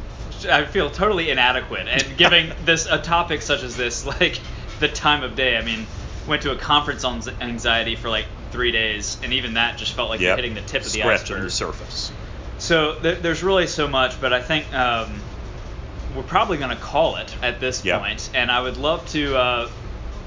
I 0.49 0.64
feel 0.64 0.88
totally 0.88 1.30
inadequate, 1.30 1.86
and 1.88 2.05
giving 2.16 2.53
this 2.64 2.86
a 2.86 2.99
topic 2.99 3.43
such 3.43 3.62
as 3.62 3.76
this, 3.76 4.07
like 4.07 4.41
the 4.78 4.88
time 4.88 5.22
of 5.22 5.36
day. 5.36 5.57
I 5.57 5.62
mean, 5.62 5.86
went 6.26 6.43
to 6.43 6.53
a 6.53 6.57
conference 6.57 7.05
on 7.05 7.20
anxiety 7.41 7.97
for 7.97 8.09
like 8.09 8.26
three 8.53 8.72
days, 8.72 9.18
and 9.22 9.32
even 9.32 9.55
that 9.55 9.78
just 9.78 9.95
felt 9.95 10.11
like 10.11 10.20
Yep. 10.20 10.36
hitting 10.36 10.55
the 10.55 10.61
tip 10.62 10.82
of 10.82 10.93
the 10.93 10.99
Scratching 11.01 11.36
iceberg. 11.36 11.43
the 11.43 11.51
surface. 11.51 12.12
So 12.59 12.95
th- 13.01 13.18
there's 13.20 13.43
really 13.43 13.66
so 13.66 13.88
much, 13.88 14.20
but 14.20 14.32
I 14.32 14.41
think 14.41 14.72
um, 14.74 15.20
we're 16.14 16.22
probably 16.22 16.58
going 16.58 16.70
to 16.70 16.82
call 16.82 17.16
it 17.16 17.34
at 17.42 17.61
this 17.61 17.84
Yeah. 17.84 17.98
point. 17.98 18.30
And 18.34 18.50
I 18.50 18.61
would 18.61 18.76
love 18.76 19.06
to 19.11 19.36
uh, 19.36 19.68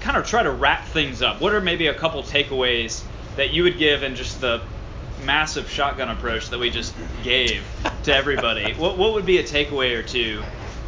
kind 0.01 0.17
of 0.17 0.25
try 0.25 0.43
to 0.43 0.51
wrap 0.51 0.86
things 0.86 1.21
up. 1.21 1.41
What 1.41 1.53
are 1.53 1.61
maybe 1.61 1.88
a 1.88 1.93
couple 1.93 2.23
takeaways 2.23 3.01
that 3.36 3.51
you 3.53 3.63
would 3.63 3.77
give 3.77 4.03
in 4.03 4.15
just 4.15 4.41
the 4.41 4.61
massive 5.25 5.69
shotgun 5.69 6.09
approach 6.09 6.49
that 6.49 6.59
we 6.59 6.69
just 6.69 6.93
gave 7.23 7.63
to 8.03 8.15
everybody? 8.15 8.73
what, 8.77 8.97
what 8.97 9.13
would 9.13 9.25
be 9.25 9.39
a 9.39 9.43
takeaway 9.43 9.97
or 9.97 10.03
two 10.03 10.43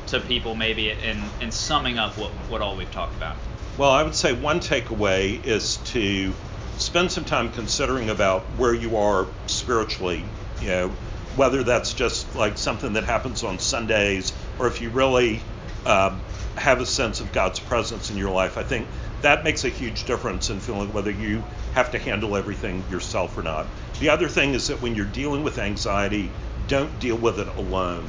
to 0.07 0.19
people 0.19 0.55
maybe 0.55 0.91
in, 0.91 1.17
in 1.41 1.51
summing 1.51 1.97
up 1.97 2.17
what, 2.17 2.29
what 2.49 2.61
all 2.61 2.75
we've 2.75 2.91
talked 2.91 3.15
about? 3.15 3.35
Well, 3.77 3.91
I 3.91 4.03
would 4.03 4.15
say 4.15 4.33
one 4.33 4.59
takeaway 4.59 5.43
is 5.43 5.77
to 5.77 6.33
spend 6.77 7.11
some 7.11 7.25
time 7.25 7.51
considering 7.51 8.09
about 8.09 8.43
where 8.57 8.73
you 8.73 8.97
are 8.97 9.27
spiritually, 9.47 10.23
you 10.61 10.67
know, 10.67 10.91
whether 11.35 11.63
that's 11.63 11.93
just 11.93 12.35
like 12.35 12.57
something 12.57 12.93
that 12.93 13.03
happens 13.03 13.43
on 13.43 13.59
Sundays 13.59 14.33
or 14.59 14.67
if 14.67 14.81
you 14.81 14.89
really 14.89 15.41
um, 15.85 16.19
have 16.55 16.81
a 16.81 16.85
sense 16.85 17.19
of 17.19 17.31
God's 17.31 17.59
presence 17.59 18.09
in 18.09 18.17
your 18.17 18.31
life. 18.31 18.57
I 18.57 18.63
think 18.63 18.87
that 19.21 19.43
makes 19.43 19.63
a 19.63 19.69
huge 19.69 20.05
difference 20.05 20.49
in 20.49 20.59
feeling 20.59 20.93
whether 20.93 21.11
you 21.11 21.43
have 21.73 21.91
to 21.91 21.99
handle 21.99 22.35
everything 22.35 22.83
yourself 22.89 23.37
or 23.37 23.43
not. 23.43 23.67
The 23.99 24.09
other 24.09 24.27
thing 24.27 24.53
is 24.53 24.67
that 24.67 24.81
when 24.81 24.95
you're 24.95 25.05
dealing 25.05 25.43
with 25.43 25.57
anxiety, 25.57 26.29
don't 26.67 26.99
deal 26.99 27.17
with 27.17 27.39
it 27.39 27.47
alone. 27.57 28.05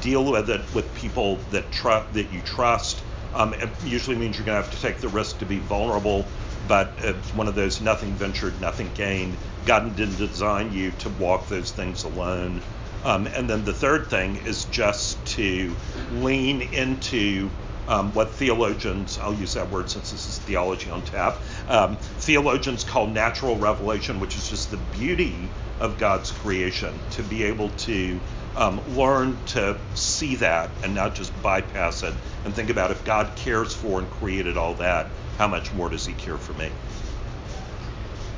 Deal 0.00 0.24
with 0.24 0.50
it 0.50 0.60
with 0.74 0.92
people 0.96 1.38
that 1.50 1.70
tr- 1.70 2.06
that 2.12 2.32
you 2.32 2.40
trust. 2.44 3.00
Um, 3.34 3.54
it 3.54 3.68
usually 3.84 4.16
means 4.16 4.36
you're 4.36 4.46
going 4.46 4.58
to 4.58 4.62
have 4.62 4.74
to 4.74 4.80
take 4.80 4.98
the 4.98 5.08
risk 5.08 5.38
to 5.38 5.46
be 5.46 5.58
vulnerable, 5.58 6.26
but 6.68 6.92
it's 6.98 7.34
one 7.34 7.48
of 7.48 7.54
those 7.54 7.80
nothing 7.80 8.10
ventured, 8.12 8.60
nothing 8.60 8.90
gained. 8.94 9.36
God 9.66 9.96
didn't 9.96 10.16
design 10.16 10.72
you 10.72 10.90
to 10.92 11.08
walk 11.10 11.48
those 11.48 11.70
things 11.70 12.04
alone. 12.04 12.60
Um, 13.04 13.26
and 13.26 13.48
then 13.48 13.64
the 13.64 13.72
third 13.72 14.06
thing 14.06 14.36
is 14.46 14.64
just 14.64 15.24
to 15.26 15.74
lean 16.12 16.62
into 16.62 17.50
um, 17.86 18.12
what 18.14 18.30
theologians, 18.30 19.18
I'll 19.18 19.34
use 19.34 19.54
that 19.54 19.70
word 19.70 19.90
since 19.90 20.10
this 20.10 20.26
is 20.26 20.38
theology 20.38 20.90
on 20.90 21.02
tap, 21.02 21.36
um, 21.68 21.96
theologians 21.96 22.82
call 22.82 23.06
natural 23.06 23.56
revelation, 23.56 24.20
which 24.20 24.36
is 24.36 24.48
just 24.48 24.70
the 24.70 24.78
beauty 24.96 25.50
of 25.80 25.98
God's 25.98 26.30
creation, 26.30 26.98
to 27.10 27.22
be 27.22 27.44
able 27.44 27.68
to 27.70 28.18
um, 28.56 28.80
learn 28.96 29.38
to 29.46 29.76
see 29.94 30.36
that 30.36 30.70
and 30.82 30.94
not 30.94 31.14
just 31.14 31.42
bypass 31.42 32.02
it 32.02 32.14
and 32.44 32.54
think 32.54 32.70
about 32.70 32.90
if 32.90 33.04
God 33.04 33.32
cares 33.36 33.74
for 33.74 33.98
and 33.98 34.08
created 34.10 34.56
all 34.56 34.74
that, 34.74 35.10
how 35.38 35.48
much 35.48 35.72
more 35.72 35.88
does 35.88 36.06
He 36.06 36.12
care 36.12 36.36
for 36.36 36.52
me? 36.54 36.70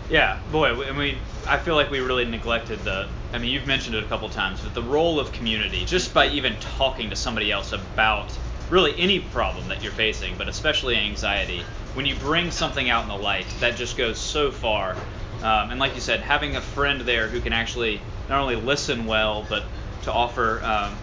Yeah, 0.09 0.39
boy, 0.53 0.89
I 0.89 0.93
mean, 0.93 1.19
I 1.49 1.59
feel 1.59 1.75
like 1.75 1.91
we 1.91 2.01
really 2.01 2.25
neglected 2.25 2.79
the. 2.85 3.09
I 3.33 3.39
mean, 3.39 3.51
you've 3.51 3.67
mentioned 3.67 3.97
it 3.97 4.05
a 4.05 4.07
couple 4.07 4.29
times, 4.29 4.61
but 4.63 4.73
the 4.73 4.83
role 4.83 5.19
of 5.19 5.33
community, 5.33 5.85
just 5.85 6.15
by 6.15 6.29
even 6.29 6.57
talking 6.79 7.11
to 7.11 7.17
somebody 7.17 7.51
else 7.51 7.73
about 7.73 8.31
really 8.71 8.95
any 8.99 9.19
problem 9.19 9.69
that 9.69 9.83
you're 9.83 9.93
facing, 9.93 10.37
but 10.39 10.49
especially 10.49 10.97
anxiety, 10.97 11.63
when 11.95 12.07
you 12.07 12.15
bring 12.17 12.51
something 12.51 12.89
out 12.89 13.03
in 13.03 13.09
the 13.09 13.17
light, 13.17 13.47
that 13.61 13.77
just 13.77 13.97
goes 13.97 14.19
so 14.19 14.51
far. 14.51 14.97
Um, 15.43 15.71
and 15.71 15.81
like 15.81 15.95
you 15.95 16.01
said, 16.01 16.21
having 16.21 16.57
a 16.57 16.61
friend 16.61 17.01
there 17.03 17.29
who 17.29 17.41
can 17.41 17.53
actually 17.53 18.01
not 18.29 18.41
only 18.41 18.57
listen 18.57 19.07
well, 19.07 19.45
but 19.49 19.65
to 20.03 20.13
offer 20.13 20.63
um, 20.63 20.97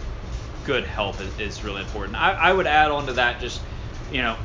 good 0.64 0.84
help 0.84 1.20
is, 1.20 1.38
is 1.38 1.64
really 1.64 1.80
important. 1.82 2.16
I, 2.16 2.32
I 2.32 2.52
would 2.52 2.66
add 2.66 2.90
on 2.90 3.06
to 3.06 3.12
that 3.14 3.40
just, 3.40 3.60
you 4.10 4.22
know, 4.22 4.36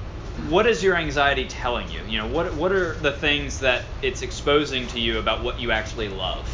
what 0.48 0.66
is 0.68 0.84
your 0.84 0.96
anxiety 0.96 1.46
telling 1.48 1.90
you? 1.90 2.02
You 2.08 2.20
know, 2.20 2.28
what 2.28 2.54
what 2.56 2.72
are 2.72 2.94
the 2.94 3.12
things 3.12 3.60
that 3.60 3.84
it's 4.02 4.22
exposing 4.22 4.88
to 4.88 5.00
you 5.00 5.20
about 5.20 5.44
what 5.44 5.60
you 5.60 5.72
actually 5.72 6.10
love? 6.10 6.48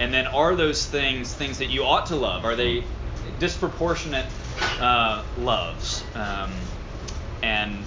And 0.00 0.12
then 0.12 0.26
are 0.26 0.56
those 0.56 0.86
things 0.86 1.32
things 1.32 1.58
that 1.58 1.70
you 1.70 1.84
ought 1.84 2.06
to 2.06 2.16
love? 2.16 2.44
Are 2.44 2.56
they 2.56 2.84
disproportionate 3.38 4.26
uh, 4.80 5.22
loves? 5.38 6.04
Um, 6.14 6.52
and 7.42 7.84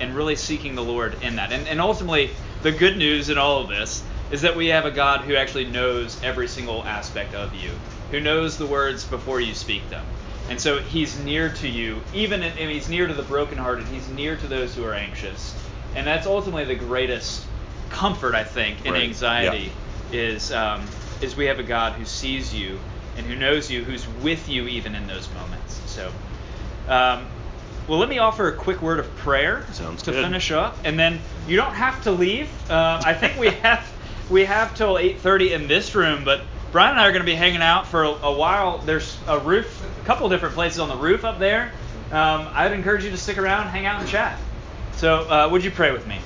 and 0.00 0.14
really 0.14 0.36
seeking 0.36 0.74
the 0.74 0.82
Lord 0.82 1.22
in 1.22 1.36
that. 1.36 1.52
And 1.52 1.66
and 1.68 1.80
ultimately, 1.80 2.30
the 2.62 2.72
good 2.72 2.96
news 2.96 3.30
in 3.30 3.38
all 3.38 3.62
of 3.62 3.68
this 3.68 4.02
is 4.30 4.42
that 4.42 4.56
we 4.56 4.68
have 4.68 4.84
a 4.84 4.90
God 4.90 5.20
who 5.20 5.36
actually 5.36 5.66
knows 5.66 6.20
every 6.22 6.48
single 6.48 6.84
aspect 6.84 7.34
of 7.34 7.54
you, 7.54 7.70
who 8.10 8.20
knows 8.20 8.58
the 8.58 8.66
words 8.66 9.04
before 9.04 9.40
you 9.40 9.54
speak 9.54 9.88
them. 9.88 10.04
And 10.48 10.60
so 10.60 10.78
he's 10.78 11.18
near 11.18 11.50
to 11.50 11.68
you, 11.68 12.00
even 12.14 12.42
in, 12.42 12.52
and 12.52 12.70
he's 12.70 12.88
near 12.88 13.06
to 13.06 13.14
the 13.14 13.22
brokenhearted. 13.22 13.86
He's 13.86 14.08
near 14.08 14.36
to 14.36 14.46
those 14.46 14.74
who 14.74 14.84
are 14.84 14.94
anxious, 14.94 15.54
and 15.94 16.06
that's 16.06 16.26
ultimately 16.26 16.64
the 16.64 16.84
greatest 16.84 17.44
comfort 17.90 18.34
I 18.34 18.44
think 18.44 18.84
in 18.86 18.92
Right. 18.92 19.02
anxiety 19.02 19.72
is 20.12 20.52
um, 20.52 20.88
is 21.20 21.36
we 21.36 21.46
have 21.46 21.58
a 21.58 21.64
God 21.64 21.94
who 21.94 22.04
sees 22.04 22.54
you 22.54 22.78
and 23.16 23.26
who 23.26 23.34
knows 23.34 23.70
you, 23.70 23.82
who's 23.82 24.06
with 24.22 24.48
you 24.48 24.68
even 24.68 24.94
in 24.94 25.06
those 25.06 25.28
moments. 25.34 25.80
So, 25.86 26.12
um, 26.88 27.26
well, 27.88 27.98
let 27.98 28.08
me 28.08 28.18
offer 28.18 28.48
a 28.48 28.52
quick 28.52 28.82
word 28.82 28.98
of 29.00 29.16
prayer 29.16 29.64
Sounds 29.72 30.02
to 30.02 30.12
good. 30.12 30.24
finish 30.24 30.50
up, 30.52 30.78
and 30.84 30.98
then 30.98 31.20
you 31.48 31.56
don't 31.56 31.74
have 31.74 32.02
to 32.04 32.10
leave. 32.12 32.48
Uh, 32.70 33.00
I 33.04 33.14
think 33.14 33.38
we 33.38 33.50
have 33.62 33.90
we 34.30 34.44
have 34.44 34.74
till 34.76 34.94
8:30 34.94 35.52
in 35.52 35.68
this 35.68 35.94
room, 35.94 36.24
but 36.24 36.42
Brian 36.72 36.92
and 36.92 37.00
I 37.00 37.06
are 37.06 37.12
going 37.12 37.22
to 37.22 37.26
be 37.26 37.34
hanging 37.34 37.62
out 37.62 37.86
for 37.86 38.02
a, 38.02 38.08
a 38.08 38.32
while. 38.32 38.78
There's 38.78 39.16
a 39.26 39.38
roof, 39.38 39.85
couple 40.06 40.28
different 40.28 40.54
places 40.54 40.78
on 40.78 40.88
the 40.88 40.96
roof 40.96 41.24
up 41.24 41.38
there. 41.38 41.72
Um, 42.12 42.48
I'd 42.54 42.72
encourage 42.72 43.04
you 43.04 43.10
to 43.10 43.16
stick 43.16 43.38
around, 43.38 43.68
hang 43.68 43.86
out, 43.86 44.00
and 44.00 44.08
chat. 44.08 44.38
So, 44.92 45.28
uh, 45.28 45.48
would 45.50 45.64
you 45.64 45.70
pray 45.70 45.90
with 45.90 46.06
me? 46.06 46.20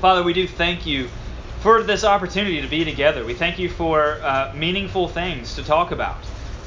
Father, 0.00 0.22
we 0.22 0.34
do 0.34 0.46
thank 0.46 0.84
you 0.84 1.08
for 1.60 1.82
this 1.82 2.04
opportunity 2.04 2.60
to 2.60 2.68
be 2.68 2.84
together. 2.84 3.24
We 3.24 3.32
thank 3.32 3.58
you 3.58 3.70
for 3.70 4.20
uh, 4.22 4.52
meaningful 4.54 5.08
things 5.08 5.54
to 5.54 5.64
talk 5.64 5.92
about. 5.92 6.18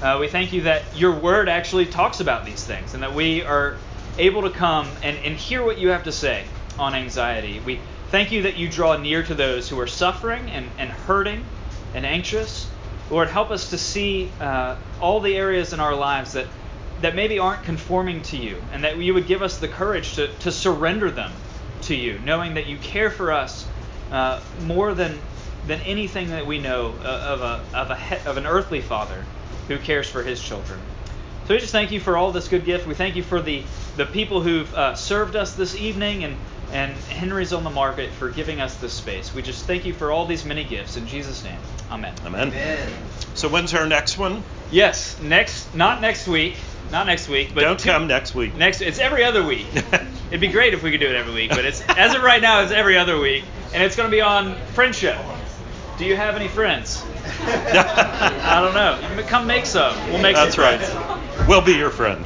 Uh, 0.02 0.18
we 0.20 0.28
thank 0.28 0.52
you 0.54 0.62
that 0.62 0.84
your 0.96 1.12
word 1.12 1.48
actually 1.48 1.86
talks 1.86 2.20
about 2.20 2.46
these 2.46 2.64
things 2.64 2.96
and 2.96 3.04
that 3.04 3.14
we 3.14 3.44
are 3.44 3.78
able 4.18 4.42
to 4.42 4.50
come 4.50 4.88
and, 5.04 5.18
and 5.18 5.36
hear 5.36 5.64
what 5.64 5.78
you 5.78 5.90
have 5.90 6.04
to 6.06 6.12
say 6.12 6.46
on 6.80 6.96
anxiety. 6.96 7.60
We 7.60 7.80
thank 8.10 8.32
you 8.32 8.42
that 8.44 8.58
you 8.58 8.70
draw 8.70 8.98
near 8.98 9.22
to 9.22 9.36
those 9.36 9.70
who 9.70 9.80
are 9.80 9.88
suffering 9.88 10.50
and, 10.50 10.68
and 10.80 10.90
hurting 10.90 11.46
and 11.94 12.06
anxious. 12.06 12.67
Lord, 13.10 13.30
help 13.30 13.52
us 13.52 13.70
to 13.70 13.78
see 13.78 14.32
uh, 14.40 14.76
all 15.00 15.22
the 15.22 15.36
areas 15.36 15.74
in 15.74 15.80
our 15.80 15.96
lives 15.96 16.34
that, 16.34 16.48
that 17.02 17.16
maybe 17.16 17.40
aren't 17.40 17.64
conforming 17.64 18.22
to 18.24 18.38
you 18.38 18.62
and 18.74 18.84
that 18.84 18.98
you 18.98 19.14
would 19.14 19.28
give 19.28 19.42
us 19.42 19.60
the 19.60 19.68
courage 19.68 20.16
to, 20.16 20.28
to 20.40 20.52
surrender 20.52 21.10
them 21.10 21.32
to 21.84 21.96
you, 21.96 22.20
knowing 22.20 22.56
that 22.56 22.68
you 22.68 22.78
care 22.78 23.10
for 23.10 23.32
us 23.32 23.68
uh, 24.12 24.42
more 24.64 24.94
than 24.94 25.18
than 25.68 25.82
anything 25.82 26.30
that 26.30 26.48
we 26.48 26.60
know 26.60 26.94
uh, 27.04 27.08
of 27.08 27.42
a 27.42 27.78
of 27.78 27.92
a 27.92 28.30
of 28.30 28.38
an 28.38 28.46
earthly 28.46 28.82
father 28.82 29.24
who 29.68 29.78
cares 29.78 30.10
for 30.10 30.24
his 30.24 30.42
children. 30.42 30.80
So 31.46 31.54
we 31.54 31.60
just 31.60 31.72
thank 31.72 31.92
you 31.92 32.00
for 32.00 32.18
all 32.18 32.32
this 32.32 32.48
good 32.48 32.66
gift. 32.66 32.88
We 32.88 32.94
thank 32.94 33.16
you 33.16 33.24
for 33.24 33.42
the 33.42 33.64
the 33.96 34.06
people 34.06 34.42
who've 34.42 34.74
uh, 34.74 34.96
served 34.96 35.36
us 35.36 35.56
this 35.56 35.76
evening 35.76 36.24
and 36.24 36.38
and 36.72 36.92
Henry's 36.94 37.54
on 37.54 37.64
the 37.64 37.70
market 37.70 38.12
for 38.12 38.30
giving 38.30 38.60
us 38.60 38.76
this 38.78 38.94
space. 38.94 39.34
We 39.34 39.42
just 39.42 39.66
thank 39.66 39.86
you 39.86 39.94
for 39.94 40.12
all 40.12 40.26
these 40.26 40.44
many 40.46 40.64
gifts 40.64 40.98
in 40.98 41.08
Jesus' 41.08 41.44
name. 41.44 41.60
Amen. 41.92 42.14
Amen. 42.26 42.50
Amen. 42.50 42.92
So 43.34 43.48
when's 43.48 43.74
our 43.74 43.88
next 43.88 44.18
one? 44.18 44.44
Yes, 44.72 45.20
next 45.22 45.74
not 45.74 46.02
next 46.02 46.28
week. 46.28 46.56
Not 46.92 47.06
next 47.06 47.28
week, 47.28 47.52
but 47.54 47.62
don't 47.62 47.80
two, 47.80 47.90
come 47.90 48.08
next 48.08 48.34
week. 48.34 48.56
Next, 48.56 48.80
it's 48.80 49.00
every 49.00 49.24
other 49.26 49.44
week. 49.46 49.68
It'd 50.30 50.40
be 50.40 50.48
great 50.48 50.74
if 50.74 50.84
we 50.84 50.92
could 50.92 51.02
do 51.02 51.08
it 51.08 51.16
every 51.16 51.34
week, 51.34 51.50
but 51.50 51.66
it's 51.66 51.82
as 51.90 52.16
of 52.16 52.24
right 52.24 52.42
now, 52.42 52.62
it's 52.62 52.72
every 52.72 52.98
other 52.98 53.20
week, 53.20 53.44
and 53.74 53.84
it's 53.84 53.98
going 53.98 54.10
to 54.10 54.16
be 54.16 54.22
on 54.22 54.56
friendship. 54.74 55.18
Do 55.98 56.06
you 56.06 56.16
have 56.16 56.36
any 56.36 56.48
friends? 56.48 57.04
I 57.42 58.62
don't 58.62 58.74
know. 58.74 59.24
Come 59.28 59.48
make 59.48 59.66
some. 59.66 59.98
We'll 60.10 60.22
make 60.22 60.36
That's 60.36 60.56
some. 60.56 60.64
That's 60.64 60.94
right. 60.94 61.48
We'll 61.48 61.62
be 61.62 61.74
your 61.74 61.90
friend. 61.90 62.24